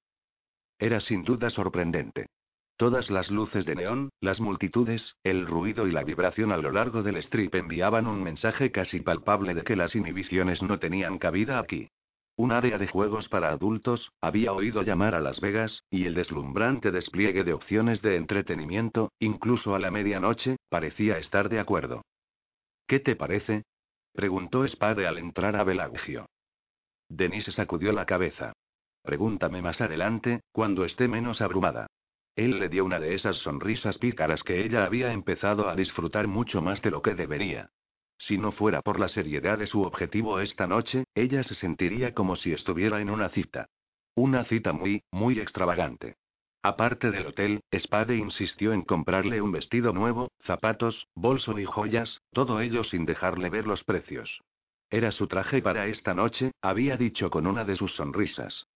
Era 0.80 1.00
sin 1.00 1.24
duda 1.24 1.50
sorprendente. 1.50 2.28
Todas 2.78 3.10
las 3.10 3.32
luces 3.32 3.66
de 3.66 3.74
neón, 3.74 4.10
las 4.22 4.40
multitudes, 4.40 5.16
el 5.24 5.48
ruido 5.48 5.88
y 5.88 5.92
la 5.92 6.04
vibración 6.04 6.52
a 6.52 6.58
lo 6.58 6.72
largo 6.72 7.02
del 7.02 7.18
strip 7.18 7.56
enviaban 7.56 8.06
un 8.06 8.22
mensaje 8.22 8.72
casi 8.72 9.00
palpable 9.00 9.56
de 9.56 9.64
que 9.64 9.76
las 9.76 9.96
inhibiciones 9.96 10.62
no 10.62 10.78
tenían 10.78 11.18
cabida 11.18 11.58
aquí. 11.58 11.90
Un 12.36 12.52
área 12.52 12.78
de 12.78 12.86
juegos 12.86 13.28
para 13.30 13.50
adultos, 13.50 14.12
había 14.22 14.54
oído 14.54 14.84
llamar 14.84 15.16
a 15.16 15.20
Las 15.20 15.42
Vegas, 15.42 15.84
y 15.90 16.06
el 16.06 16.14
deslumbrante 16.14 16.92
despliegue 16.92 17.44
de 17.44 17.54
opciones 17.54 18.00
de 18.04 18.16
entretenimiento, 18.16 19.12
incluso 19.18 19.74
a 19.74 19.80
la 19.80 19.90
medianoche, 19.90 20.58
parecía 20.70 21.18
estar 21.18 21.50
de 21.50 21.60
acuerdo. 21.60 22.04
¿Qué 22.86 23.00
te 23.00 23.16
parece? 23.16 23.64
preguntó 24.14 24.68
Spade 24.68 25.08
al 25.08 25.18
entrar 25.18 25.56
a 25.56 25.64
Belagio. 25.64 26.28
Denise 27.10 27.52
sacudió 27.52 27.92
la 27.92 28.06
cabeza. 28.06 28.54
Pregúntame 29.08 29.62
más 29.62 29.80
adelante, 29.80 30.42
cuando 30.52 30.84
esté 30.84 31.08
menos 31.08 31.40
abrumada. 31.40 31.88
Él 32.36 32.60
le 32.60 32.68
dio 32.68 32.84
una 32.84 33.00
de 33.00 33.16
esas 33.16 33.38
sonrisas 33.38 33.98
pícaras 34.00 34.44
que 34.44 34.66
ella 34.66 34.84
había 34.84 35.14
empezado 35.14 35.70
a 35.70 35.78
disfrutar 35.78 36.28
mucho 36.28 36.62
más 36.62 36.82
de 36.82 36.92
lo 36.92 37.02
que 37.02 37.16
debería. 37.16 37.70
Si 38.18 38.38
no 38.38 38.52
fuera 38.52 38.82
por 38.82 39.00
la 39.00 39.08
seriedad 39.08 39.60
de 39.60 39.68
su 39.68 39.82
objetivo 39.84 40.42
esta 40.42 40.68
noche, 40.68 41.06
ella 41.16 41.42
se 41.44 41.56
sentiría 41.56 42.14
como 42.14 42.36
si 42.36 42.52
estuviera 42.52 43.00
en 43.00 43.10
una 43.10 43.30
cita. 43.30 43.68
Una 44.14 44.44
cita 44.44 44.74
muy, 44.74 45.04
muy 45.10 45.40
extravagante. 45.40 46.18
Aparte 46.62 47.10
del 47.10 47.28
hotel, 47.28 47.62
Spade 47.74 48.18
insistió 48.18 48.74
en 48.74 48.82
comprarle 48.82 49.40
un 49.42 49.54
vestido 49.54 49.94
nuevo, 49.94 50.32
zapatos, 50.44 51.08
bolso 51.16 51.58
y 51.58 51.64
joyas, 51.64 52.20
todo 52.34 52.60
ello 52.60 52.84
sin 52.84 53.06
dejarle 53.06 53.50
ver 53.50 53.68
los 53.68 53.86
precios. 53.86 54.42
Era 54.90 55.14
su 55.14 55.28
traje 55.28 55.62
para 55.62 55.88
esta 55.88 56.14
noche, 56.14 56.52
había 56.62 56.98
dicho 56.98 57.30
con 57.30 57.48
una 57.48 57.64
de 57.64 57.78
sus 57.78 57.96
sonrisas. 57.96 58.68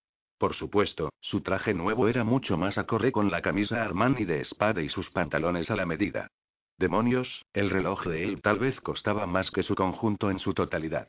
Por 0.41 0.55
supuesto, 0.55 1.13
su 1.19 1.41
traje 1.41 1.71
nuevo 1.75 2.07
era 2.07 2.23
mucho 2.23 2.57
más 2.57 2.79
acorde 2.79 3.11
con 3.11 3.29
la 3.29 3.43
camisa 3.43 3.83
Armani 3.83 4.25
de 4.25 4.43
Spade 4.43 4.83
y 4.83 4.89
sus 4.89 5.07
pantalones 5.11 5.69
a 5.69 5.75
la 5.75 5.85
medida. 5.85 6.31
Demonios, 6.79 7.45
el 7.53 7.69
reloj 7.69 8.07
de 8.07 8.23
él 8.23 8.41
tal 8.41 8.57
vez 8.57 8.81
costaba 8.81 9.27
más 9.27 9.51
que 9.51 9.61
su 9.61 9.75
conjunto 9.75 10.31
en 10.31 10.39
su 10.39 10.55
totalidad. 10.55 11.07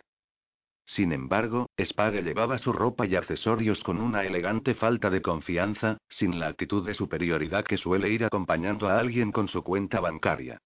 Sin 0.84 1.12
embargo, 1.12 1.70
Spade 1.82 2.20
llevaba 2.20 2.58
su 2.58 2.74
ropa 2.74 3.06
y 3.06 3.16
accesorios 3.16 3.82
con 3.82 4.02
una 4.02 4.22
elegante 4.22 4.74
falta 4.74 5.08
de 5.08 5.22
confianza, 5.22 5.96
sin 6.10 6.38
la 6.38 6.48
actitud 6.48 6.84
de 6.84 6.92
superioridad 6.92 7.64
que 7.64 7.78
suele 7.78 8.10
ir 8.10 8.26
acompañando 8.26 8.90
a 8.90 8.98
alguien 8.98 9.32
con 9.32 9.48
su 9.48 9.62
cuenta 9.62 9.98
bancaria. 10.00 10.58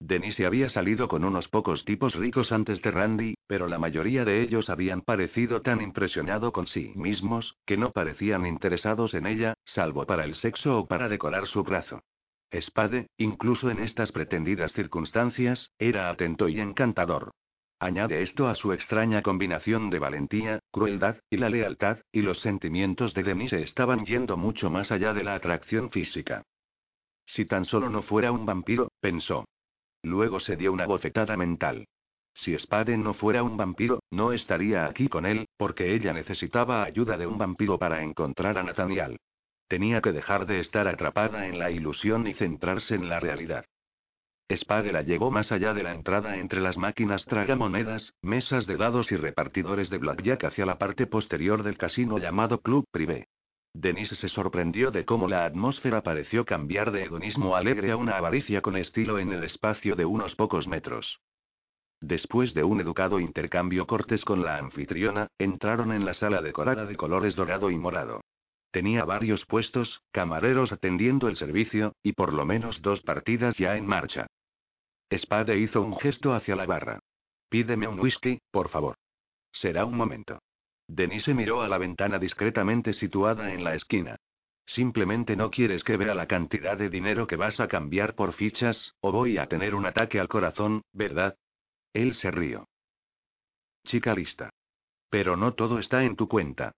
Denise 0.00 0.44
había 0.44 0.68
salido 0.68 1.08
con 1.08 1.24
unos 1.24 1.48
pocos 1.48 1.84
tipos 1.84 2.14
ricos 2.14 2.52
antes 2.52 2.82
de 2.82 2.90
Randy, 2.90 3.34
pero 3.46 3.68
la 3.68 3.78
mayoría 3.78 4.24
de 4.24 4.42
ellos 4.42 4.68
habían 4.68 5.02
parecido 5.02 5.62
tan 5.62 5.80
impresionado 5.80 6.52
con 6.52 6.66
sí 6.66 6.92
mismos, 6.96 7.56
que 7.64 7.76
no 7.76 7.90
parecían 7.90 8.46
interesados 8.46 9.14
en 9.14 9.26
ella, 9.26 9.54
salvo 9.64 10.04
para 10.04 10.24
el 10.24 10.34
sexo 10.34 10.78
o 10.78 10.86
para 10.86 11.08
decorar 11.08 11.46
su 11.46 11.62
brazo. 11.62 12.02
Spade, 12.52 13.08
incluso 13.16 13.70
en 13.70 13.80
estas 13.80 14.12
pretendidas 14.12 14.72
circunstancias, 14.72 15.70
era 15.78 16.10
atento 16.10 16.48
y 16.48 16.60
encantador. 16.60 17.32
Añade 17.80 18.22
esto 18.22 18.48
a 18.48 18.54
su 18.54 18.72
extraña 18.72 19.22
combinación 19.22 19.90
de 19.90 19.98
valentía, 19.98 20.60
crueldad, 20.70 21.16
y 21.28 21.36
la 21.36 21.50
lealtad, 21.50 21.98
y 22.12 22.22
los 22.22 22.40
sentimientos 22.40 23.12
de 23.14 23.24
Denise 23.24 23.62
estaban 23.62 24.06
yendo 24.06 24.36
mucho 24.36 24.70
más 24.70 24.90
allá 24.90 25.12
de 25.12 25.24
la 25.24 25.34
atracción 25.34 25.90
física. 25.90 26.42
Si 27.26 27.44
tan 27.44 27.64
solo 27.64 27.90
no 27.90 28.02
fuera 28.02 28.32
un 28.32 28.46
vampiro, 28.46 28.88
pensó. 29.00 29.44
Luego 30.04 30.38
se 30.38 30.56
dio 30.56 30.70
una 30.70 30.86
bofetada 30.86 31.34
mental. 31.36 31.86
Si 32.34 32.56
Spade 32.58 32.98
no 32.98 33.14
fuera 33.14 33.42
un 33.42 33.56
vampiro, 33.56 34.00
no 34.10 34.32
estaría 34.32 34.84
aquí 34.86 35.08
con 35.08 35.24
él, 35.24 35.48
porque 35.56 35.94
ella 35.94 36.12
necesitaba 36.12 36.84
ayuda 36.84 37.16
de 37.16 37.26
un 37.26 37.38
vampiro 37.38 37.78
para 37.78 38.02
encontrar 38.02 38.58
a 38.58 38.62
Nathaniel. 38.62 39.18
Tenía 39.66 40.02
que 40.02 40.12
dejar 40.12 40.44
de 40.44 40.60
estar 40.60 40.88
atrapada 40.88 41.48
en 41.48 41.58
la 41.58 41.70
ilusión 41.70 42.26
y 42.26 42.34
centrarse 42.34 42.94
en 42.94 43.08
la 43.08 43.18
realidad. 43.18 43.64
Spade 44.52 44.92
la 44.92 45.00
llevó 45.00 45.30
más 45.30 45.50
allá 45.50 45.72
de 45.72 45.82
la 45.82 45.94
entrada 45.94 46.36
entre 46.36 46.60
las 46.60 46.76
máquinas 46.76 47.24
tragamonedas, 47.24 48.12
mesas 48.20 48.66
de 48.66 48.76
dados 48.76 49.10
y 49.10 49.16
repartidores 49.16 49.88
de 49.88 49.96
blackjack 49.96 50.44
hacia 50.44 50.66
la 50.66 50.76
parte 50.76 51.06
posterior 51.06 51.62
del 51.62 51.78
casino 51.78 52.18
llamado 52.18 52.60
Club 52.60 52.84
Privé. 52.90 53.26
Denise 53.74 54.14
se 54.14 54.28
sorprendió 54.28 54.92
de 54.92 55.04
cómo 55.04 55.26
la 55.26 55.44
atmósfera 55.44 56.02
pareció 56.02 56.44
cambiar 56.44 56.92
de 56.92 57.04
hedonismo 57.04 57.56
alegre 57.56 57.90
a 57.90 57.96
una 57.96 58.16
avaricia 58.16 58.62
con 58.62 58.76
estilo 58.76 59.18
en 59.18 59.32
el 59.32 59.42
espacio 59.42 59.96
de 59.96 60.04
unos 60.04 60.36
pocos 60.36 60.68
metros. 60.68 61.20
Después 62.00 62.54
de 62.54 62.62
un 62.62 62.80
educado 62.80 63.18
intercambio 63.18 63.86
cortes 63.86 64.24
con 64.24 64.44
la 64.44 64.58
anfitriona, 64.58 65.28
entraron 65.38 65.90
en 65.90 66.04
la 66.04 66.14
sala 66.14 66.40
decorada 66.40 66.86
de 66.86 66.96
colores 66.96 67.34
dorado 67.34 67.70
y 67.70 67.76
morado. 67.76 68.20
Tenía 68.70 69.04
varios 69.04 69.44
puestos, 69.46 70.02
camareros 70.12 70.70
atendiendo 70.70 71.28
el 71.28 71.36
servicio, 71.36 71.94
y 72.02 72.12
por 72.12 72.32
lo 72.32 72.44
menos 72.44 72.80
dos 72.80 73.00
partidas 73.00 73.56
ya 73.56 73.76
en 73.76 73.86
marcha. 73.86 74.26
Spade 75.12 75.58
hizo 75.58 75.82
un 75.82 75.96
gesto 75.96 76.32
hacia 76.32 76.56
la 76.56 76.66
barra. 76.66 77.00
Pídeme 77.48 77.88
un 77.88 77.98
whisky, 77.98 78.38
por 78.50 78.68
favor. 78.68 78.96
Será 79.52 79.84
un 79.84 79.96
momento. 79.96 80.38
Denise 80.86 81.34
miró 81.34 81.62
a 81.62 81.68
la 81.68 81.78
ventana 81.78 82.18
discretamente 82.18 82.92
situada 82.92 83.52
en 83.52 83.64
la 83.64 83.74
esquina. 83.74 84.16
Simplemente 84.66 85.36
no 85.36 85.50
quieres 85.50 85.84
que 85.84 85.96
vea 85.96 86.14
la 86.14 86.26
cantidad 86.26 86.76
de 86.76 86.88
dinero 86.90 87.26
que 87.26 87.36
vas 87.36 87.60
a 87.60 87.68
cambiar 87.68 88.14
por 88.14 88.32
fichas, 88.32 88.94
o 89.00 89.12
voy 89.12 89.38
a 89.38 89.46
tener 89.46 89.74
un 89.74 89.86
ataque 89.86 90.20
al 90.20 90.28
corazón, 90.28 90.82
¿verdad? 90.92 91.36
Él 91.92 92.14
se 92.14 92.30
rió. 92.30 92.66
Chica 93.84 94.14
lista. 94.14 94.50
Pero 95.10 95.36
no 95.36 95.54
todo 95.54 95.78
está 95.78 96.04
en 96.04 96.16
tu 96.16 96.28
cuenta. 96.28 96.72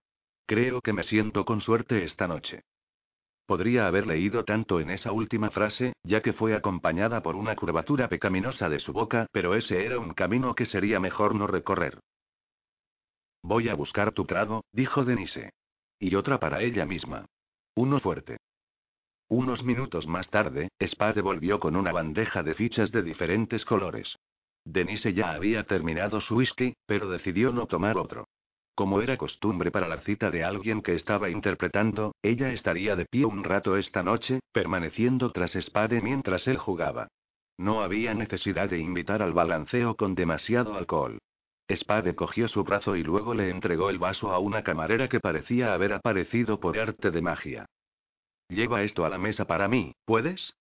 Creo 0.45 0.81
que 0.81 0.93
me 0.93 1.03
siento 1.03 1.45
con 1.45 1.61
suerte 1.61 2.03
esta 2.03 2.27
noche. 2.27 2.63
Podría 3.45 3.87
haber 3.87 4.05
leído 4.05 4.43
tanto 4.43 4.81
en 4.81 4.89
esa 4.89 5.13
última 5.13 5.49
frase, 5.51 5.93
ya 6.03 6.21
que 6.21 6.33
fue 6.33 6.53
acompañada 6.53 7.23
por 7.23 7.37
una 7.37 7.55
curvatura 7.55 8.09
pecaminosa 8.09 8.67
de 8.67 8.79
su 8.79 8.91
boca, 8.91 9.27
pero 9.31 9.55
ese 9.55 9.85
era 9.85 9.99
un 9.99 10.13
camino 10.13 10.53
que 10.53 10.65
sería 10.65 10.99
mejor 10.99 11.33
no 11.33 11.47
recorrer. 11.47 11.99
Voy 13.41 13.69
a 13.69 13.75
buscar 13.75 14.11
tu 14.11 14.25
trago, 14.25 14.63
dijo 14.71 15.05
Denise. 15.05 15.51
Y 15.99 16.15
otra 16.15 16.39
para 16.39 16.61
ella 16.61 16.85
misma. 16.85 17.25
Uno 17.75 17.99
fuerte. 17.99 18.37
Unos 19.29 19.63
minutos 19.63 20.07
más 20.07 20.29
tarde, 20.29 20.69
Spade 20.81 21.21
volvió 21.21 21.59
con 21.59 21.75
una 21.75 21.91
bandeja 21.91 22.43
de 22.43 22.53
fichas 22.53 22.91
de 22.91 23.03
diferentes 23.03 23.65
colores. 23.65 24.15
Denise 24.63 25.13
ya 25.13 25.31
había 25.31 25.63
terminado 25.63 26.21
su 26.21 26.37
whisky, 26.37 26.73
pero 26.85 27.09
decidió 27.09 27.51
no 27.51 27.67
tomar 27.67 27.97
otro. 27.97 28.25
Como 28.75 29.01
era 29.01 29.17
costumbre 29.17 29.71
para 29.71 29.87
la 29.87 30.01
cita 30.01 30.29
de 30.29 30.43
alguien 30.43 30.81
que 30.81 30.93
estaba 30.93 31.29
interpretando, 31.29 32.13
ella 32.21 32.53
estaría 32.53 32.95
de 32.95 33.05
pie 33.05 33.25
un 33.25 33.43
rato 33.43 33.75
esta 33.75 34.03
noche, 34.03 34.39
permaneciendo 34.51 35.31
tras 35.31 35.53
Spade 35.53 36.01
mientras 36.01 36.47
él 36.47 36.57
jugaba. 36.57 37.07
No 37.57 37.81
había 37.81 38.13
necesidad 38.13 38.69
de 38.69 38.77
invitar 38.77 39.23
al 39.23 39.33
balanceo 39.33 39.95
con 39.95 40.13
demasiado 40.13 40.75
alcohol. 40.75 41.17
Spade 41.69 42.15
cogió 42.15 42.47
su 42.47 42.63
brazo 42.63 42.95
y 42.95 43.03
luego 43.03 43.33
le 43.33 43.49
entregó 43.49 43.89
el 43.89 43.99
vaso 43.99 44.31
a 44.31 44.39
una 44.39 44.63
camarera 44.63 45.09
que 45.09 45.19
parecía 45.19 45.73
haber 45.73 45.93
aparecido 45.93 46.59
por 46.59 46.79
arte 46.79 47.11
de 47.11 47.21
magia. 47.21 47.65
Lleva 48.49 48.83
esto 48.83 49.05
a 49.05 49.09
la 49.09 49.17
mesa 49.17 49.45
para 49.45 49.67
mí, 49.67 49.93
¿puedes? 50.05 50.53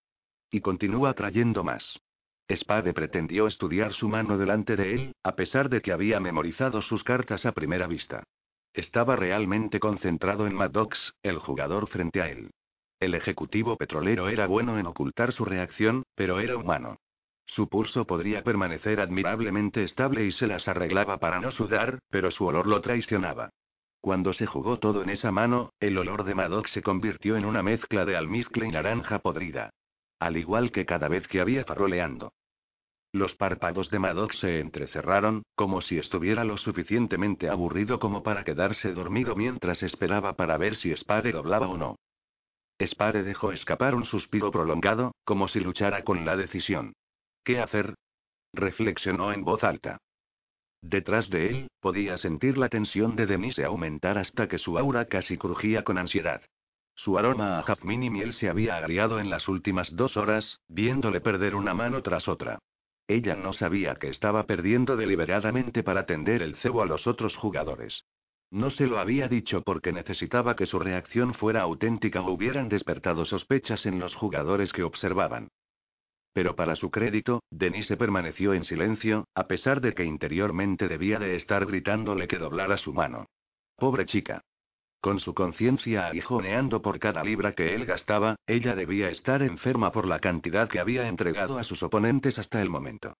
Y 0.50 0.60
continúa 0.60 1.14
trayendo 1.14 1.62
más. 1.62 2.00
Spade 2.50 2.92
pretendió 2.92 3.46
estudiar 3.46 3.92
su 3.92 4.08
mano 4.08 4.38
delante 4.38 4.76
de 4.76 4.94
él, 4.94 5.12
a 5.22 5.36
pesar 5.36 5.68
de 5.68 5.80
que 5.80 5.92
había 5.92 6.20
memorizado 6.20 6.82
sus 6.82 7.02
cartas 7.04 7.44
a 7.46 7.52
primera 7.52 7.86
vista. 7.86 8.24
Estaba 8.72 9.16
realmente 9.16 9.80
concentrado 9.80 10.46
en 10.46 10.54
Maddox, 10.54 11.14
el 11.22 11.38
jugador 11.38 11.88
frente 11.88 12.20
a 12.20 12.28
él. 12.28 12.50
El 13.00 13.14
ejecutivo 13.14 13.76
petrolero 13.76 14.28
era 14.28 14.46
bueno 14.46 14.78
en 14.78 14.86
ocultar 14.86 15.32
su 15.32 15.44
reacción, 15.44 16.04
pero 16.14 16.40
era 16.40 16.56
humano. 16.56 16.98
Su 17.46 17.68
pulso 17.68 18.06
podría 18.06 18.42
permanecer 18.42 19.00
admirablemente 19.00 19.84
estable 19.84 20.24
y 20.24 20.32
se 20.32 20.46
las 20.46 20.68
arreglaba 20.68 21.18
para 21.18 21.40
no 21.40 21.52
sudar, 21.52 22.00
pero 22.10 22.30
su 22.30 22.44
olor 22.44 22.66
lo 22.66 22.80
traicionaba. 22.80 23.50
Cuando 24.00 24.32
se 24.32 24.46
jugó 24.46 24.78
todo 24.78 25.02
en 25.02 25.10
esa 25.10 25.32
mano, 25.32 25.72
el 25.80 25.98
olor 25.98 26.24
de 26.24 26.34
Madoc 26.34 26.66
se 26.68 26.82
convirtió 26.82 27.36
en 27.36 27.44
una 27.44 27.62
mezcla 27.62 28.04
de 28.04 28.16
almizcle 28.16 28.66
y 28.66 28.70
naranja 28.70 29.20
podrida. 29.20 29.70
Al 30.18 30.36
igual 30.36 30.70
que 30.72 30.86
cada 30.86 31.08
vez 31.08 31.26
que 31.28 31.40
había 31.40 31.64
faroleando. 31.64 32.32
Los 33.12 33.34
párpados 33.34 33.90
de 33.90 33.98
Madoc 33.98 34.32
se 34.32 34.60
entrecerraron, 34.60 35.42
como 35.54 35.80
si 35.80 35.98
estuviera 35.98 36.44
lo 36.44 36.58
suficientemente 36.58 37.48
aburrido 37.48 37.98
como 37.98 38.22
para 38.22 38.44
quedarse 38.44 38.92
dormido 38.92 39.34
mientras 39.34 39.82
esperaba 39.82 40.34
para 40.34 40.58
ver 40.58 40.76
si 40.76 40.94
Spade 40.94 41.32
doblaba 41.32 41.68
o 41.68 41.76
no. 41.76 41.96
Spade 42.80 43.22
dejó 43.22 43.52
escapar 43.52 43.94
un 43.94 44.04
suspiro 44.04 44.50
prolongado, 44.50 45.14
como 45.24 45.48
si 45.48 45.60
luchara 45.60 46.04
con 46.04 46.26
la 46.26 46.36
decisión. 46.36 46.92
¿Qué 47.46 47.60
hacer? 47.60 47.94
Reflexionó 48.52 49.32
en 49.32 49.44
voz 49.44 49.62
alta. 49.62 49.98
Detrás 50.82 51.30
de 51.30 51.48
él, 51.48 51.68
podía 51.80 52.18
sentir 52.18 52.58
la 52.58 52.68
tensión 52.68 53.14
de 53.14 53.26
Denise 53.26 53.64
aumentar 53.64 54.18
hasta 54.18 54.48
que 54.48 54.58
su 54.58 54.76
aura 54.76 55.04
casi 55.04 55.38
crujía 55.38 55.84
con 55.84 55.96
ansiedad. 55.96 56.42
Su 56.96 57.18
aroma 57.18 57.60
a 57.60 57.62
jazmín 57.62 58.02
y 58.02 58.10
miel 58.10 58.34
se 58.34 58.48
había 58.48 58.76
agriado 58.76 59.20
en 59.20 59.30
las 59.30 59.46
últimas 59.46 59.94
dos 59.94 60.16
horas, 60.16 60.58
viéndole 60.66 61.20
perder 61.20 61.54
una 61.54 61.72
mano 61.72 62.02
tras 62.02 62.26
otra. 62.26 62.58
Ella 63.06 63.36
no 63.36 63.52
sabía 63.52 63.94
que 63.94 64.08
estaba 64.08 64.42
perdiendo 64.46 64.96
deliberadamente 64.96 65.84
para 65.84 66.04
tender 66.04 66.42
el 66.42 66.56
cebo 66.56 66.82
a 66.82 66.86
los 66.86 67.06
otros 67.06 67.36
jugadores. 67.36 68.02
No 68.50 68.70
se 68.70 68.88
lo 68.88 68.98
había 68.98 69.28
dicho 69.28 69.62
porque 69.62 69.92
necesitaba 69.92 70.56
que 70.56 70.66
su 70.66 70.80
reacción 70.80 71.32
fuera 71.32 71.60
auténtica 71.60 72.22
o 72.22 72.32
hubieran 72.32 72.68
despertado 72.68 73.24
sospechas 73.24 73.86
en 73.86 74.00
los 74.00 74.16
jugadores 74.16 74.72
que 74.72 74.82
observaban. 74.82 75.50
Pero 76.36 76.54
para 76.54 76.76
su 76.76 76.90
crédito, 76.90 77.42
Denise 77.50 77.96
permaneció 77.96 78.52
en 78.52 78.64
silencio, 78.64 79.24
a 79.34 79.46
pesar 79.46 79.80
de 79.80 79.94
que 79.94 80.04
interiormente 80.04 80.86
debía 80.86 81.18
de 81.18 81.34
estar 81.34 81.64
gritándole 81.64 82.28
que 82.28 82.36
doblara 82.36 82.76
su 82.76 82.92
mano. 82.92 83.24
Pobre 83.74 84.04
chica. 84.04 84.42
Con 85.00 85.18
su 85.18 85.32
conciencia 85.32 86.08
aguijoneando 86.08 86.82
por 86.82 86.98
cada 86.98 87.24
libra 87.24 87.54
que 87.54 87.74
él 87.74 87.86
gastaba, 87.86 88.36
ella 88.46 88.74
debía 88.74 89.08
estar 89.08 89.40
enferma 89.40 89.92
por 89.92 90.06
la 90.06 90.18
cantidad 90.18 90.68
que 90.68 90.78
había 90.78 91.08
entregado 91.08 91.56
a 91.56 91.64
sus 91.64 91.82
oponentes 91.82 92.38
hasta 92.38 92.60
el 92.60 92.68
momento. 92.68 93.14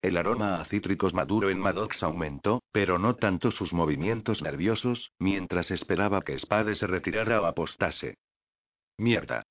El 0.00 0.16
aroma 0.16 0.60
a 0.60 0.64
cítricos 0.64 1.14
maduro 1.14 1.48
en 1.48 1.60
Maddox 1.60 2.02
aumentó, 2.02 2.60
pero 2.72 2.98
no 2.98 3.14
tanto 3.14 3.52
sus 3.52 3.72
movimientos 3.72 4.42
nerviosos, 4.42 5.12
mientras 5.20 5.70
esperaba 5.70 6.22
que 6.22 6.36
Spade 6.40 6.74
se 6.74 6.88
retirara 6.88 7.40
o 7.40 7.46
apostase. 7.46 8.16
Mierda. 8.98 9.44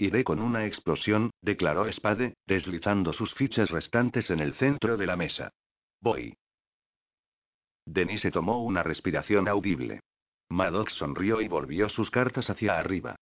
Iré 0.00 0.24
con 0.24 0.40
una 0.40 0.64
explosión, 0.64 1.30
declaró 1.42 1.86
Spade, 1.92 2.32
deslizando 2.46 3.12
sus 3.12 3.34
fichas 3.34 3.68
restantes 3.68 4.30
en 4.30 4.40
el 4.40 4.54
centro 4.54 4.96
de 4.96 5.06
la 5.06 5.14
mesa. 5.14 5.50
Voy. 6.00 6.38
Denise 7.84 8.30
tomó 8.30 8.64
una 8.64 8.82
respiración 8.82 9.46
audible. 9.46 10.00
Maddox 10.48 10.94
sonrió 10.94 11.42
y 11.42 11.48
volvió 11.48 11.90
sus 11.90 12.10
cartas 12.10 12.48
hacia 12.48 12.78
arriba. 12.78 13.16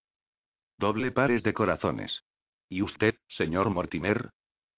Doble 0.79 1.11
pares 1.11 1.43
de 1.43 1.53
corazones. 1.53 2.23
¿Y 2.69 2.83
usted, 2.83 3.17
señor 3.27 3.71
Mortimer? 3.71 4.31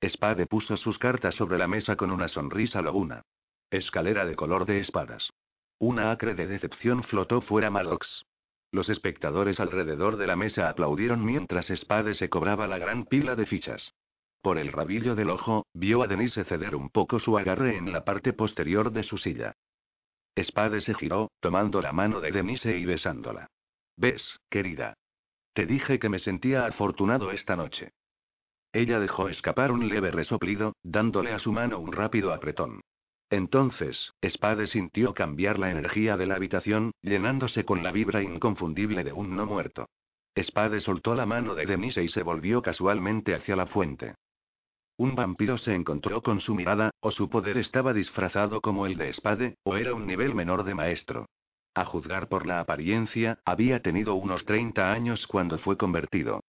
Spade 0.03 0.47
puso 0.47 0.79
sus 0.79 0.99
cartas 0.99 1.35
sobre 1.35 1.59
la 1.59 1.69
mesa 1.69 1.97
con 1.97 2.11
una 2.11 2.29
sonrisa 2.29 2.81
lobuna. 2.81 3.21
Escalera 3.71 4.25
de 4.25 4.37
color 4.37 4.65
de 4.65 4.81
espadas. 4.81 5.29
Una 5.79 6.13
acre 6.13 6.35
de 6.35 6.47
decepción 6.47 7.03
flotó 7.05 7.43
fuera 7.43 7.69
Maddox. 7.69 8.25
Los 8.73 8.89
espectadores 8.89 9.59
alrededor 9.59 10.17
de 10.17 10.27
la 10.29 10.37
mesa 10.37 10.69
aplaudieron 10.69 11.25
mientras 11.25 11.67
Spade 11.67 12.15
se 12.15 12.29
cobraba 12.29 12.69
la 12.69 12.79
gran 12.79 13.05
pila 13.05 13.35
de 13.37 13.47
fichas. 13.47 13.95
por 14.43 14.57
el 14.57 14.73
rabillo 14.73 15.15
del 15.15 15.29
ojo, 15.29 15.67
vio 15.75 16.03
a 16.03 16.07
Denise 16.07 16.45
ceder 16.45 16.75
un 16.75 16.89
poco 16.89 17.19
su 17.19 17.37
agarre 17.37 17.77
en 17.77 17.93
la 17.93 18.05
parte 18.05 18.33
posterior 18.33 18.91
de 18.91 19.03
su 19.03 19.19
silla. 19.19 19.55
Spade 20.39 20.81
se 20.81 20.95
giró, 20.95 21.31
tomando 21.41 21.83
la 21.83 21.93
mano 21.93 22.21
de 22.21 22.33
Denise 22.33 22.79
y 22.79 22.87
besándola. 22.87 23.51
¿Ves, 23.97 24.41
querida? 24.49 24.95
Te 25.53 25.67
dije 25.67 25.99
que 25.99 26.09
me 26.09 26.21
sentía 26.21 26.65
afortunado 26.65 27.33
esta 27.33 27.55
noche. 27.55 27.91
Ella 28.73 29.01
dejó 29.01 29.29
escapar 29.29 29.73
un 29.73 29.89
leve 29.89 30.11
resoplido, 30.11 30.75
dándole 30.83 31.33
a 31.33 31.39
su 31.41 31.53
mano 31.53 31.79
un 31.79 31.93
rápido 31.93 32.33
apretón. 32.33 32.81
Entonces, 33.31 34.13
Spade 34.25 34.67
sintió 34.67 35.15
cambiar 35.15 35.59
la 35.59 35.71
energía 35.71 36.17
de 36.17 36.27
la 36.27 36.35
habitación, 36.35 36.91
llenándose 37.01 37.65
con 37.65 37.85
la 37.85 37.93
vibra 37.93 38.23
inconfundible 38.23 39.05
de 39.05 39.13
un 39.13 39.37
no 39.37 39.47
muerto. 39.47 39.87
Spade 40.37 40.81
soltó 40.81 41.15
la 41.15 41.27
mano 41.27 41.55
de 41.55 41.65
Denise 41.65 42.03
y 42.03 42.09
se 42.09 42.25
volvió 42.25 42.61
casualmente 42.61 43.35
hacia 43.35 43.55
la 43.55 43.67
fuente. 43.67 44.17
Un 44.97 45.15
vampiro 45.15 45.59
se 45.59 45.75
encontró 45.75 46.23
con 46.23 46.41
su 46.41 46.55
mirada, 46.55 46.91
o 47.01 47.13
su 47.13 47.31
poder 47.31 47.57
estaba 47.57 47.93
disfrazado 47.93 48.61
como 48.61 48.85
el 48.87 48.97
de 48.97 49.13
Spade, 49.15 49.55
o 49.63 49.77
era 49.77 49.95
un 49.95 50.07
nivel 50.07 50.35
menor 50.35 50.65
de 50.65 50.75
maestro. 50.75 51.27
A 51.75 51.85
juzgar 51.85 52.29
por 52.29 52.47
la 52.47 52.61
apariencia, 52.61 53.39
había 53.45 53.81
tenido 53.81 54.15
unos 54.17 54.45
30 54.45 54.93
años 54.93 55.25
cuando 55.29 55.59
fue 55.59 55.77
convertido. 55.77 56.41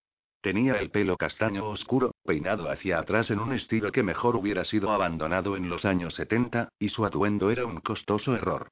Tenía 0.41 0.73
el 0.73 0.89
pelo 0.89 1.17
castaño 1.17 1.69
oscuro, 1.69 2.15
peinado 2.25 2.69
hacia 2.69 2.97
atrás 2.97 3.29
en 3.29 3.39
un 3.39 3.53
estilo 3.53 3.91
que 3.91 4.01
mejor 4.01 4.35
hubiera 4.35 4.65
sido 4.65 4.89
abandonado 4.89 5.55
en 5.55 5.69
los 5.69 5.85
años 5.85 6.15
70, 6.15 6.69
y 6.79 6.89
su 6.89 7.05
atuendo 7.05 7.51
era 7.51 7.67
un 7.67 7.79
costoso 7.79 8.35
error. 8.35 8.69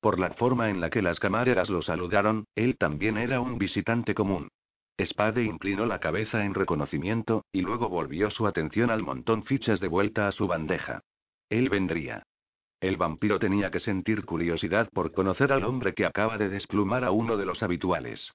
Por 0.00 0.18
la 0.18 0.30
forma 0.30 0.68
en 0.68 0.80
la 0.80 0.90
que 0.90 1.00
las 1.00 1.20
camareras 1.20 1.70
lo 1.70 1.80
saludaron, 1.80 2.46
él 2.56 2.76
también 2.76 3.18
era 3.18 3.40
un 3.40 3.56
visitante 3.56 4.14
común. 4.14 4.48
Spade 5.00 5.44
inclinó 5.44 5.86
la 5.86 6.00
cabeza 6.00 6.44
en 6.44 6.54
reconocimiento, 6.54 7.44
y 7.52 7.60
luego 7.60 7.88
volvió 7.88 8.28
su 8.30 8.48
atención 8.48 8.90
al 8.90 9.04
montón 9.04 9.44
fichas 9.44 9.78
de 9.78 9.86
vuelta 9.86 10.26
a 10.26 10.32
su 10.32 10.48
bandeja. 10.48 11.02
Él 11.48 11.68
vendría. 11.68 12.24
El 12.80 12.96
vampiro 12.96 13.38
tenía 13.38 13.70
que 13.70 13.78
sentir 13.78 14.24
curiosidad 14.24 14.88
por 14.92 15.12
conocer 15.12 15.52
al 15.52 15.62
hombre 15.62 15.94
que 15.94 16.04
acaba 16.04 16.36
de 16.36 16.48
desplumar 16.48 17.04
a 17.04 17.12
uno 17.12 17.36
de 17.36 17.46
los 17.46 17.62
habituales. 17.62 18.32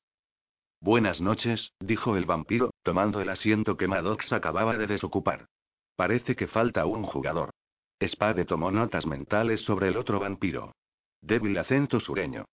Buenas 0.80 1.20
noches, 1.20 1.72
dijo 1.80 2.16
el 2.18 2.26
vampiro, 2.26 2.72
tomando 2.84 3.20
el 3.20 3.30
asiento 3.30 3.78
que 3.78 3.88
Maddox 3.88 4.32
acababa 4.32 4.78
de 4.78 4.88
desocupar. 4.88 5.48
Parece 5.96 6.36
que 6.36 6.48
falta 6.48 6.86
un 6.86 7.04
jugador. 7.04 7.50
Spade 8.00 8.46
tomó 8.46 8.70
notas 8.70 9.06
mentales 9.08 9.62
sobre 9.62 9.88
el 9.88 9.98
otro 9.98 10.20
vampiro. 10.20 10.74
Débil 11.22 11.58
acento 11.58 12.00
sureño. 12.00 12.46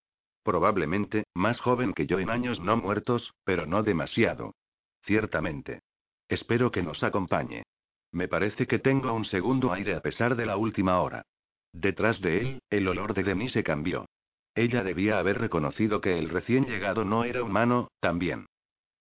Probablemente, 0.42 1.24
más 1.34 1.60
joven 1.60 1.92
que 1.92 2.06
yo 2.06 2.18
en 2.18 2.30
años 2.30 2.60
no 2.60 2.76
muertos, 2.78 3.34
pero 3.44 3.66
no 3.66 3.82
demasiado. 3.82 4.54
Ciertamente. 5.02 5.80
Espero 6.28 6.70
que 6.70 6.82
nos 6.82 7.02
acompañe. 7.02 7.64
Me 8.10 8.28
parece 8.28 8.66
que 8.66 8.78
tengo 8.78 9.12
un 9.12 9.26
segundo 9.26 9.72
aire 9.72 9.94
a 9.94 10.00
pesar 10.00 10.34
de 10.34 10.46
la 10.46 10.56
última 10.56 11.00
hora. 11.00 11.26
Detrás 11.72 12.20
de 12.20 12.38
él, 12.40 12.62
el 12.70 12.88
olor 12.88 13.12
de 13.12 13.24
Denise 13.24 13.62
cambió. 13.62 14.06
Ella 14.54 14.84
debía 14.84 15.18
haber 15.18 15.38
reconocido 15.38 16.00
que 16.00 16.18
el 16.18 16.28
recién 16.28 16.66
llegado 16.66 17.04
no 17.04 17.24
era 17.24 17.42
humano, 17.42 17.88
también. 18.00 18.46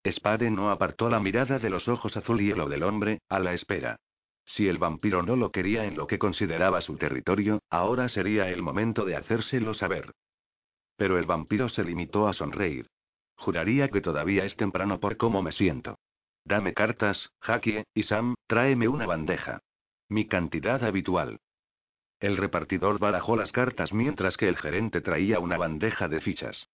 Spade 0.06 0.50
no 0.50 0.70
apartó 0.70 1.08
la 1.08 1.20
mirada 1.20 1.58
de 1.58 1.70
los 1.70 1.88
ojos 1.88 2.16
azul 2.16 2.40
y 2.40 2.48
hielo 2.48 2.68
del 2.68 2.82
hombre, 2.82 3.20
a 3.28 3.38
la 3.38 3.54
espera. 3.54 3.96
Si 4.44 4.68
el 4.68 4.78
vampiro 4.78 5.22
no 5.22 5.36
lo 5.36 5.50
quería 5.50 5.84
en 5.86 5.96
lo 5.96 6.06
que 6.06 6.18
consideraba 6.18 6.80
su 6.82 6.96
territorio, 6.96 7.60
ahora 7.70 8.08
sería 8.08 8.50
el 8.50 8.62
momento 8.62 9.04
de 9.04 9.16
hacérselo 9.16 9.74
saber. 9.74 10.12
Pero 10.96 11.18
el 11.18 11.24
vampiro 11.24 11.68
se 11.68 11.84
limitó 11.84 12.28
a 12.28 12.34
sonreír. 12.34 12.88
Juraría 13.36 13.88
que 13.88 14.00
todavía 14.00 14.44
es 14.44 14.56
temprano 14.56 15.00
por 15.00 15.16
cómo 15.16 15.42
me 15.42 15.52
siento. 15.52 15.98
Dame 16.44 16.74
cartas, 16.74 17.30
Jackie, 17.46 17.84
y 17.94 18.02
Sam, 18.02 18.34
tráeme 18.46 18.86
una 18.88 19.06
bandeja. 19.06 19.60
Mi 20.08 20.26
cantidad 20.26 20.84
habitual. 20.84 21.38
El 22.24 22.38
repartidor 22.38 22.98
barajó 22.98 23.36
las 23.36 23.52
cartas 23.52 23.92
mientras 23.92 24.38
que 24.38 24.48
el 24.48 24.56
gerente 24.56 25.02
traía 25.02 25.40
una 25.40 25.58
bandeja 25.58 26.08
de 26.08 26.22
fichas. 26.22 26.70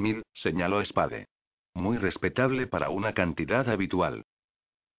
mil, 0.00 0.24
señaló 0.34 0.84
Spade. 0.84 1.28
Muy 1.72 1.98
respetable 1.98 2.66
para 2.66 2.90
una 2.90 3.12
cantidad 3.12 3.68
habitual. 3.68 4.24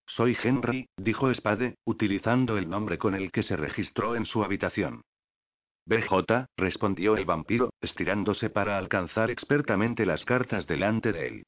Soy 0.08 0.38
Henry, 0.42 0.88
dijo 0.96 1.30
Spade, 1.34 1.76
utilizando 1.84 2.58
el 2.58 2.70
nombre 2.70 2.98
con 2.98 3.14
el 3.14 3.30
que 3.30 3.44
se 3.44 3.58
registró 3.58 4.16
en 4.16 4.26
su 4.26 4.42
habitación. 4.42 5.02
BJ, 5.86 6.46
respondió 6.56 7.18
el 7.18 7.26
vampiro, 7.26 7.72
estirándose 7.82 8.50
para 8.50 8.78
alcanzar 8.78 9.30
expertamente 9.30 10.06
las 10.06 10.24
cartas 10.24 10.66
delante 10.66 11.12
de 11.12 11.28
él. 11.28 11.44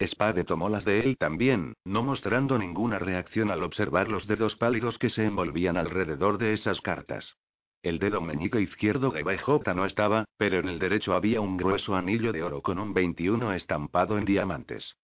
Spade 0.00 0.44
tomó 0.44 0.68
las 0.68 0.84
de 0.84 1.00
él 1.00 1.16
también, 1.18 1.74
no 1.84 2.02
mostrando 2.02 2.58
ninguna 2.58 2.98
reacción 2.98 3.50
al 3.50 3.62
observar 3.62 4.08
los 4.08 4.26
dedos 4.26 4.56
pálidos 4.56 4.98
que 4.98 5.10
se 5.10 5.24
envolvían 5.24 5.76
alrededor 5.76 6.38
de 6.38 6.52
esas 6.52 6.80
cartas. 6.80 7.36
El 7.82 7.98
dedo 7.98 8.20
meñique 8.20 8.60
izquierdo 8.60 9.10
de 9.10 9.22
BJ 9.22 9.74
no 9.74 9.84
estaba, 9.84 10.24
pero 10.36 10.58
en 10.58 10.68
el 10.68 10.78
derecho 10.78 11.14
había 11.14 11.40
un 11.40 11.56
grueso 11.56 11.94
anillo 11.94 12.32
de 12.32 12.42
oro 12.42 12.62
con 12.62 12.78
un 12.78 12.94
21 12.94 13.52
estampado 13.52 14.18
en 14.18 14.24
diamantes. 14.24 14.96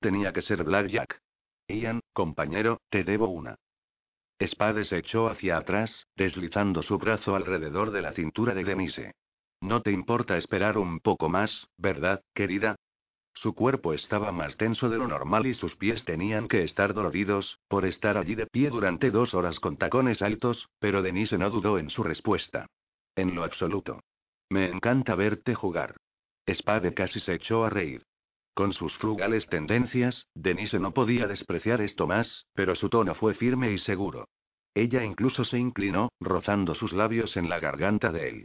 Tenía 0.00 0.32
que 0.32 0.42
ser 0.42 0.62
Blackjack. 0.62 1.20
Ian, 1.68 2.00
compañero, 2.12 2.80
te 2.90 3.02
debo 3.02 3.28
una. 3.28 3.56
Spade 4.40 4.84
se 4.84 4.98
echó 4.98 5.28
hacia 5.28 5.56
atrás, 5.56 6.06
deslizando 6.14 6.82
su 6.82 6.96
brazo 6.98 7.34
alrededor 7.34 7.90
de 7.90 8.02
la 8.02 8.12
cintura 8.12 8.54
de 8.54 8.64
Denise. 8.64 9.14
No 9.60 9.82
te 9.82 9.90
importa 9.90 10.36
esperar 10.36 10.78
un 10.78 11.00
poco 11.00 11.28
más, 11.28 11.66
¿verdad, 11.76 12.22
querida? 12.34 12.76
Su 13.36 13.54
cuerpo 13.54 13.92
estaba 13.92 14.32
más 14.32 14.56
tenso 14.56 14.88
de 14.88 14.96
lo 14.96 15.06
normal 15.06 15.46
y 15.46 15.52
sus 15.52 15.76
pies 15.76 16.02
tenían 16.06 16.48
que 16.48 16.64
estar 16.64 16.94
doloridos, 16.94 17.58
por 17.68 17.84
estar 17.84 18.16
allí 18.16 18.34
de 18.34 18.46
pie 18.46 18.70
durante 18.70 19.10
dos 19.10 19.34
horas 19.34 19.60
con 19.60 19.76
tacones 19.76 20.22
altos, 20.22 20.70
pero 20.78 21.02
Denise 21.02 21.36
no 21.36 21.50
dudó 21.50 21.78
en 21.78 21.90
su 21.90 22.02
respuesta. 22.02 22.66
En 23.14 23.34
lo 23.34 23.44
absoluto. 23.44 24.00
Me 24.48 24.70
encanta 24.70 25.14
verte 25.14 25.54
jugar. 25.54 25.96
Spade 26.50 26.94
casi 26.94 27.20
se 27.20 27.34
echó 27.34 27.66
a 27.66 27.70
reír. 27.70 28.02
Con 28.54 28.72
sus 28.72 28.96
frugales 28.96 29.46
tendencias, 29.48 30.28
Denise 30.34 30.78
no 30.78 30.92
podía 30.92 31.26
despreciar 31.26 31.82
esto 31.82 32.06
más, 32.06 32.46
pero 32.54 32.74
su 32.74 32.88
tono 32.88 33.14
fue 33.14 33.34
firme 33.34 33.70
y 33.70 33.78
seguro. 33.78 34.28
Ella 34.74 35.04
incluso 35.04 35.44
se 35.44 35.58
inclinó, 35.58 36.08
rozando 36.20 36.74
sus 36.74 36.94
labios 36.94 37.36
en 37.36 37.50
la 37.50 37.60
garganta 37.60 38.12
de 38.12 38.28
él. 38.30 38.44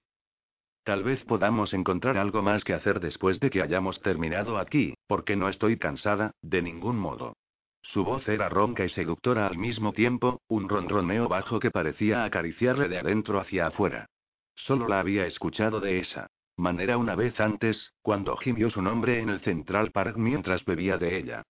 Tal 0.83 1.03
vez 1.03 1.23
podamos 1.25 1.73
encontrar 1.73 2.17
algo 2.17 2.41
más 2.41 2.63
que 2.63 2.73
hacer 2.73 2.99
después 2.99 3.39
de 3.39 3.51
que 3.51 3.61
hayamos 3.61 4.01
terminado 4.01 4.57
aquí, 4.57 4.95
porque 5.07 5.35
no 5.35 5.47
estoy 5.47 5.77
cansada, 5.77 6.31
de 6.41 6.63
ningún 6.63 6.97
modo. 6.97 7.35
Su 7.83 8.03
voz 8.03 8.27
era 8.27 8.49
ronca 8.49 8.83
y 8.85 8.89
seductora 8.89 9.45
al 9.45 9.57
mismo 9.57 9.93
tiempo, 9.93 10.41
un 10.47 10.69
ronroneo 10.69 11.27
bajo 11.27 11.59
que 11.59 11.69
parecía 11.69 12.23
acariciarle 12.23 12.87
de 12.87 12.97
adentro 12.97 13.39
hacia 13.39 13.67
afuera. 13.67 14.07
Solo 14.55 14.87
la 14.87 14.99
había 14.99 15.27
escuchado 15.27 15.79
de 15.79 15.99
esa 15.99 16.27
manera 16.57 16.97
una 16.97 17.15
vez 17.15 17.39
antes, 17.39 17.91
cuando 18.01 18.37
gimió 18.37 18.69
su 18.69 18.81
nombre 18.81 19.19
en 19.19 19.29
el 19.29 19.39
Central 19.41 19.91
Park 19.91 20.15
mientras 20.17 20.63
bebía 20.65 20.97
de 20.97 21.17
ella. 21.17 21.43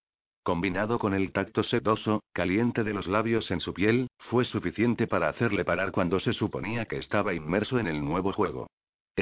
Combinado 0.44 1.00
con 1.00 1.14
el 1.14 1.32
tacto 1.32 1.64
sedoso, 1.64 2.24
caliente 2.34 2.84
de 2.84 2.94
los 2.94 3.08
labios 3.08 3.52
en 3.52 3.60
su 3.60 3.74
piel, 3.74 4.08
fue 4.18 4.46
suficiente 4.46 5.08
para 5.08 5.30
hacerle 5.30 5.64
parar 5.66 5.92
cuando 5.92 6.20
se 6.20 6.34
suponía 6.34 6.86
que 6.86 6.98
estaba 6.98 7.34
inmerso 7.34 7.78
en 7.78 7.88
el 7.88 8.04
nuevo 8.04 8.32
juego. 8.34 8.68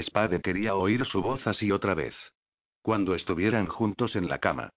Spade 0.01 0.41
quería 0.41 0.75
oír 0.75 1.05
su 1.05 1.21
voz 1.21 1.45
así 1.47 1.71
otra 1.71 1.93
vez. 1.93 2.15
Cuando 2.81 3.15
estuvieran 3.15 3.67
juntos 3.67 4.15
en 4.15 4.27
la 4.27 4.39
cama. 4.39 4.69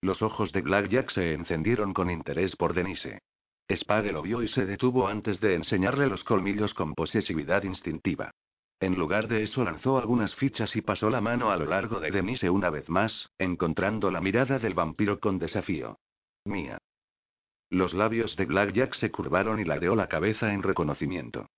Los 0.00 0.22
ojos 0.22 0.52
de 0.52 0.62
Blackjack 0.62 1.10
se 1.10 1.32
encendieron 1.32 1.92
con 1.92 2.10
interés 2.10 2.54
por 2.56 2.72
Denise. 2.72 3.20
Spade 3.70 4.12
lo 4.12 4.22
vio 4.22 4.42
y 4.42 4.48
se 4.48 4.64
detuvo 4.64 5.08
antes 5.08 5.40
de 5.40 5.54
enseñarle 5.54 6.06
los 6.06 6.24
colmillos 6.24 6.72
con 6.74 6.94
posesividad 6.94 7.64
instintiva. 7.64 8.30
En 8.80 8.94
lugar 8.94 9.26
de 9.26 9.42
eso 9.42 9.64
lanzó 9.64 9.98
algunas 9.98 10.34
fichas 10.36 10.74
y 10.76 10.82
pasó 10.82 11.10
la 11.10 11.20
mano 11.20 11.50
a 11.50 11.56
lo 11.56 11.66
largo 11.66 11.98
de 12.00 12.10
Denise 12.10 12.48
una 12.48 12.70
vez 12.70 12.88
más, 12.88 13.28
encontrando 13.38 14.10
la 14.10 14.20
mirada 14.20 14.58
del 14.58 14.74
vampiro 14.74 15.18
con 15.18 15.38
desafío. 15.38 15.98
Mía. 16.44 16.78
Los 17.70 17.92
labios 17.92 18.36
de 18.36 18.46
Blackjack 18.46 18.94
se 18.94 19.10
curvaron 19.10 19.60
y 19.60 19.64
ladeó 19.64 19.96
la 19.96 20.08
cabeza 20.08 20.54
en 20.54 20.62
reconocimiento. 20.62 21.48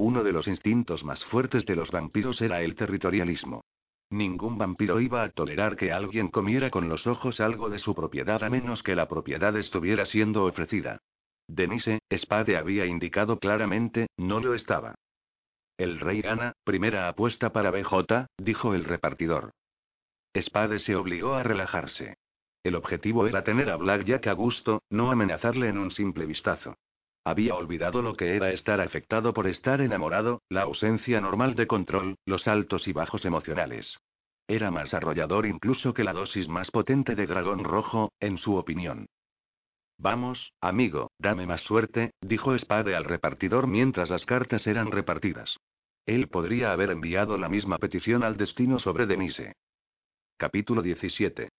Uno 0.00 0.24
de 0.24 0.32
los 0.32 0.48
instintos 0.48 1.04
más 1.04 1.22
fuertes 1.26 1.66
de 1.66 1.76
los 1.76 1.90
vampiros 1.90 2.40
era 2.40 2.62
el 2.62 2.74
territorialismo. 2.74 3.64
Ningún 4.08 4.56
vampiro 4.56 4.98
iba 4.98 5.22
a 5.22 5.28
tolerar 5.28 5.76
que 5.76 5.92
alguien 5.92 6.28
comiera 6.28 6.70
con 6.70 6.88
los 6.88 7.06
ojos 7.06 7.38
algo 7.38 7.68
de 7.68 7.80
su 7.80 7.94
propiedad 7.94 8.42
a 8.42 8.48
menos 8.48 8.82
que 8.82 8.96
la 8.96 9.08
propiedad 9.08 9.54
estuviera 9.58 10.06
siendo 10.06 10.46
ofrecida. 10.46 11.00
Denise, 11.46 11.98
Spade 12.10 12.56
había 12.56 12.86
indicado 12.86 13.38
claramente, 13.38 14.06
no 14.16 14.40
lo 14.40 14.54
estaba. 14.54 14.94
El 15.76 16.00
rey 16.00 16.22
gana, 16.22 16.54
primera 16.64 17.06
apuesta 17.06 17.52
para 17.52 17.70
BJ, 17.70 18.26
dijo 18.38 18.72
el 18.72 18.84
repartidor. 18.84 19.50
Spade 20.34 20.78
se 20.78 20.96
obligó 20.96 21.34
a 21.34 21.42
relajarse. 21.42 22.16
El 22.64 22.74
objetivo 22.74 23.26
era 23.26 23.44
tener 23.44 23.68
a 23.68 23.76
Blackjack 23.76 24.28
a 24.28 24.32
gusto, 24.32 24.82
no 24.88 25.10
amenazarle 25.10 25.68
en 25.68 25.76
un 25.76 25.90
simple 25.90 26.24
vistazo. 26.24 26.78
Había 27.24 27.54
olvidado 27.54 28.00
lo 28.02 28.14
que 28.14 28.36
era 28.36 28.50
estar 28.50 28.80
afectado 28.80 29.34
por 29.34 29.46
estar 29.46 29.80
enamorado, 29.80 30.42
la 30.48 30.62
ausencia 30.62 31.20
normal 31.20 31.54
de 31.54 31.66
control, 31.66 32.16
los 32.24 32.48
altos 32.48 32.88
y 32.88 32.92
bajos 32.92 33.24
emocionales. 33.24 33.98
Era 34.48 34.70
más 34.70 34.94
arrollador 34.94 35.46
incluso 35.46 35.94
que 35.94 36.02
la 36.02 36.12
dosis 36.12 36.48
más 36.48 36.70
potente 36.70 37.14
de 37.14 37.26
dragón 37.26 37.62
rojo, 37.62 38.10
en 38.20 38.38
su 38.38 38.56
opinión. 38.56 39.06
Vamos, 39.98 40.54
amigo, 40.62 41.10
dame 41.18 41.46
más 41.46 41.60
suerte, 41.60 42.12
dijo 42.22 42.58
Spade 42.58 42.96
al 42.96 43.04
repartidor 43.04 43.66
mientras 43.66 44.08
las 44.08 44.24
cartas 44.24 44.66
eran 44.66 44.90
repartidas. 44.90 45.56
Él 46.06 46.28
podría 46.28 46.72
haber 46.72 46.90
enviado 46.90 47.36
la 47.36 47.50
misma 47.50 47.76
petición 47.76 48.24
al 48.24 48.38
destino 48.38 48.78
sobre 48.78 49.06
Denise. 49.06 49.52
Capítulo 50.38 50.80
17. 50.80 51.50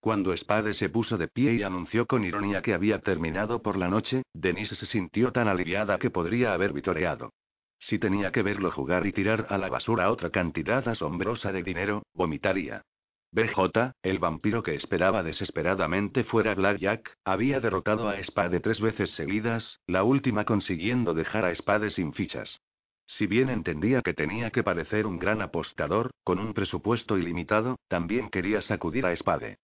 Cuando 0.00 0.36
Spade 0.36 0.74
se 0.74 0.88
puso 0.88 1.18
de 1.18 1.28
pie 1.28 1.54
y 1.54 1.62
anunció 1.62 2.06
con 2.06 2.24
ironía 2.24 2.62
que 2.62 2.72
había 2.72 3.00
terminado 3.00 3.62
por 3.62 3.76
la 3.76 3.88
noche, 3.88 4.22
Denise 4.32 4.76
se 4.76 4.86
sintió 4.86 5.32
tan 5.32 5.48
aliviada 5.48 5.98
que 5.98 6.10
podría 6.10 6.52
haber 6.52 6.72
vitoreado. 6.72 7.32
Si 7.80 7.98
tenía 7.98 8.30
que 8.30 8.42
verlo 8.42 8.70
jugar 8.70 9.06
y 9.06 9.12
tirar 9.12 9.46
a 9.50 9.58
la 9.58 9.68
basura 9.68 10.10
otra 10.10 10.30
cantidad 10.30 10.86
asombrosa 10.88 11.52
de 11.52 11.62
dinero, 11.62 12.02
vomitaría. 12.14 12.82
BJ, 13.30 13.92
el 14.02 14.18
vampiro 14.18 14.62
que 14.62 14.74
esperaba 14.74 15.22
desesperadamente 15.22 16.24
fuera 16.24 16.54
Blackjack, 16.54 17.16
había 17.24 17.60
derrotado 17.60 18.08
a 18.08 18.22
Spade 18.22 18.60
tres 18.60 18.80
veces 18.80 19.10
seguidas, 19.10 19.80
la 19.86 20.02
última 20.02 20.44
consiguiendo 20.44 21.12
dejar 21.12 21.44
a 21.44 21.54
Spade 21.54 21.90
sin 21.90 22.14
fichas. 22.14 22.60
Si 23.06 23.26
bien 23.26 23.48
entendía 23.50 24.00
que 24.02 24.14
tenía 24.14 24.50
que 24.50 24.62
parecer 24.62 25.06
un 25.06 25.18
gran 25.18 25.42
apostador, 25.42 26.10
con 26.24 26.38
un 26.38 26.54
presupuesto 26.54 27.18
ilimitado, 27.18 27.76
también 27.88 28.30
quería 28.30 28.62
sacudir 28.62 29.04
a 29.04 29.14
Spade. 29.14 29.58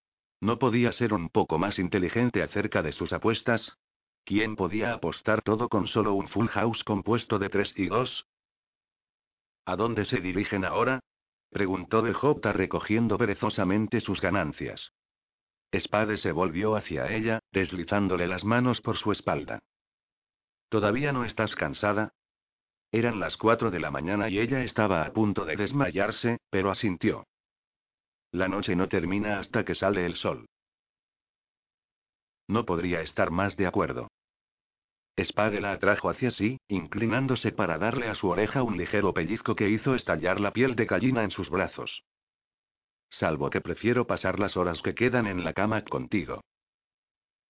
¿No 0.44 0.58
podía 0.58 0.92
ser 0.92 1.14
un 1.14 1.30
poco 1.30 1.56
más 1.56 1.78
inteligente 1.78 2.42
acerca 2.42 2.82
de 2.82 2.92
sus 2.92 3.14
apuestas? 3.14 3.78
¿Quién 4.26 4.56
podía 4.56 4.92
apostar 4.92 5.40
todo 5.40 5.70
con 5.70 5.86
solo 5.86 6.12
un 6.12 6.28
full 6.28 6.48
house 6.48 6.84
compuesto 6.84 7.38
de 7.38 7.48
tres 7.48 7.72
y 7.76 7.86
dos? 7.86 8.26
¿A 9.64 9.74
dónde 9.76 10.04
se 10.04 10.20
dirigen 10.20 10.66
ahora? 10.66 11.00
preguntó 11.48 12.02
DJ 12.02 12.52
recogiendo 12.52 13.16
perezosamente 13.16 14.02
sus 14.02 14.20
ganancias. 14.20 14.92
Spade 15.74 16.18
se 16.18 16.32
volvió 16.32 16.76
hacia 16.76 17.10
ella, 17.10 17.40
deslizándole 17.50 18.26
las 18.26 18.44
manos 18.44 18.82
por 18.82 18.98
su 18.98 19.12
espalda. 19.12 19.60
¿Todavía 20.68 21.14
no 21.14 21.24
estás 21.24 21.54
cansada? 21.54 22.12
Eran 22.92 23.18
las 23.18 23.38
cuatro 23.38 23.70
de 23.70 23.80
la 23.80 23.90
mañana 23.90 24.28
y 24.28 24.38
ella 24.38 24.62
estaba 24.62 25.06
a 25.06 25.12
punto 25.14 25.46
de 25.46 25.56
desmayarse, 25.56 26.36
pero 26.50 26.70
asintió. 26.70 27.24
La 28.34 28.48
noche 28.48 28.74
no 28.74 28.88
termina 28.88 29.38
hasta 29.38 29.64
que 29.64 29.76
sale 29.76 30.04
el 30.04 30.16
sol. 30.16 30.46
No 32.48 32.66
podría 32.66 33.00
estar 33.00 33.30
más 33.30 33.56
de 33.56 33.68
acuerdo. 33.68 34.08
Spade 35.16 35.60
la 35.60 35.70
atrajo 35.70 36.10
hacia 36.10 36.32
sí, 36.32 36.58
inclinándose 36.66 37.52
para 37.52 37.78
darle 37.78 38.08
a 38.08 38.16
su 38.16 38.26
oreja 38.26 38.64
un 38.64 38.76
ligero 38.76 39.14
pellizco 39.14 39.54
que 39.54 39.68
hizo 39.68 39.94
estallar 39.94 40.40
la 40.40 40.52
piel 40.52 40.74
de 40.74 40.86
gallina 40.86 41.22
en 41.22 41.30
sus 41.30 41.48
brazos. 41.48 42.02
Salvo 43.08 43.50
que 43.50 43.60
prefiero 43.60 44.04
pasar 44.08 44.40
las 44.40 44.56
horas 44.56 44.82
que 44.82 44.96
quedan 44.96 45.28
en 45.28 45.44
la 45.44 45.52
cama 45.52 45.84
contigo. 45.84 46.40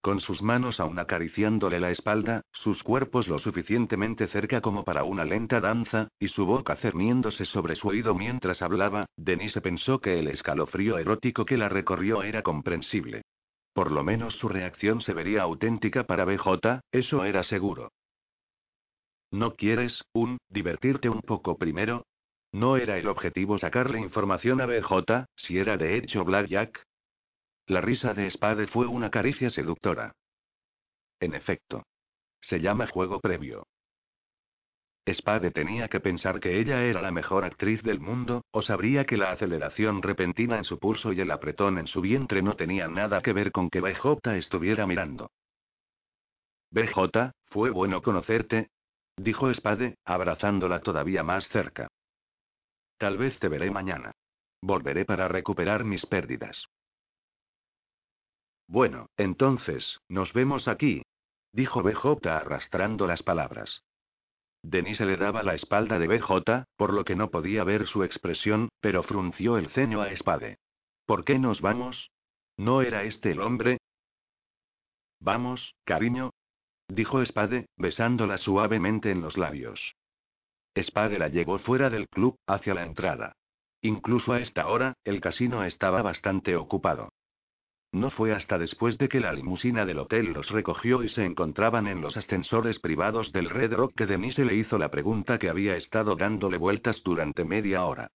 Con 0.05 0.21
sus 0.21 0.43
manos 0.43 0.81
aún 0.81 0.99
acariciándole 0.99 1.81
la 1.81 1.91
espalda, 1.91 2.43
sus 2.53 2.83
cuerpos 2.83 3.27
lo 3.27 3.39
suficientemente 3.39 4.27
cerca 4.27 4.61
como 4.61 4.85
para 4.85 5.03
una 5.03 5.25
lenta 5.25 5.63
danza, 5.63 6.09
y 6.19 6.29
su 6.29 6.45
boca 6.45 6.77
cerniéndose 6.77 7.47
sobre 7.47 7.75
su 7.75 7.89
oído 7.89 8.15
mientras 8.15 8.61
hablaba, 8.61 9.07
Denise 9.17 9.63
pensó 9.63 10.01
que 10.01 10.19
el 10.19 10.29
escalofrío 10.29 10.99
erótico 10.99 11.47
que 11.47 11.57
la 11.57 11.71
recorrió 11.71 12.23
era 12.23 12.43
comprensible. 12.43 13.23
Por 13.73 13.91
lo 13.93 14.05
menos 14.05 14.35
su 14.35 14.51
reacción 14.51 15.01
se 15.01 15.15
vería 15.15 15.41
auténtica 15.41 16.05
para 16.05 16.27
BJ, 16.27 16.83
eso 16.93 17.25
era 17.25 17.43
seguro. 17.43 17.91
¿No 19.31 19.55
quieres, 19.55 20.03
un, 20.13 20.37
divertirte 20.51 21.09
un 21.09 21.23
poco 21.23 21.57
primero? 21.57 22.05
¿No 22.53 22.77
era 22.77 22.99
el 22.99 23.09
objetivo 23.09 23.59
sacarle 23.59 24.01
información 24.01 24.61
a 24.61 24.67
BJ, 24.67 25.25
si 25.35 25.57
era 25.57 25.79
de 25.79 25.97
hecho 25.97 26.27
Blackjack? 26.27 26.85
La 27.67 27.81
risa 27.81 28.13
de 28.13 28.31
Spade 28.31 28.67
fue 28.67 28.87
una 28.87 29.11
caricia 29.11 29.49
seductora. 29.51 30.13
En 31.19 31.35
efecto. 31.35 31.83
Se 32.43 32.61
llama 32.61 32.87
juego 32.87 33.21
previo. 33.21 33.67
Spade 35.07 35.51
tenía 35.51 35.89
que 35.89 36.01
pensar 36.01 36.41
que 36.41 36.59
ella 36.61 36.83
era 36.83 37.01
la 37.01 37.11
mejor 37.11 37.45
actriz 37.45 37.83
del 37.83 38.01
mundo, 38.01 38.45
o 38.51 38.61
sabría 38.61 39.05
que 39.07 39.17
la 39.17 39.33
aceleración 39.33 40.03
repentina 40.03 40.59
en 40.59 40.65
su 40.65 40.79
pulso 40.79 41.13
y 41.13 41.21
el 41.21 41.31
apretón 41.31 41.79
en 41.79 41.87
su 41.87 42.03
vientre 42.03 42.43
no 42.43 42.55
tenían 42.55 42.95
nada 42.95 43.23
que 43.23 43.33
ver 43.33 43.51
con 43.51 43.71
que 43.71 43.81
BJ 43.81 44.37
estuviera 44.37 44.87
mirando. 44.87 45.31
BJ, 46.71 47.33
fue 47.47 47.71
bueno 47.71 48.03
conocerte, 48.03 48.69
dijo 49.17 49.53
Spade, 49.55 49.97
abrazándola 50.05 50.81
todavía 50.81 51.23
más 51.23 51.49
cerca. 51.49 51.89
Tal 52.99 53.17
vez 53.17 53.39
te 53.39 53.49
veré 53.49 53.71
mañana. 53.71 54.13
Volveré 54.61 55.05
para 55.05 55.29
recuperar 55.29 55.85
mis 55.85 56.05
pérdidas. 56.07 56.67
Bueno, 58.67 59.07
entonces, 59.17 60.01
nos 60.09 60.33
vemos 60.33 60.69
aquí, 60.69 61.03
dijo 61.53 61.83
BJ 61.83 62.27
arrastrando 62.27 63.07
las 63.07 63.23
palabras. 63.23 63.83
Denise 64.63 65.05
le 65.05 65.19
daba 65.19 65.43
la 65.43 65.55
espalda 65.55 65.99
de 65.99 66.09
BJ, 66.09 66.65
por 66.77 66.95
lo 66.95 67.05
que 67.05 67.17
no 67.17 67.31
podía 67.31 67.65
ver 67.65 67.87
su 67.87 68.03
expresión, 68.03 68.71
pero 68.81 69.03
frunció 69.03 69.59
el 69.59 69.69
ceño 69.71 70.01
a 70.01 70.11
Spade. 70.17 70.57
¿Por 71.05 71.25
qué 71.25 71.39
nos 71.39 71.61
vamos? 71.61 72.11
¿No 72.57 72.81
era 72.81 73.03
este 73.03 73.33
el 73.33 73.41
hombre? 73.41 73.79
Vamos, 75.21 75.75
cariño. 75.85 76.31
Dijo 76.89 77.25
Spade, 77.25 77.67
besándola 77.77 78.39
suavemente 78.39 79.11
en 79.11 79.21
los 79.21 79.37
labios. 79.37 79.95
Spade 80.77 81.19
la 81.19 81.29
llevó 81.29 81.59
fuera 81.59 81.91
del 81.91 82.09
club, 82.09 82.37
hacia 82.47 82.75
la 82.75 82.85
entrada. 82.85 83.37
Incluso 83.83 84.33
a 84.33 84.41
esta 84.41 84.67
hora, 84.69 84.95
el 85.05 85.21
casino 85.21 85.63
estaba 85.65 86.01
bastante 86.01 86.57
ocupado. 86.57 87.11
No 87.95 88.11
fue 88.11 88.33
hasta 88.33 88.59
después 88.59 88.99
de 88.99 89.09
que 89.09 89.21
la 89.21 89.33
limusina 89.33 89.87
del 89.87 90.01
hotel 90.01 90.33
los 90.33 90.51
recogió 90.51 91.05
y 91.05 91.09
se 91.11 91.25
encontraban 91.25 91.87
en 91.87 92.01
los 92.01 92.17
ascensores 92.17 92.81
privados 92.81 93.31
del 93.31 93.49
Red 93.49 93.73
Rock 93.73 93.95
que 93.95 94.07
Denise 94.07 94.45
le 94.45 94.57
hizo 94.57 94.79
la 94.79 94.91
pregunta 94.91 95.39
que 95.39 95.49
había 95.49 95.77
estado 95.77 96.17
dándole 96.17 96.59
vueltas 96.59 97.01
durante 97.05 97.45
media 97.45 97.85
hora. 97.85 98.11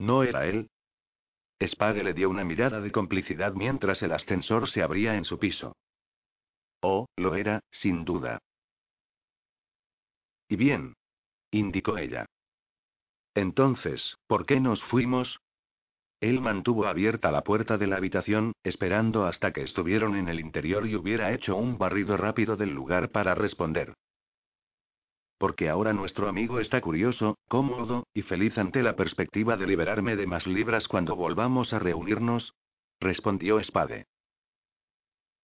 ¿No 0.00 0.24
era 0.24 0.44
él? 0.46 0.70
Spade 1.64 2.02
le 2.02 2.14
dio 2.14 2.30
una 2.30 2.42
mirada 2.42 2.80
de 2.80 2.90
complicidad 2.90 3.52
mientras 3.52 4.02
el 4.02 4.10
ascensor 4.10 4.68
se 4.68 4.82
abría 4.82 5.14
en 5.14 5.24
su 5.24 5.38
piso. 5.38 5.76
Oh, 6.80 7.06
lo 7.14 7.36
era, 7.36 7.60
sin 7.70 8.04
duda. 8.04 8.40
Y 10.48 10.56
bien. 10.56 10.94
indicó 11.52 11.96
ella. 11.96 12.26
Entonces, 13.36 14.16
¿por 14.26 14.46
qué 14.46 14.58
nos 14.58 14.82
fuimos? 14.82 15.38
Él 16.22 16.40
mantuvo 16.40 16.86
abierta 16.86 17.32
la 17.32 17.42
puerta 17.42 17.78
de 17.78 17.88
la 17.88 17.96
habitación, 17.96 18.52
esperando 18.62 19.26
hasta 19.26 19.52
que 19.52 19.62
estuvieron 19.62 20.14
en 20.14 20.28
el 20.28 20.38
interior 20.38 20.86
y 20.86 20.94
hubiera 20.94 21.32
hecho 21.32 21.56
un 21.56 21.78
barrido 21.78 22.16
rápido 22.16 22.56
del 22.56 22.70
lugar 22.70 23.10
para 23.10 23.34
responder. 23.34 23.94
Porque 25.36 25.68
ahora 25.68 25.92
nuestro 25.92 26.28
amigo 26.28 26.60
está 26.60 26.80
curioso, 26.80 27.38
cómodo, 27.48 28.06
y 28.14 28.22
feliz 28.22 28.56
ante 28.56 28.84
la 28.84 28.94
perspectiva 28.94 29.56
de 29.56 29.66
liberarme 29.66 30.14
de 30.14 30.28
más 30.28 30.46
libras 30.46 30.86
cuando 30.86 31.16
volvamos 31.16 31.72
a 31.72 31.80
reunirnos, 31.80 32.54
respondió 33.00 33.60
Spade. 33.64 34.06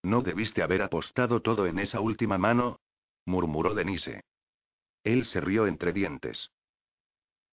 No 0.01 0.21
debiste 0.21 0.63
haber 0.63 0.81
apostado 0.81 1.41
todo 1.41 1.67
en 1.67 1.79
esa 1.79 1.99
última 1.99 2.37
mano, 2.37 2.79
murmuró 3.25 3.73
Denise. 3.73 4.21
Él 5.03 5.25
se 5.25 5.41
rió 5.41 5.67
entre 5.67 5.91
dientes. 5.91 6.51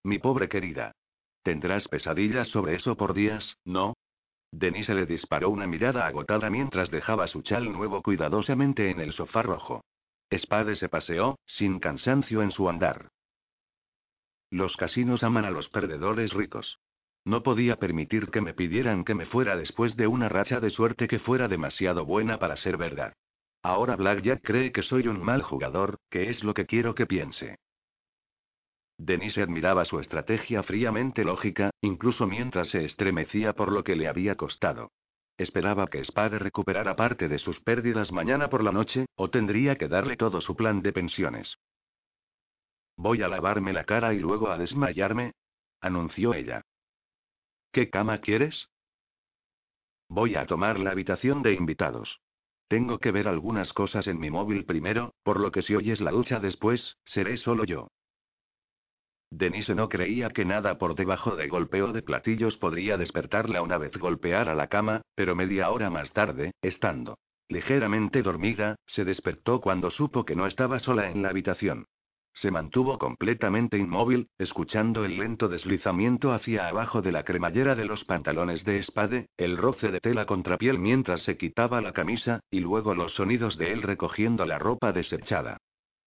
Mi 0.04 0.20
pobre 0.20 0.48
querida. 0.48 0.92
Tendrás 1.46 1.86
pesadillas 1.86 2.48
sobre 2.48 2.74
eso 2.74 2.96
por 2.96 3.14
días, 3.14 3.56
¿no? 3.64 3.94
Denise 4.50 4.92
le 4.94 5.06
disparó 5.06 5.48
una 5.48 5.68
mirada 5.68 6.04
agotada 6.04 6.50
mientras 6.50 6.90
dejaba 6.90 7.28
su 7.28 7.42
chal 7.42 7.70
nuevo 7.70 8.02
cuidadosamente 8.02 8.90
en 8.90 8.98
el 8.98 9.12
sofá 9.12 9.42
rojo. 9.42 9.84
Spade 10.28 10.74
se 10.74 10.88
paseó, 10.88 11.38
sin 11.46 11.78
cansancio 11.78 12.42
en 12.42 12.50
su 12.50 12.68
andar. 12.68 13.10
Los 14.50 14.76
casinos 14.76 15.22
aman 15.22 15.44
a 15.44 15.52
los 15.52 15.68
perdedores 15.68 16.32
ricos. 16.32 16.80
No 17.24 17.44
podía 17.44 17.76
permitir 17.76 18.28
que 18.32 18.40
me 18.40 18.52
pidieran 18.52 19.04
que 19.04 19.14
me 19.14 19.26
fuera 19.26 19.54
después 19.56 19.94
de 19.94 20.08
una 20.08 20.28
racha 20.28 20.58
de 20.58 20.70
suerte 20.70 21.06
que 21.06 21.20
fuera 21.20 21.46
demasiado 21.46 22.04
buena 22.04 22.40
para 22.40 22.56
ser 22.56 22.76
verdad. 22.76 23.12
Ahora 23.62 23.94
Blackjack 23.94 24.42
cree 24.42 24.72
que 24.72 24.82
soy 24.82 25.06
un 25.06 25.22
mal 25.22 25.42
jugador, 25.42 26.00
que 26.10 26.28
es 26.28 26.42
lo 26.42 26.54
que 26.54 26.66
quiero 26.66 26.96
que 26.96 27.06
piense. 27.06 27.56
Denise 28.98 29.42
admiraba 29.42 29.84
su 29.84 30.00
estrategia 30.00 30.62
fríamente 30.62 31.22
lógica, 31.22 31.70
incluso 31.82 32.26
mientras 32.26 32.68
se 32.70 32.84
estremecía 32.84 33.52
por 33.52 33.70
lo 33.70 33.84
que 33.84 33.96
le 33.96 34.08
había 34.08 34.36
costado. 34.36 34.90
Esperaba 35.36 35.86
que 35.88 36.02
Spade 36.02 36.38
recuperara 36.38 36.96
parte 36.96 37.28
de 37.28 37.38
sus 37.38 37.60
pérdidas 37.60 38.10
mañana 38.10 38.48
por 38.48 38.64
la 38.64 38.72
noche, 38.72 39.04
o 39.16 39.28
tendría 39.28 39.76
que 39.76 39.88
darle 39.88 40.16
todo 40.16 40.40
su 40.40 40.56
plan 40.56 40.80
de 40.80 40.92
pensiones. 40.92 41.56
Voy 42.96 43.20
a 43.22 43.28
lavarme 43.28 43.74
la 43.74 43.84
cara 43.84 44.14
y 44.14 44.18
luego 44.18 44.48
a 44.48 44.56
desmayarme, 44.56 45.32
anunció 45.82 46.32
ella. 46.32 46.62
¿Qué 47.70 47.90
cama 47.90 48.18
quieres? 48.22 48.70
Voy 50.08 50.36
a 50.36 50.46
tomar 50.46 50.78
la 50.78 50.92
habitación 50.92 51.42
de 51.42 51.52
invitados. 51.52 52.20
Tengo 52.68 52.98
que 52.98 53.12
ver 53.12 53.28
algunas 53.28 53.72
cosas 53.74 54.06
en 54.06 54.18
mi 54.18 54.30
móvil 54.30 54.64
primero, 54.64 55.12
por 55.22 55.38
lo 55.38 55.52
que 55.52 55.62
si 55.62 55.74
oyes 55.74 56.00
la 56.00 56.12
ducha 56.12 56.40
después, 56.40 56.96
seré 57.04 57.36
solo 57.36 57.64
yo. 57.64 57.88
Denise 59.30 59.74
no 59.74 59.88
creía 59.88 60.30
que 60.30 60.44
nada 60.44 60.78
por 60.78 60.94
debajo 60.94 61.36
de 61.36 61.48
golpeo 61.48 61.92
de 61.92 62.02
platillos 62.02 62.56
podría 62.56 62.96
despertarla 62.96 63.62
una 63.62 63.78
vez 63.78 63.96
golpeara 63.96 64.54
la 64.54 64.68
cama, 64.68 65.02
pero 65.14 65.34
media 65.34 65.70
hora 65.70 65.90
más 65.90 66.12
tarde, 66.12 66.52
estando 66.62 67.16
Ligeramente 67.48 68.22
dormida, 68.22 68.74
se 68.86 69.04
despertó 69.04 69.60
cuando 69.60 69.90
supo 69.90 70.24
que 70.24 70.34
no 70.34 70.46
estaba 70.46 70.80
sola 70.80 71.10
en 71.10 71.22
la 71.22 71.28
habitación. 71.28 71.86
Se 72.34 72.50
mantuvo 72.50 72.98
completamente 72.98 73.78
inmóvil, 73.78 74.28
escuchando 74.36 75.04
el 75.04 75.16
lento 75.16 75.48
deslizamiento 75.48 76.32
hacia 76.32 76.66
abajo 76.66 77.02
de 77.02 77.12
la 77.12 77.22
cremallera 77.22 77.74
de 77.74 77.86
los 77.86 78.04
pantalones 78.04 78.64
de 78.64 78.78
espade, 78.78 79.28
el 79.36 79.56
roce 79.56 79.90
de 79.90 80.00
tela 80.00 80.26
contra 80.26 80.58
piel 80.58 80.78
mientras 80.78 81.22
se 81.22 81.38
quitaba 81.38 81.80
la 81.80 81.92
camisa, 81.92 82.40
y 82.50 82.60
luego 82.60 82.94
los 82.94 83.14
sonidos 83.14 83.56
de 83.56 83.72
él 83.72 83.82
recogiendo 83.82 84.44
la 84.44 84.58
ropa 84.58 84.92
desechada. 84.92 85.58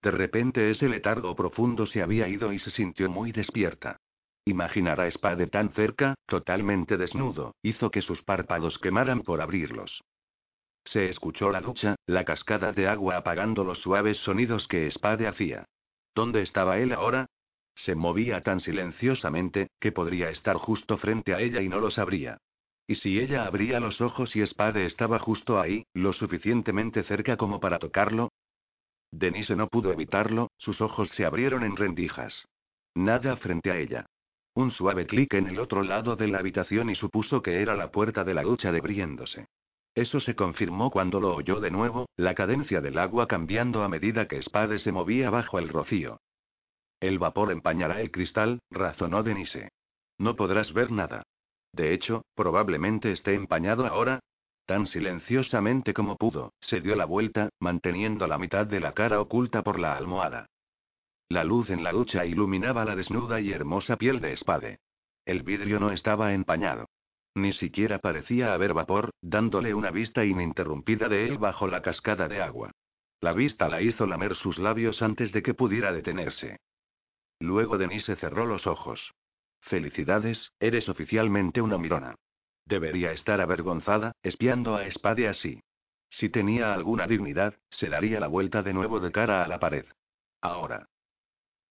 De 0.02 0.12
repente 0.12 0.72
ese 0.72 0.88
letargo 0.88 1.36
profundo 1.36 1.86
se 1.86 2.02
había 2.02 2.28
ido 2.28 2.54
y 2.54 2.60
se 2.60 2.72
sintió 2.72 3.10
muy 3.10 3.32
despierta. 3.32 3.98
Imaginar 4.46 5.02
a 5.02 5.12
Spade 5.12 5.48
tan 5.48 5.70
cerca, 5.74 6.16
totalmente 6.26 6.98
desnudo, 6.98 7.56
hizo 7.62 7.92
que 7.92 8.02
sus 8.02 8.24
párpados 8.24 8.80
quemaran 8.80 9.22
por 9.22 9.42
abrirlos. 9.42 10.02
Se 10.86 11.10
escuchó 11.10 11.52
la 11.52 11.62
ducha, 11.62 11.96
la 12.08 12.24
cascada 12.24 12.72
de 12.72 12.88
agua 12.88 13.18
apagando 13.18 13.64
los 13.64 13.80
suaves 13.80 14.18
sonidos 14.20 14.68
que 14.68 14.90
Spade 14.90 15.28
hacía. 15.28 15.66
¿Dónde 16.16 16.42
estaba 16.42 16.80
él 16.80 16.94
ahora? 16.94 17.28
Se 17.76 17.96
movía 17.96 18.42
tan 18.42 18.60
silenciosamente, 18.60 19.68
que 19.80 19.92
podría 19.92 20.30
estar 20.30 20.56
justo 20.56 20.98
frente 20.98 21.34
a 21.34 21.40
ella 21.42 21.62
y 21.62 21.70
no 21.70 21.80
lo 21.80 21.92
sabría. 21.92 22.38
¿Y 22.88 22.96
si 22.96 23.20
ella 23.20 23.46
abría 23.46 23.80
los 23.80 24.02
ojos 24.02 24.36
y 24.36 24.46
Spade 24.46 24.86
estaba 24.86 25.20
justo 25.20 25.60
ahí, 25.60 25.86
lo 25.94 26.12
suficientemente 26.12 27.04
cerca 27.04 27.38
como 27.38 27.60
para 27.60 27.78
tocarlo? 27.78 28.29
Denise 29.12 29.56
no 29.56 29.68
pudo 29.68 29.92
evitarlo, 29.92 30.52
sus 30.58 30.82
ojos 30.82 31.10
se 31.12 31.26
abrieron 31.26 31.64
en 31.64 31.76
rendijas. 31.76 32.46
Nada 32.96 33.38
frente 33.38 33.72
a 33.72 33.78
ella. 33.78 34.06
Un 34.54 34.72
suave 34.72 35.06
clic 35.06 35.34
en 35.34 35.48
el 35.48 35.60
otro 35.60 35.84
lado 35.84 36.16
de 36.16 36.28
la 36.28 36.40
habitación 36.40 36.90
y 36.90 36.96
supuso 36.96 37.42
que 37.42 37.62
era 37.62 37.76
la 37.76 37.92
puerta 37.92 38.24
de 38.24 38.34
la 38.34 38.44
ducha 38.44 38.72
debriéndose. 38.72 39.48
Eso 39.96 40.20
se 40.20 40.36
confirmó 40.36 40.92
cuando 40.92 41.20
lo 41.20 41.36
oyó 41.36 41.60
de 41.60 41.72
nuevo, 41.72 42.08
la 42.16 42.36
cadencia 42.36 42.82
del 42.82 42.98
agua 42.98 43.28
cambiando 43.28 43.84
a 43.84 43.90
medida 43.90 44.28
que 44.28 44.42
Spade 44.42 44.80
se 44.80 44.92
movía 44.92 45.30
bajo 45.30 45.60
el 45.60 45.70
rocío. 45.70 46.20
El 47.00 47.20
vapor 47.20 47.52
empañará 47.52 48.02
el 48.02 48.12
cristal, 48.12 48.60
razonó 48.70 49.24
Denise. 49.24 49.70
No 50.18 50.36
podrás 50.36 50.74
ver 50.74 50.92
nada. 50.92 51.24
De 51.74 51.94
hecho, 51.94 52.24
probablemente 52.36 53.12
esté 53.12 53.34
empañado 53.36 53.86
ahora. 53.86 54.20
Tan 54.70 54.86
silenciosamente 54.86 55.96
como 55.96 56.16
pudo, 56.16 56.54
se 56.62 56.80
dio 56.80 56.96
la 56.96 57.06
vuelta, 57.06 57.50
manteniendo 57.60 58.28
la 58.28 58.38
mitad 58.38 58.68
de 58.68 58.80
la 58.80 58.92
cara 58.92 59.20
oculta 59.20 59.64
por 59.64 59.80
la 59.80 59.98
almohada. 59.98 60.46
La 61.28 61.44
luz 61.44 61.72
en 61.72 61.84
la 61.84 61.92
ducha 61.92 62.24
iluminaba 62.24 62.86
la 62.86 62.96
desnuda 62.96 63.42
y 63.42 63.52
hermosa 63.52 63.96
piel 63.98 64.22
de 64.22 64.38
Spade. 64.38 64.78
El 65.26 65.42
vidrio 65.42 65.80
no 65.80 65.90
estaba 65.90 66.34
empañado. 66.34 66.86
Ni 67.34 67.52
siquiera 67.54 67.98
parecía 67.98 68.54
haber 68.54 68.76
vapor, 68.76 69.10
dándole 69.24 69.74
una 69.74 69.90
vista 69.90 70.24
ininterrumpida 70.24 71.10
de 71.10 71.26
él 71.26 71.40
bajo 71.40 71.66
la 71.68 71.82
cascada 71.82 72.28
de 72.28 72.44
agua. 72.44 72.70
La 73.22 73.34
vista 73.34 73.70
la 73.70 73.82
hizo 73.82 74.06
lamer 74.06 74.36
sus 74.36 74.60
labios 74.60 75.02
antes 75.02 75.32
de 75.32 75.42
que 75.42 75.56
pudiera 75.56 75.92
detenerse. 75.92 76.60
Luego 77.40 77.80
Denise 77.80 78.16
cerró 78.18 78.46
los 78.46 78.68
ojos. 78.68 79.16
Felicidades, 79.62 80.52
eres 80.60 80.90
oficialmente 80.90 81.60
una 81.60 81.80
mirona. 81.80 82.14
Debería 82.70 83.12
estar 83.14 83.42
avergonzada, 83.42 84.12
espiando 84.22 84.76
a 84.76 84.86
Spade 84.92 85.28
así. 85.28 85.60
Si 86.12 86.30
tenía 86.30 86.72
alguna 86.72 87.08
dignidad, 87.08 87.56
se 87.72 87.90
daría 87.90 88.20
la 88.20 88.28
vuelta 88.28 88.62
de 88.62 88.74
nuevo 88.74 89.00
de 89.00 89.12
cara 89.12 89.44
a 89.44 89.48
la 89.48 89.60
pared. 89.60 89.86
Ahora. 90.40 90.88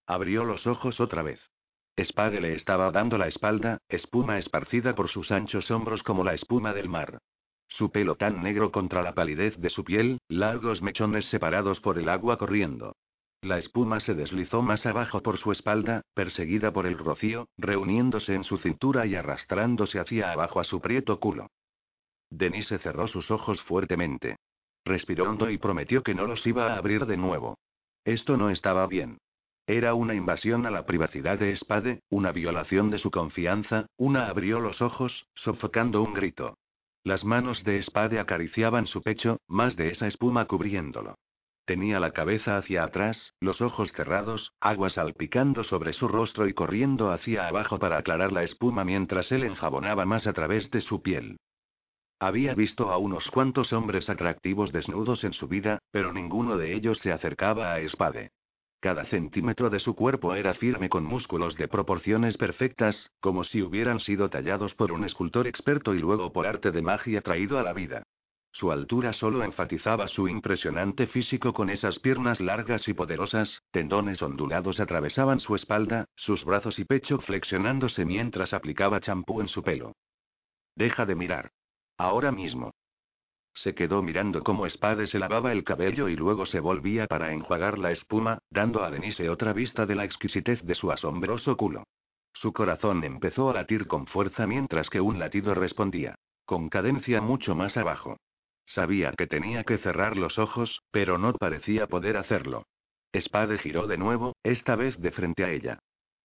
Abrió 0.08 0.42
los 0.42 0.66
ojos 0.66 0.98
otra 0.98 1.22
vez. 1.22 1.40
Spade 1.96 2.40
le 2.40 2.54
estaba 2.54 2.90
dando 2.90 3.16
la 3.16 3.28
espalda, 3.28 3.78
espuma 3.88 4.38
esparcida 4.38 4.96
por 4.96 5.08
sus 5.08 5.30
anchos 5.30 5.70
hombros 5.70 6.02
como 6.02 6.24
la 6.24 6.34
espuma 6.34 6.74
del 6.74 6.88
mar. 6.88 7.18
Su 7.68 7.92
pelo 7.92 8.16
tan 8.16 8.42
negro 8.42 8.72
contra 8.72 9.00
la 9.00 9.14
palidez 9.14 9.56
de 9.56 9.70
su 9.70 9.84
piel, 9.84 10.18
largos 10.26 10.82
mechones 10.82 11.26
separados 11.26 11.78
por 11.78 12.00
el 12.00 12.08
agua 12.08 12.38
corriendo. 12.38 12.96
La 13.42 13.58
espuma 13.58 14.00
se 14.00 14.14
deslizó 14.14 14.62
más 14.62 14.84
abajo 14.84 15.22
por 15.22 15.38
su 15.38 15.52
espalda, 15.52 16.02
perseguida 16.14 16.72
por 16.72 16.86
el 16.86 16.98
rocío, 16.98 17.48
reuniéndose 17.56 18.34
en 18.34 18.42
su 18.42 18.58
cintura 18.58 19.06
y 19.06 19.14
arrastrándose 19.14 20.00
hacia 20.00 20.32
abajo 20.32 20.58
a 20.58 20.64
su 20.64 20.80
prieto 20.80 21.20
culo. 21.20 21.48
Denise 22.30 22.78
cerró 22.78 23.06
sus 23.06 23.30
ojos 23.30 23.62
fuertemente. 23.62 24.36
Respiró 24.84 25.30
hondo 25.30 25.50
y 25.50 25.58
prometió 25.58 26.02
que 26.02 26.14
no 26.14 26.26
los 26.26 26.44
iba 26.46 26.72
a 26.72 26.76
abrir 26.76 27.06
de 27.06 27.16
nuevo. 27.16 27.58
Esto 28.04 28.36
no 28.36 28.50
estaba 28.50 28.86
bien. 28.86 29.18
Era 29.66 29.94
una 29.94 30.14
invasión 30.14 30.66
a 30.66 30.70
la 30.70 30.86
privacidad 30.86 31.38
de 31.38 31.54
Spade, 31.54 32.00
una 32.08 32.32
violación 32.32 32.90
de 32.90 32.98
su 32.98 33.10
confianza, 33.10 33.86
una 33.96 34.28
abrió 34.28 34.60
los 34.60 34.80
ojos, 34.82 35.26
sofocando 35.34 36.02
un 36.02 36.14
grito. 36.14 36.56
Las 37.04 37.22
manos 37.22 37.62
de 37.64 37.82
Spade 37.82 38.18
acariciaban 38.18 38.86
su 38.86 39.02
pecho, 39.02 39.38
más 39.46 39.76
de 39.76 39.90
esa 39.90 40.06
espuma 40.06 40.46
cubriéndolo. 40.46 41.16
Tenía 41.68 42.00
la 42.00 42.12
cabeza 42.12 42.56
hacia 42.56 42.82
atrás, 42.82 43.34
los 43.40 43.60
ojos 43.60 43.92
cerrados, 43.92 44.54
agua 44.58 44.88
salpicando 44.88 45.64
sobre 45.64 45.92
su 45.92 46.08
rostro 46.08 46.48
y 46.48 46.54
corriendo 46.54 47.12
hacia 47.12 47.46
abajo 47.46 47.78
para 47.78 47.98
aclarar 47.98 48.32
la 48.32 48.42
espuma 48.42 48.84
mientras 48.84 49.30
él 49.32 49.42
enjabonaba 49.42 50.06
más 50.06 50.26
a 50.26 50.32
través 50.32 50.70
de 50.70 50.80
su 50.80 51.02
piel. 51.02 51.36
Había 52.20 52.54
visto 52.54 52.90
a 52.90 52.96
unos 52.96 53.30
cuantos 53.30 53.74
hombres 53.74 54.08
atractivos 54.08 54.72
desnudos 54.72 55.24
en 55.24 55.34
su 55.34 55.46
vida, 55.46 55.78
pero 55.90 56.10
ninguno 56.10 56.56
de 56.56 56.72
ellos 56.72 57.00
se 57.00 57.12
acercaba 57.12 57.74
a 57.74 57.86
Spade. 57.86 58.30
Cada 58.80 59.04
centímetro 59.04 59.68
de 59.68 59.80
su 59.80 59.94
cuerpo 59.94 60.34
era 60.34 60.54
firme 60.54 60.88
con 60.88 61.04
músculos 61.04 61.54
de 61.56 61.68
proporciones 61.68 62.38
perfectas, 62.38 63.10
como 63.20 63.44
si 63.44 63.60
hubieran 63.60 64.00
sido 64.00 64.30
tallados 64.30 64.74
por 64.74 64.90
un 64.90 65.04
escultor 65.04 65.46
experto 65.46 65.92
y 65.92 65.98
luego 65.98 66.32
por 66.32 66.46
arte 66.46 66.70
de 66.70 66.80
magia 66.80 67.20
traído 67.20 67.58
a 67.58 67.62
la 67.62 67.74
vida. 67.74 68.04
Su 68.52 68.72
altura 68.72 69.12
solo 69.12 69.44
enfatizaba 69.44 70.08
su 70.08 70.26
impresionante 70.26 71.06
físico 71.06 71.52
con 71.52 71.70
esas 71.70 71.98
piernas 72.00 72.40
largas 72.40 72.88
y 72.88 72.94
poderosas, 72.94 73.62
tendones 73.70 74.20
ondulados 74.20 74.80
atravesaban 74.80 75.40
su 75.40 75.54
espalda, 75.54 76.06
sus 76.16 76.44
brazos 76.44 76.78
y 76.78 76.84
pecho 76.84 77.18
flexionándose 77.20 78.04
mientras 78.04 78.52
aplicaba 78.52 79.00
champú 79.00 79.40
en 79.40 79.48
su 79.48 79.62
pelo. 79.62 79.92
Deja 80.74 81.06
de 81.06 81.14
mirar. 81.14 81.50
Ahora 81.96 82.32
mismo. 82.32 82.72
Se 83.54 83.74
quedó 83.74 84.02
mirando 84.02 84.44
cómo 84.44 84.68
Spade 84.68 85.08
se 85.08 85.18
lavaba 85.18 85.52
el 85.52 85.64
cabello 85.64 86.08
y 86.08 86.14
luego 86.14 86.46
se 86.46 86.60
volvía 86.60 87.08
para 87.08 87.32
enjuagar 87.32 87.78
la 87.78 87.90
espuma, 87.90 88.38
dando 88.50 88.84
a 88.84 88.90
Denise 88.90 89.28
otra 89.28 89.52
vista 89.52 89.84
de 89.84 89.96
la 89.96 90.04
exquisitez 90.04 90.62
de 90.62 90.76
su 90.76 90.92
asombroso 90.92 91.56
culo. 91.56 91.84
Su 92.34 92.52
corazón 92.52 93.02
empezó 93.02 93.50
a 93.50 93.54
latir 93.54 93.88
con 93.88 94.06
fuerza 94.06 94.46
mientras 94.46 94.88
que 94.90 95.00
un 95.00 95.18
latido 95.18 95.54
respondía, 95.54 96.14
con 96.44 96.68
cadencia 96.68 97.20
mucho 97.20 97.56
más 97.56 97.76
abajo. 97.76 98.16
Sabía 98.74 99.12
que 99.12 99.26
tenía 99.26 99.64
que 99.64 99.78
cerrar 99.78 100.16
los 100.16 100.38
ojos, 100.38 100.82
pero 100.90 101.16
no 101.16 101.32
parecía 101.32 101.86
poder 101.86 102.18
hacerlo. 102.18 102.64
Spade 103.18 103.58
giró 103.58 103.86
de 103.86 103.96
nuevo, 103.96 104.34
esta 104.42 104.76
vez 104.76 104.98
de 104.98 105.10
frente 105.10 105.44
a 105.44 105.50
ella. 105.50 105.78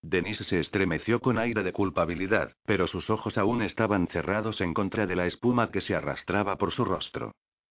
Denise 0.03 0.43
se 0.45 0.59
estremeció 0.59 1.20
con 1.20 1.38
aire 1.38 1.62
de 1.62 1.72
culpabilidad, 1.72 2.53
pero 2.64 2.88
sus 2.88 3.09
ojos 3.11 3.38
aún 3.38 3.62
estaban 3.62 4.09
cerrados 4.09 4.61
en 4.61 4.74
contra 4.74 5.07
de 5.07 5.14
la 5.14 5.26
espuma 5.26 5.70
que 5.70 5.80
se 5.80 5.95
arrastraba 5.95 6.59
por 6.59 6.72
su 6.72 6.84
rostro. 6.84 7.30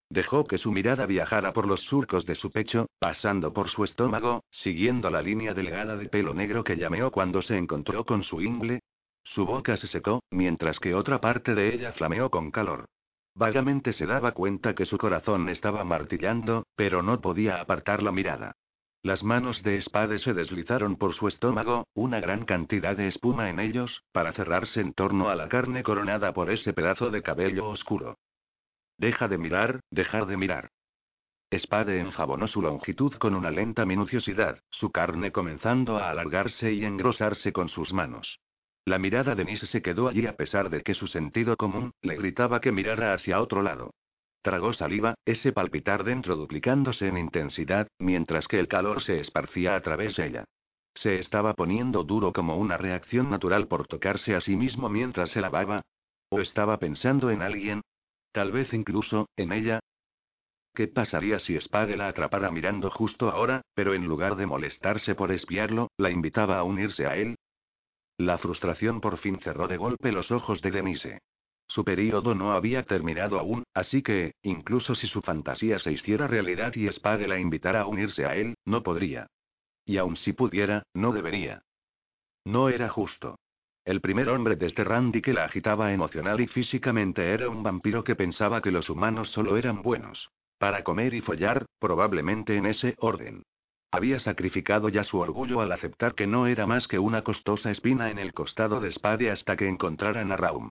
Dejó 0.10 0.46
que 0.46 0.58
su 0.58 0.72
mirada 0.72 1.06
viajara 1.06 1.52
por 1.52 1.68
los 1.68 1.82
surcos 1.82 2.26
de 2.26 2.36
su 2.36 2.50
pecho, 2.50 2.88
pasando 3.00 3.52
por 3.52 3.70
su 3.70 3.84
estómago, 3.84 4.46
siguiendo 4.52 5.10
la 5.10 5.22
línea 5.22 5.54
delgada 5.54 5.98
de 5.98 6.08
pelo 6.08 6.34
negro 6.34 6.64
que 6.64 6.78
llameó 6.78 7.12
cuando 7.12 7.42
se 7.42 7.58
encontró 7.58 8.06
con 8.06 8.24
su 8.24 8.42
ingle. 8.42 8.80
Su 9.24 9.46
boca 9.46 9.76
se 9.76 9.88
secó, 9.88 10.22
mientras 10.32 10.80
que 10.80 10.96
otra 10.96 11.20
parte 11.20 11.56
de 11.56 11.74
ella 11.74 11.92
flameó 11.92 12.30
con 12.30 12.52
calor. 12.52 12.86
Vagamente 13.36 13.94
se 13.94 14.06
daba 14.06 14.34
cuenta 14.34 14.76
que 14.76 14.86
su 14.86 14.98
corazón 14.98 15.50
estaba 15.50 15.84
martillando, 15.84 16.66
pero 16.76 17.02
no 17.02 17.22
podía 17.22 17.62
apartar 17.62 18.04
la 18.04 18.12
mirada. 18.12 18.56
Las 19.04 19.24
manos 19.24 19.64
de 19.64 19.82
Spade 19.82 20.20
se 20.20 20.34
deslizaron 20.34 20.96
por 20.96 21.16
su 21.16 21.28
estómago, 21.28 21.88
una 21.96 22.20
gran 22.20 22.46
cantidad 22.46 22.96
de 22.96 23.08
espuma 23.08 23.50
en 23.50 23.60
ellos, 23.60 24.04
para 24.12 24.32
cerrarse 24.34 24.80
en 24.80 24.94
torno 24.94 25.30
a 25.30 25.36
la 25.36 25.50
carne 25.50 25.82
coronada 25.82 26.34
por 26.34 26.52
ese 26.52 26.72
pedazo 26.72 27.10
de 27.10 27.24
cabello 27.24 27.68
oscuro. 27.68 28.20
Deja 28.98 29.28
de 29.28 29.40
mirar, 29.40 29.80
dejar 29.90 30.28
de 30.28 30.38
mirar. 30.38 30.70
Spade 31.52 32.00
enjabonó 32.00 32.48
su 32.48 32.62
longitud 32.62 33.14
con 33.16 33.34
una 33.34 33.50
lenta 33.50 33.86
minuciosidad, 33.86 34.60
su 34.70 34.92
carne 34.92 35.32
comenzando 35.32 35.98
a 35.98 36.12
alargarse 36.12 36.72
y 36.72 36.86
engrosarse 36.86 37.52
con 37.52 37.70
sus 37.70 37.92
manos. 37.92 38.40
La 38.86 38.98
mirada 38.98 39.36
de 39.36 39.46
Nise 39.46 39.68
se 39.68 39.82
quedó 39.82 40.08
allí 40.08 40.26
a 40.26 40.36
pesar 40.36 40.70
de 40.70 40.82
que 40.82 40.96
su 40.96 41.08
sentido 41.08 41.56
común 41.56 41.92
le 42.02 42.16
gritaba 42.16 42.62
que 42.62 42.72
mirara 42.72 43.14
hacia 43.14 43.42
otro 43.42 43.62
lado. 43.62 43.92
Tragó 44.42 44.74
saliva, 44.74 45.14
ese 45.26 45.52
palpitar 45.52 46.04
dentro 46.04 46.36
duplicándose 46.36 47.08
en 47.08 47.18
intensidad, 47.18 47.88
mientras 48.00 48.48
que 48.48 48.60
el 48.60 48.68
calor 48.68 49.04
se 49.04 49.20
esparcía 49.20 49.76
a 49.76 49.82
través 49.82 50.16
de 50.16 50.28
ella. 50.28 50.46
Se 50.96 51.20
estaba 51.20 51.54
poniendo 51.54 52.04
duro 52.04 52.34
como 52.34 52.58
una 52.58 52.78
reacción 52.78 53.30
natural 53.30 53.68
por 53.68 53.88
tocarse 53.88 54.36
a 54.36 54.42
sí 54.42 54.56
mismo 54.56 54.90
mientras 54.90 55.30
se 55.30 55.42
lavaba. 55.42 55.84
¿O 56.30 56.40
estaba 56.40 56.78
pensando 56.80 57.30
en 57.30 57.44
alguien? 57.44 57.82
Tal 58.32 58.52
vez 58.52 58.74
incluso, 58.74 59.28
en 59.38 59.52
ella. 59.52 59.80
¿Qué 60.74 60.88
pasaría 60.88 61.38
si 61.40 61.60
Spade 61.60 61.98
la 61.98 62.08
atrapara 62.08 62.50
mirando 62.50 62.90
justo 62.90 63.30
ahora, 63.30 63.62
pero 63.76 63.94
en 63.94 64.06
lugar 64.06 64.38
de 64.38 64.48
molestarse 64.48 65.14
por 65.14 65.32
espiarlo, 65.32 65.90
la 65.98 66.10
invitaba 66.10 66.58
a 66.58 66.64
unirse 66.64 67.06
a 67.06 67.16
él? 67.16 67.36
La 68.22 68.38
frustración 68.38 69.02
por 69.02 69.18
fin 69.18 69.40
cerró 69.40 69.68
de 69.68 69.78
golpe 69.78 70.12
los 70.12 70.30
ojos 70.30 70.62
de 70.62 70.70
Denise. 70.70 71.22
Su 71.68 71.84
período 71.84 72.36
no 72.36 72.52
había 72.52 72.84
terminado 72.84 73.40
aún, 73.40 73.64
así 73.74 74.04
que, 74.04 74.36
incluso 74.44 74.94
si 74.94 75.08
su 75.08 75.24
fantasía 75.24 75.80
se 75.80 75.92
hiciera 75.92 76.28
realidad 76.28 76.72
y 76.76 76.88
Spade 76.88 77.28
la 77.28 77.40
invitara 77.40 77.82
a 77.82 77.88
unirse 77.88 78.28
a 78.28 78.36
él, 78.36 78.54
no 78.64 78.84
podría. 78.84 79.26
Y 79.88 79.98
aun 79.98 80.18
si 80.18 80.34
pudiera, 80.34 80.84
no 80.94 81.14
debería. 81.14 81.64
No 82.46 82.70
era 82.70 82.90
justo. 82.90 83.40
El 83.86 84.02
primer 84.02 84.30
hombre 84.30 84.56
desde 84.56 84.84
Randy 84.84 85.24
que 85.24 85.34
la 85.34 85.46
agitaba 85.46 85.92
emocional 85.92 86.42
y 86.42 86.46
físicamente 86.46 87.34
era 87.34 87.50
un 87.50 87.64
vampiro 87.64 88.04
que 88.04 88.16
pensaba 88.16 88.62
que 88.62 88.70
los 88.70 88.88
humanos 88.88 89.32
solo 89.32 89.58
eran 89.58 89.82
buenos. 89.82 90.30
Para 90.60 90.84
comer 90.84 91.16
y 91.16 91.22
follar, 91.22 91.66
probablemente 91.80 92.56
en 92.56 92.68
ese 92.68 92.94
orden. 93.00 93.42
Había 93.92 94.20
sacrificado 94.20 94.88
ya 94.88 95.04
su 95.04 95.20
orgullo 95.20 95.60
al 95.60 95.72
aceptar 95.74 96.16
que 96.16 96.26
no 96.26 96.48
era 96.48 96.66
más 96.66 96.88
que 96.88 96.98
una 96.98 97.24
costosa 97.24 97.72
espina 97.72 98.10
en 98.10 98.20
el 98.20 98.34
costado 98.34 98.80
de 98.80 98.92
Spade 98.94 99.32
hasta 99.32 99.58
que 99.58 99.68
encontraran 99.68 100.32
a 100.32 100.38
Raum. 100.38 100.70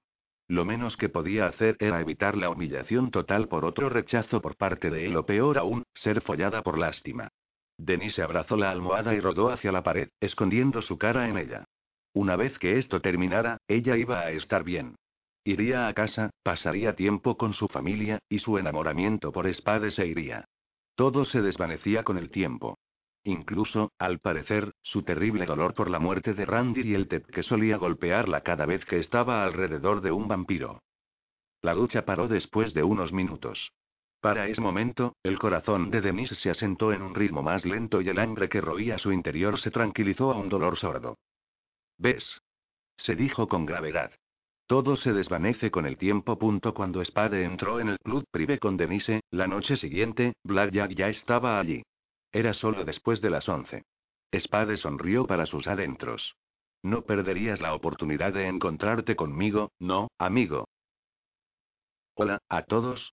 Lo 0.48 0.64
menos 0.64 0.96
que 0.96 1.10
podía 1.10 1.46
hacer 1.46 1.76
era 1.78 2.00
evitar 2.00 2.36
la 2.36 2.48
humillación 2.48 3.10
total 3.10 3.46
por 3.46 3.64
otro 3.66 3.90
rechazo 3.90 4.40
por 4.40 4.56
parte 4.56 4.90
de 4.90 5.04
él 5.04 5.16
o 5.16 5.26
peor 5.26 5.58
aún, 5.58 5.84
ser 5.94 6.22
follada 6.22 6.62
por 6.62 6.78
lástima. 6.78 7.28
Denise 7.76 8.22
abrazó 8.22 8.56
la 8.56 8.70
almohada 8.70 9.14
y 9.14 9.20
rodó 9.20 9.50
hacia 9.50 9.70
la 9.70 9.82
pared, 9.82 10.08
escondiendo 10.20 10.82
su 10.82 10.98
cara 10.98 11.28
en 11.28 11.36
ella. 11.38 11.64
Una 12.14 12.36
vez 12.36 12.58
que 12.58 12.78
esto 12.78 13.00
terminara, 13.00 13.58
ella 13.68 13.96
iba 13.96 14.20
a 14.20 14.30
estar 14.32 14.64
bien. 14.64 14.96
Iría 15.44 15.88
a 15.88 15.94
casa, 15.94 16.30
pasaría 16.42 16.96
tiempo 16.96 17.36
con 17.36 17.52
su 17.52 17.68
familia, 17.68 18.18
y 18.28 18.40
su 18.40 18.58
enamoramiento 18.58 19.30
por 19.30 19.46
Spade 19.54 19.90
se 19.90 20.06
iría. 20.06 20.46
Todo 20.94 21.24
se 21.24 21.42
desvanecía 21.42 22.02
con 22.02 22.18
el 22.18 22.30
tiempo. 22.30 22.76
Incluso, 23.24 23.92
al 23.98 24.18
parecer, 24.18 24.72
su 24.82 25.02
terrible 25.02 25.44
dolor 25.44 25.74
por 25.74 25.90
la 25.90 25.98
muerte 25.98 26.32
de 26.32 26.46
Randy 26.46 26.82
y 26.82 26.94
el 26.94 27.08
tep 27.08 27.26
que 27.26 27.42
solía 27.42 27.76
golpearla 27.76 28.40
cada 28.40 28.64
vez 28.66 28.84
que 28.86 28.98
estaba 28.98 29.44
alrededor 29.44 30.00
de 30.00 30.10
un 30.10 30.26
vampiro. 30.26 30.80
La 31.62 31.74
lucha 31.74 32.04
paró 32.06 32.28
después 32.28 32.72
de 32.72 32.82
unos 32.82 33.12
minutos. 33.12 33.72
Para 34.20 34.48
ese 34.48 34.60
momento, 34.60 35.16
el 35.22 35.38
corazón 35.38 35.90
de 35.90 36.00
Denise 36.00 36.34
se 36.34 36.50
asentó 36.50 36.92
en 36.92 37.02
un 37.02 37.14
ritmo 37.14 37.42
más 37.42 37.64
lento 37.64 38.00
y 38.00 38.08
el 38.08 38.18
hambre 38.18 38.48
que 38.48 38.60
roía 38.60 38.98
su 38.98 39.12
interior 39.12 39.60
se 39.60 39.70
tranquilizó 39.70 40.32
a 40.32 40.36
un 40.36 40.48
dolor 40.48 40.78
sordo. 40.78 41.16
¿Ves? 41.98 42.40
se 42.96 43.14
dijo 43.14 43.48
con 43.48 43.64
gravedad. 43.64 44.12
Todo 44.66 44.96
se 44.96 45.12
desvanece 45.12 45.70
con 45.70 45.86
el 45.86 45.96
tiempo. 45.96 46.38
Punto 46.38 46.74
cuando 46.74 47.04
Spade 47.04 47.44
entró 47.44 47.80
en 47.80 47.88
el 47.88 47.98
club 47.98 48.24
privé 48.30 48.58
con 48.58 48.76
Denise, 48.76 49.22
la 49.30 49.46
noche 49.46 49.76
siguiente, 49.76 50.34
Blackjack 50.44 50.92
ya 50.92 51.08
estaba 51.08 51.58
allí. 51.58 51.82
Era 52.32 52.54
solo 52.54 52.84
después 52.84 53.20
de 53.20 53.30
las 53.30 53.48
once. 53.48 53.84
Spade 54.32 54.76
sonrió 54.76 55.26
para 55.26 55.46
sus 55.46 55.66
adentros. 55.66 56.36
No 56.82 57.02
perderías 57.02 57.60
la 57.60 57.74
oportunidad 57.74 58.32
de 58.32 58.46
encontrarte 58.46 59.16
conmigo, 59.16 59.72
¿no, 59.78 60.08
amigo? 60.18 60.68
Hola, 62.14 62.38
a 62.48 62.62
todos. 62.62 63.12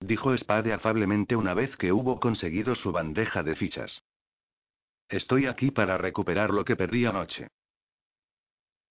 Dijo 0.00 0.36
Spade 0.36 0.72
afablemente 0.72 1.36
una 1.36 1.54
vez 1.54 1.76
que 1.76 1.92
hubo 1.92 2.20
conseguido 2.20 2.74
su 2.74 2.92
bandeja 2.92 3.42
de 3.42 3.56
fichas. 3.56 4.02
Estoy 5.08 5.46
aquí 5.46 5.70
para 5.70 5.98
recuperar 5.98 6.50
lo 6.50 6.64
que 6.64 6.76
perdí 6.76 7.04
anoche. 7.04 7.48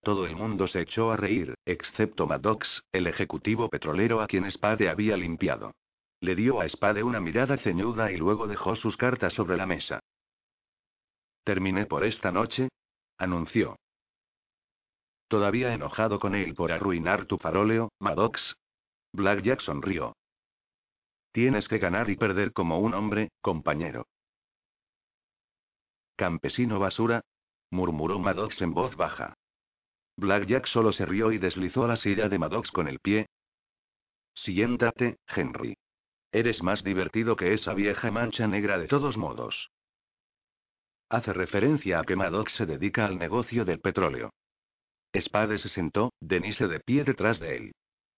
Todo 0.02 0.26
el 0.26 0.36
mundo 0.36 0.68
se 0.68 0.82
echó 0.82 1.12
a 1.12 1.18
reír, 1.18 1.56
excepto 1.66 2.28
Maddox, 2.28 2.84
el 2.92 3.08
ejecutivo 3.08 3.70
petrolero 3.70 4.22
a 4.22 4.28
quien 4.28 4.50
Spade 4.52 4.90
había 4.90 5.16
limpiado. 5.16 5.74
Le 6.22 6.36
dio 6.36 6.62
a 6.62 6.70
Spade 6.70 7.04
una 7.04 7.20
mirada 7.20 7.58
ceñuda 7.58 8.12
y 8.12 8.18
luego 8.18 8.48
dejó 8.48 8.76
sus 8.76 8.96
cartas 8.96 9.34
sobre 9.34 9.58
la 9.58 9.66
mesa. 9.66 10.00
Terminé 11.44 11.88
por 11.88 12.04
esta 12.04 12.32
noche, 12.32 12.70
anunció. 13.18 13.76
Todavía 15.28 15.74
enojado 15.74 16.20
con 16.20 16.36
él 16.36 16.54
por 16.54 16.72
arruinar 16.72 17.26
tu 17.26 17.38
faroleo, 17.38 17.92
Maddox. 18.00 18.56
Blackjack 19.14 19.62
sonrió. 19.62 20.14
Tienes 21.32 21.68
que 21.68 21.80
ganar 21.80 22.10
y 22.10 22.18
perder 22.18 22.54
como 22.54 22.80
un 22.80 22.94
hombre, 22.94 23.32
compañero. 23.42 24.06
Campesino 26.18 26.78
basura, 26.78 27.22
murmuró 27.72 28.20
Maddox 28.20 28.62
en 28.62 28.74
voz 28.74 28.96
baja. 28.96 29.34
Blackjack 30.18 30.68
solo 30.68 30.92
se 30.92 31.06
rió 31.06 31.32
y 31.32 31.40
deslizó 31.40 31.88
la 31.88 31.96
silla 31.96 32.30
de 32.30 32.38
Maddox 32.38 32.70
con 32.70 32.88
el 32.88 33.00
pie. 33.00 33.28
Siéntate, 34.36 35.18
Henry. 35.28 35.76
Eres 36.32 36.64
más 36.64 36.84
divertido 36.84 37.36
que 37.36 37.54
esa 37.54 37.74
vieja 37.74 38.10
mancha 38.10 38.48
negra 38.48 38.78
de 38.78 38.88
todos 38.88 39.18
modos. 39.18 39.70
Hace 41.10 41.34
referencia 41.34 42.00
a 42.00 42.04
que 42.04 42.16
Maddox 42.16 42.54
se 42.54 42.66
dedica 42.66 43.06
al 43.06 43.18
negocio 43.18 43.66
del 43.66 43.82
petróleo. 43.82 44.30
Spade 45.14 45.58
se 45.58 45.68
sentó, 45.68 46.14
Denise 46.22 46.70
de 46.70 46.80
pie 46.80 47.04
detrás 47.04 47.40
de 47.42 47.58
él. 47.58 47.72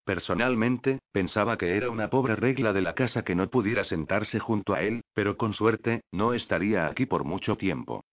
Personalmente, 0.06 1.00
pensaba 1.12 1.58
que 1.58 1.76
era 1.76 1.90
una 1.90 2.12
pobre 2.12 2.36
regla 2.36 2.72
de 2.72 2.82
la 2.82 2.94
casa 2.94 3.24
que 3.24 3.34
no 3.34 3.50
pudiera 3.50 3.84
sentarse 3.84 4.38
junto 4.38 4.74
a 4.74 4.84
él, 4.84 5.02
pero 5.16 5.38
con 5.38 5.54
suerte, 5.54 6.02
no 6.12 6.34
estaría 6.34 6.86
aquí 6.86 7.08
por 7.08 7.24
mucho 7.24 7.56
tiempo. 7.56 8.04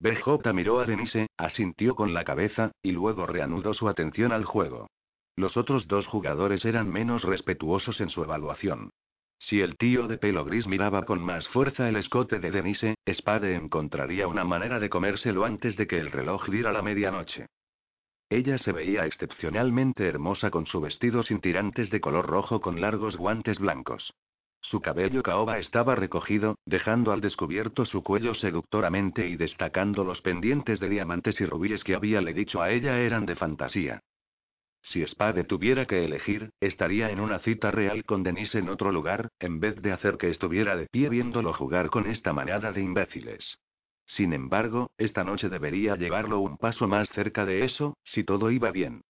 BJ 0.00 0.52
miró 0.54 0.80
a 0.80 0.86
Denise, 0.86 1.26
asintió 1.36 1.96
con 1.96 2.14
la 2.14 2.24
cabeza, 2.24 2.70
y 2.82 2.92
luego 2.92 3.26
reanudó 3.26 3.74
su 3.74 3.88
atención 3.88 4.32
al 4.32 4.44
juego. 4.44 4.86
Los 5.36 5.56
otros 5.56 5.86
dos 5.86 6.06
jugadores 6.06 6.64
eran 6.64 6.88
menos 6.88 7.24
respetuosos 7.24 8.00
en 8.00 8.08
su 8.08 8.22
evaluación. 8.22 8.90
Si 9.38 9.60
el 9.60 9.76
tío 9.76 10.08
de 10.08 10.18
pelo 10.18 10.44
gris 10.44 10.66
miraba 10.66 11.04
con 11.04 11.22
más 11.22 11.46
fuerza 11.48 11.88
el 11.88 11.96
escote 11.96 12.40
de 12.40 12.50
Denise, 12.50 12.96
Spade 13.08 13.54
encontraría 13.54 14.26
una 14.26 14.44
manera 14.44 14.80
de 14.80 14.90
comérselo 14.90 15.44
antes 15.44 15.76
de 15.76 15.86
que 15.86 15.98
el 15.98 16.10
reloj 16.10 16.48
diera 16.48 16.72
la 16.72 16.82
medianoche. 16.82 17.46
Ella 18.30 18.58
se 18.58 18.72
veía 18.72 19.06
excepcionalmente 19.06 20.06
hermosa 20.06 20.50
con 20.50 20.66
su 20.66 20.80
vestido 20.80 21.22
sin 21.22 21.40
tirantes 21.40 21.88
de 21.88 22.00
color 22.00 22.26
rojo 22.26 22.60
con 22.60 22.80
largos 22.80 23.16
guantes 23.16 23.58
blancos. 23.58 24.12
Su 24.60 24.80
cabello 24.80 25.22
caoba 25.22 25.58
estaba 25.58 25.94
recogido, 25.94 26.56
dejando 26.66 27.12
al 27.12 27.20
descubierto 27.20 27.86
su 27.86 28.02
cuello 28.02 28.34
seductoramente 28.34 29.28
y 29.28 29.36
destacando 29.36 30.04
los 30.04 30.20
pendientes 30.20 30.80
de 30.80 30.88
diamantes 30.88 31.40
y 31.40 31.46
rubíes 31.46 31.84
que 31.84 31.94
habíale 31.94 32.34
dicho 32.34 32.60
a 32.60 32.70
ella 32.70 32.98
eran 32.98 33.24
de 33.24 33.36
fantasía. 33.36 34.02
Si 34.82 35.04
Spade 35.06 35.44
tuviera 35.44 35.86
que 35.86 36.04
elegir, 36.04 36.50
estaría 36.60 37.10
en 37.10 37.20
una 37.20 37.40
cita 37.40 37.70
real 37.70 38.04
con 38.04 38.22
Denise 38.22 38.58
en 38.58 38.68
otro 38.68 38.92
lugar, 38.92 39.28
en 39.38 39.60
vez 39.60 39.80
de 39.82 39.92
hacer 39.92 40.16
que 40.16 40.30
estuviera 40.30 40.76
de 40.76 40.86
pie 40.86 41.08
viéndolo 41.08 41.52
jugar 41.52 41.90
con 41.90 42.06
esta 42.06 42.32
manada 42.32 42.72
de 42.72 42.80
imbéciles. 42.80 43.58
Sin 44.06 44.32
embargo, 44.32 44.90
esta 44.96 45.24
noche 45.24 45.48
debería 45.48 45.96
llevarlo 45.96 46.40
un 46.40 46.56
paso 46.56 46.88
más 46.88 47.08
cerca 47.10 47.44
de 47.44 47.64
eso, 47.64 47.98
si 48.04 48.24
todo 48.24 48.50
iba 48.50 48.70
bien. 48.70 49.02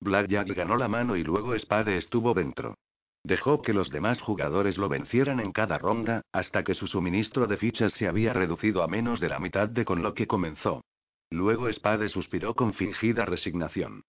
Blackjack 0.00 0.48
ganó 0.54 0.76
la 0.76 0.88
mano 0.88 1.16
y 1.16 1.22
luego 1.22 1.58
Spade 1.58 1.98
estuvo 1.98 2.32
dentro. 2.32 2.76
Dejó 3.22 3.62
que 3.62 3.72
los 3.72 3.90
demás 3.90 4.20
jugadores 4.20 4.76
lo 4.76 4.88
vencieran 4.88 5.40
en 5.40 5.52
cada 5.52 5.78
ronda, 5.78 6.22
hasta 6.32 6.62
que 6.62 6.74
su 6.74 6.86
suministro 6.86 7.46
de 7.46 7.56
fichas 7.56 7.92
se 7.94 8.06
había 8.06 8.32
reducido 8.32 8.82
a 8.82 8.86
menos 8.86 9.20
de 9.20 9.28
la 9.30 9.38
mitad 9.38 9.68
de 9.68 9.84
con 9.84 10.02
lo 10.02 10.14
que 10.14 10.26
comenzó. 10.26 10.84
Luego 11.30 11.72
Spade 11.72 12.08
suspiró 12.08 12.54
con 12.54 12.74
fingida 12.74 13.24
resignación. 13.24 14.02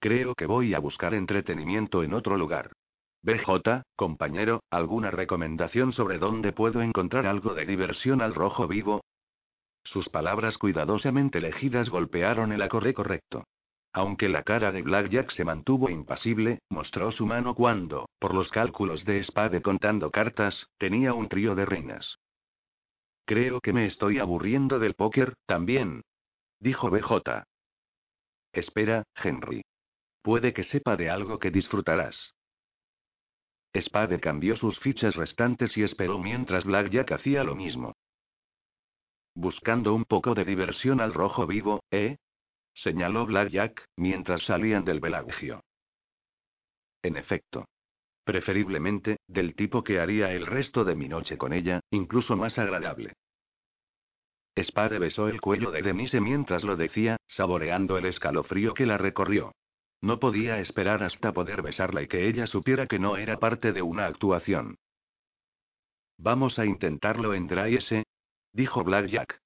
Creo 0.00 0.34
que 0.34 0.46
voy 0.46 0.74
a 0.74 0.78
buscar 0.78 1.12
entretenimiento 1.14 2.02
en 2.02 2.14
otro 2.14 2.36
lugar. 2.36 2.72
BJ, 3.22 3.82
compañero, 3.96 4.62
¿alguna 4.70 5.10
recomendación 5.10 5.92
sobre 5.92 6.18
dónde 6.18 6.52
puedo 6.52 6.82
encontrar 6.82 7.26
algo 7.26 7.54
de 7.54 7.66
diversión 7.66 8.22
al 8.22 8.34
rojo 8.34 8.68
vivo? 8.68 9.00
Sus 9.82 10.08
palabras 10.08 10.56
cuidadosamente 10.56 11.38
elegidas 11.38 11.88
golpearon 11.88 12.52
el 12.52 12.62
acorde 12.62 12.94
correcto. 12.94 13.44
Aunque 13.92 14.28
la 14.28 14.44
cara 14.44 14.70
de 14.70 14.82
Blackjack 14.82 15.32
se 15.32 15.44
mantuvo 15.44 15.90
impasible, 15.90 16.60
mostró 16.68 17.10
su 17.10 17.26
mano 17.26 17.54
cuando, 17.54 18.08
por 18.20 18.34
los 18.34 18.50
cálculos 18.50 19.04
de 19.04 19.24
Spade 19.24 19.62
contando 19.62 20.10
cartas, 20.10 20.66
tenía 20.78 21.14
un 21.14 21.28
trío 21.28 21.56
de 21.56 21.66
reinas. 21.66 22.18
Creo 23.24 23.60
que 23.60 23.72
me 23.72 23.86
estoy 23.86 24.20
aburriendo 24.20 24.78
del 24.78 24.94
póker, 24.94 25.34
también. 25.46 26.02
Dijo 26.60 26.90
BJ. 26.90 27.44
Espera, 28.52 29.02
Henry. 29.16 29.62
Puede 30.22 30.52
que 30.52 30.64
sepa 30.64 30.96
de 30.96 31.10
algo 31.10 31.38
que 31.38 31.50
disfrutarás. 31.50 32.34
Spade 33.76 34.20
cambió 34.20 34.56
sus 34.56 34.78
fichas 34.80 35.14
restantes 35.14 35.76
y 35.76 35.82
esperó 35.82 36.18
mientras 36.18 36.64
Blackjack 36.64 37.12
hacía 37.12 37.44
lo 37.44 37.54
mismo. 37.54 37.94
Buscando 39.34 39.94
un 39.94 40.04
poco 40.04 40.34
de 40.34 40.44
diversión 40.44 41.00
al 41.00 41.14
rojo 41.14 41.46
vivo, 41.46 41.84
¿eh? 41.90 42.16
señaló 42.74 43.26
Blackjack, 43.26 43.84
mientras 43.96 44.42
salían 44.44 44.84
del 44.84 45.00
velagio. 45.00 45.62
En 47.02 47.16
efecto. 47.16 47.66
Preferiblemente, 48.24 49.18
del 49.26 49.54
tipo 49.54 49.84
que 49.84 50.00
haría 50.00 50.32
el 50.32 50.46
resto 50.46 50.84
de 50.84 50.94
mi 50.94 51.08
noche 51.08 51.38
con 51.38 51.52
ella, 51.52 51.80
incluso 51.90 52.36
más 52.36 52.58
agradable. 52.58 53.14
Spade 54.60 54.98
besó 54.98 55.28
el 55.28 55.40
cuello 55.40 55.70
de 55.70 55.82
Denise 55.82 56.20
mientras 56.20 56.64
lo 56.64 56.76
decía, 56.76 57.16
saboreando 57.28 57.96
el 57.96 58.06
escalofrío 58.06 58.74
que 58.74 58.86
la 58.86 58.98
recorrió. 58.98 59.52
No 60.00 60.20
podía 60.20 60.60
esperar 60.60 61.02
hasta 61.02 61.32
poder 61.32 61.62
besarla 61.62 62.02
y 62.02 62.08
que 62.08 62.28
ella 62.28 62.46
supiera 62.46 62.86
que 62.86 62.98
no 62.98 63.16
era 63.16 63.38
parte 63.38 63.72
de 63.72 63.82
una 63.82 64.06
actuación. 64.06 64.78
Vamos 66.18 66.58
a 66.58 66.66
intentarlo 66.66 67.34
en 67.34 67.46
Dry 67.46 67.76
S. 67.76 68.04
Dijo 68.52 68.84
Blackjack. 68.84 69.40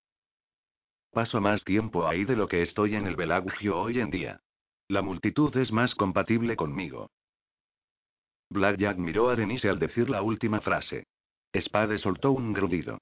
Paso 1.11 1.40
más 1.40 1.62
tiempo 1.64 2.07
ahí 2.07 2.24
de 2.24 2.36
lo 2.36 2.48
que 2.48 2.62
estoy 2.62 2.94
en 2.94 3.07
el 3.07 3.16
velagio 3.16 3.78
hoy 3.78 4.00
en 4.00 4.11
día. 4.11 4.40
La 4.88 5.03
multitud 5.03 5.55
es 5.57 5.72
más 5.72 5.94
compatible 5.94 6.57
conmigo. 6.57 7.11
Blackjack 8.50 8.98
miró 8.98 9.30
a 9.30 9.36
Denise 9.36 9.68
al 9.68 9.78
decir 9.78 10.11
la 10.11 10.22
última 10.22 10.61
frase. 10.61 11.07
Spade 11.55 11.98
soltó 11.98 12.32
un 12.32 12.53
grudido. 12.53 12.98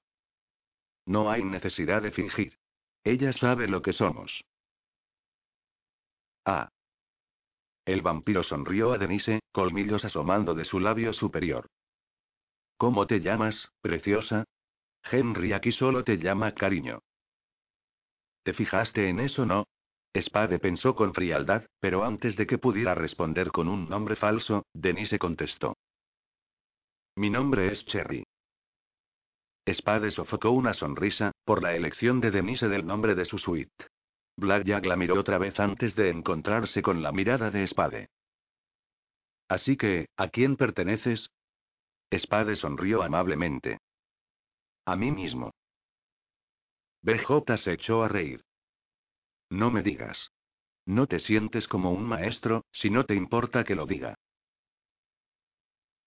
No 1.05 1.31
hay 1.31 1.43
necesidad 1.43 2.01
de 2.01 2.11
fingir. 2.11 2.57
Ella 3.03 3.33
sabe 3.33 3.67
lo 3.67 3.81
que 3.81 3.93
somos. 3.93 4.43
Ah. 6.45 6.69
El 7.85 8.01
vampiro 8.01 8.43
sonrió 8.43 8.93
a 8.93 8.97
Denise, 8.97 9.41
colmillos 9.51 10.05
asomando 10.05 10.53
de 10.53 10.65
su 10.65 10.79
labio 10.79 11.13
superior. 11.13 11.67
¿Cómo 12.77 13.07
te 13.07 13.21
llamas, 13.21 13.69
preciosa? 13.81 14.45
Henry 15.03 15.53
aquí 15.53 15.71
solo 15.71 16.03
te 16.03 16.17
llama 16.17 16.53
cariño. 16.53 16.99
¿Te 18.43 18.53
fijaste 18.53 19.09
en 19.09 19.19
eso, 19.19 19.45
no? 19.45 19.65
Spade 20.15 20.59
pensó 20.59 20.95
con 20.95 21.13
frialdad, 21.13 21.65
pero 21.79 22.03
antes 22.03 22.35
de 22.35 22.45
que 22.45 22.57
pudiera 22.57 22.93
responder 22.95 23.51
con 23.51 23.67
un 23.67 23.87
nombre 23.87 24.15
falso, 24.15 24.65
Denise 24.73 25.17
contestó. 25.19 25.77
Mi 27.15 27.29
nombre 27.29 27.71
es 27.71 27.85
Cherry. 27.85 28.23
Spade 29.67 30.11
sofocó 30.11 30.51
una 30.51 30.73
sonrisa, 30.73 31.31
por 31.45 31.61
la 31.61 31.75
elección 31.75 32.19
de 32.19 32.31
Denise 32.31 32.67
del 32.67 32.85
nombre 32.85 33.15
de 33.15 33.25
su 33.25 33.37
suite. 33.37 33.85
Blackjack 34.41 34.85
la 34.85 34.95
miró 34.95 35.19
otra 35.19 35.37
vez 35.37 35.59
antes 35.59 35.95
de 35.95 36.09
encontrarse 36.09 36.81
con 36.81 37.03
la 37.03 37.11
mirada 37.11 37.51
de 37.51 37.67
Spade. 37.67 38.09
Así 39.47 39.77
que, 39.77 40.07
¿a 40.17 40.29
quién 40.29 40.57
perteneces? 40.57 41.29
Spade 42.11 42.55
sonrió 42.55 43.03
amablemente. 43.03 43.77
A 44.85 44.95
mí 44.95 45.11
mismo. 45.11 45.51
BJ 47.03 47.57
se 47.57 47.73
echó 47.73 48.03
a 48.03 48.07
reír. 48.07 48.43
No 49.51 49.69
me 49.69 49.83
digas. 49.83 50.17
No 50.87 51.05
te 51.05 51.19
sientes 51.19 51.67
como 51.67 51.91
un 51.91 52.05
maestro, 52.05 52.65
si 52.71 52.89
no 52.89 53.05
te 53.05 53.13
importa 53.13 53.63
que 53.63 53.75
lo 53.75 53.85
diga. 53.85 54.15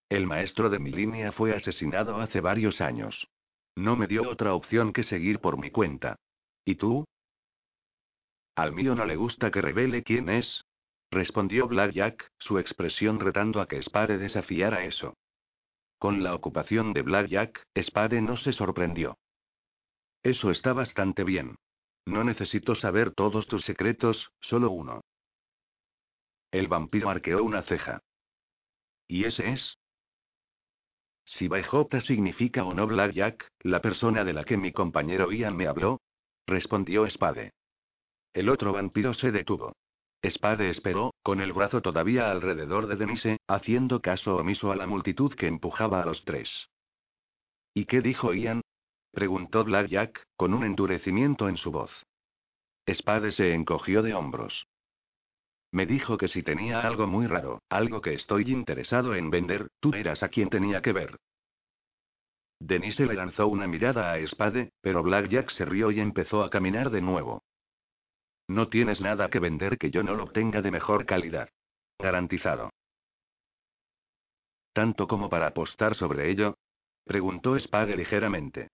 El 0.09 0.27
maestro 0.27 0.71
de 0.71 0.81
mi 0.81 0.91
línea 0.91 1.31
fue 1.31 1.55
asesinado 1.55 2.21
hace 2.21 2.41
varios 2.41 2.81
años. 2.81 3.29
No 3.77 3.95
me 3.95 4.09
dio 4.09 4.29
otra 4.29 4.55
opción 4.55 4.93
que 4.93 5.05
seguir 5.05 5.39
por 5.39 5.57
mi 5.57 5.71
cuenta. 5.71 6.17
¿Y 6.65 6.75
tú? 6.75 7.05
Al 8.57 8.73
mío 8.73 8.95
no 8.95 9.05
le 9.05 9.17
gusta 9.17 9.51
que 9.51 9.61
revele 9.61 10.03
quién 10.03 10.29
es. 10.29 10.65
Respondió 11.11 11.67
Blackjack, 11.69 12.31
su 12.39 12.59
expresión 12.59 13.21
retando 13.21 13.61
a 13.61 13.67
que 13.67 13.83
Spade 13.83 14.19
desafiara 14.19 14.85
eso. 14.85 15.17
Con 15.99 16.23
la 16.23 16.35
ocupación 16.35 16.93
de 16.93 17.03
Blackjack, 17.03 17.63
Spade 17.77 18.21
no 18.21 18.37
se 18.37 18.53
sorprendió. 18.53 19.17
Eso 20.23 20.51
está 20.51 20.73
bastante 20.73 21.25
bien. 21.25 21.57
No 22.07 22.23
necesito 22.25 22.75
saber 22.75 23.13
todos 23.13 23.47
tus 23.47 23.65
secretos, 23.65 24.31
solo 24.41 24.71
uno. 24.71 25.01
El 26.51 26.69
vampiro 26.69 27.11
arqueó 27.11 27.43
una 27.43 27.63
ceja. 27.63 28.01
¿Y 29.09 29.25
ese 29.25 29.51
es? 29.51 29.79
Si 31.25 31.49
BJ 31.49 32.01
significa 32.03 32.65
o 32.65 32.75
no 32.75 32.87
Blackjack, 32.87 33.49
la 33.61 33.81
persona 33.81 34.25
de 34.25 34.35
la 34.35 34.45
que 34.45 34.57
mi 34.57 34.73
compañero 34.73 35.33
Ian 35.33 35.57
me 35.57 35.67
habló, 35.67 36.01
respondió 36.47 37.09
Spade. 37.09 37.53
El 38.35 38.49
otro 38.49 38.73
vampiro 38.73 39.15
se 39.15 39.31
detuvo. 39.31 39.77
Spade 40.29 40.71
esperó, 40.71 41.15
con 41.23 41.41
el 41.41 41.53
brazo 41.53 41.83
todavía 41.83 42.31
alrededor 42.31 42.89
de 42.89 42.97
Denise, 42.97 43.39
haciendo 43.47 44.01
caso 44.01 44.37
omiso 44.37 44.73
a 44.73 44.77
la 44.77 44.87
multitud 44.87 45.33
que 45.35 45.47
empujaba 45.47 46.03
a 46.03 46.07
los 46.07 46.25
tres. 46.25 46.51
¿Y 47.75 47.85
qué 47.85 48.01
dijo 48.01 48.35
Ian? 48.35 48.61
preguntó 49.13 49.63
Blackjack, 49.63 50.27
con 50.37 50.53
un 50.53 50.65
endurecimiento 50.65 51.49
en 51.49 51.57
su 51.57 51.71
voz. 51.71 51.93
Spade 52.89 53.31
se 53.33 53.55
encogió 53.55 54.03
de 54.03 54.15
hombros. 54.15 54.67
Me 55.71 55.87
dijo 55.87 56.19
que 56.19 56.29
si 56.29 56.43
tenía 56.43 56.81
algo 56.81 57.07
muy 57.07 57.27
raro, 57.27 57.63
algo 57.69 58.01
que 58.01 58.15
estoy 58.15 58.51
interesado 58.51 59.15
en 59.15 59.31
vender, 59.31 59.69
tú 59.79 59.95
eras 59.95 60.23
a 60.23 60.29
quien 60.29 60.49
tenía 60.49 60.83
que 60.83 60.93
ver. 60.93 61.19
Denise 62.59 63.07
le 63.07 63.15
lanzó 63.15 63.47
una 63.47 63.67
mirada 63.69 64.13
a 64.13 64.27
Spade, 64.27 64.73
pero 64.81 65.03
Blackjack 65.03 65.51
se 65.51 65.65
rió 65.65 65.91
y 65.91 66.01
empezó 66.01 66.43
a 66.43 66.51
caminar 66.51 66.91
de 66.91 67.01
nuevo. 67.01 67.43
No 68.49 68.69
tienes 68.69 69.01
nada 69.01 69.31
que 69.31 69.39
vender 69.39 69.79
que 69.79 69.91
yo 69.91 70.03
no 70.03 70.15
lo 70.15 70.25
obtenga 70.25 70.61
de 70.61 70.71
mejor 70.71 71.07
calidad. 71.07 71.49
Garantizado. 71.99 72.71
¿Tanto 74.73 75.07
como 75.07 75.31
para 75.31 75.47
apostar 75.47 75.95
sobre 75.95 76.31
ello? 76.31 76.57
Preguntó 77.05 77.59
Spade 77.59 77.97
ligeramente. 77.97 78.69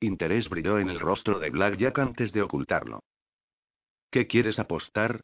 Interés 0.00 0.48
brilló 0.48 0.78
en 0.78 0.90
el 0.90 1.00
rostro 1.00 1.38
de 1.38 1.50
Blackjack 1.50 1.98
antes 1.98 2.32
de 2.32 2.42
ocultarlo. 2.42 3.00
¿Qué 4.10 4.26
quieres 4.26 4.58
apostar? 4.58 5.22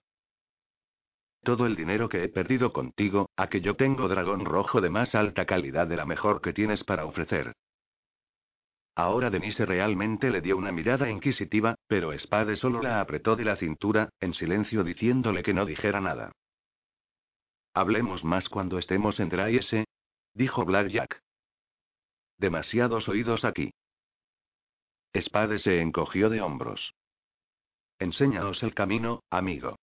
Todo 1.43 1.67
el 1.67 1.77
dinero 1.77 2.09
que 2.09 2.25
he 2.25 2.29
perdido 2.29 2.73
contigo, 2.73 3.31
a 3.37 3.49
que 3.49 3.61
yo 3.61 3.77
tengo 3.77 4.09
dragón 4.09 4.45
rojo 4.45 4.81
de 4.81 4.91
más 4.91 5.15
alta 5.15 5.47
calidad 5.47 5.87
de 5.87 5.97
la 5.97 6.07
mejor 6.07 6.41
que 6.41 6.53
tienes 6.53 6.83
para 6.85 7.05
ofrecer. 7.05 7.55
Ahora 9.01 9.31
Denise 9.31 9.65
realmente 9.65 10.29
le 10.29 10.43
dio 10.43 10.59
una 10.59 10.73
mirada 10.73 11.09
inquisitiva, 11.09 11.75
pero 11.87 12.13
Spade 12.19 12.55
solo 12.57 12.83
la 12.83 13.01
apretó 13.01 13.35
de 13.35 13.47
la 13.47 13.57
cintura, 13.57 14.11
en 14.21 14.35
silencio 14.35 14.85
diciéndole 14.85 15.43
que 15.43 15.55
no 15.55 15.65
dijera 15.65 16.03
nada. 16.03 16.33
Hablemos 17.73 18.25
más 18.25 18.51
cuando 18.51 18.79
estemos 18.79 19.19
en 19.19 19.31
Dry 19.31 19.57
S. 19.57 19.87
Dijo 20.35 20.67
Blackjack. 20.67 21.19
Demasiados 22.37 23.09
oídos 23.09 23.47
aquí. 23.47 23.71
Spade 25.19 25.61
se 25.61 25.81
encogió 25.81 26.29
de 26.29 26.43
hombros. 26.43 26.93
Enséñanos 27.99 28.63
el 28.63 28.75
camino, 28.75 29.23
amigo. 29.31 29.77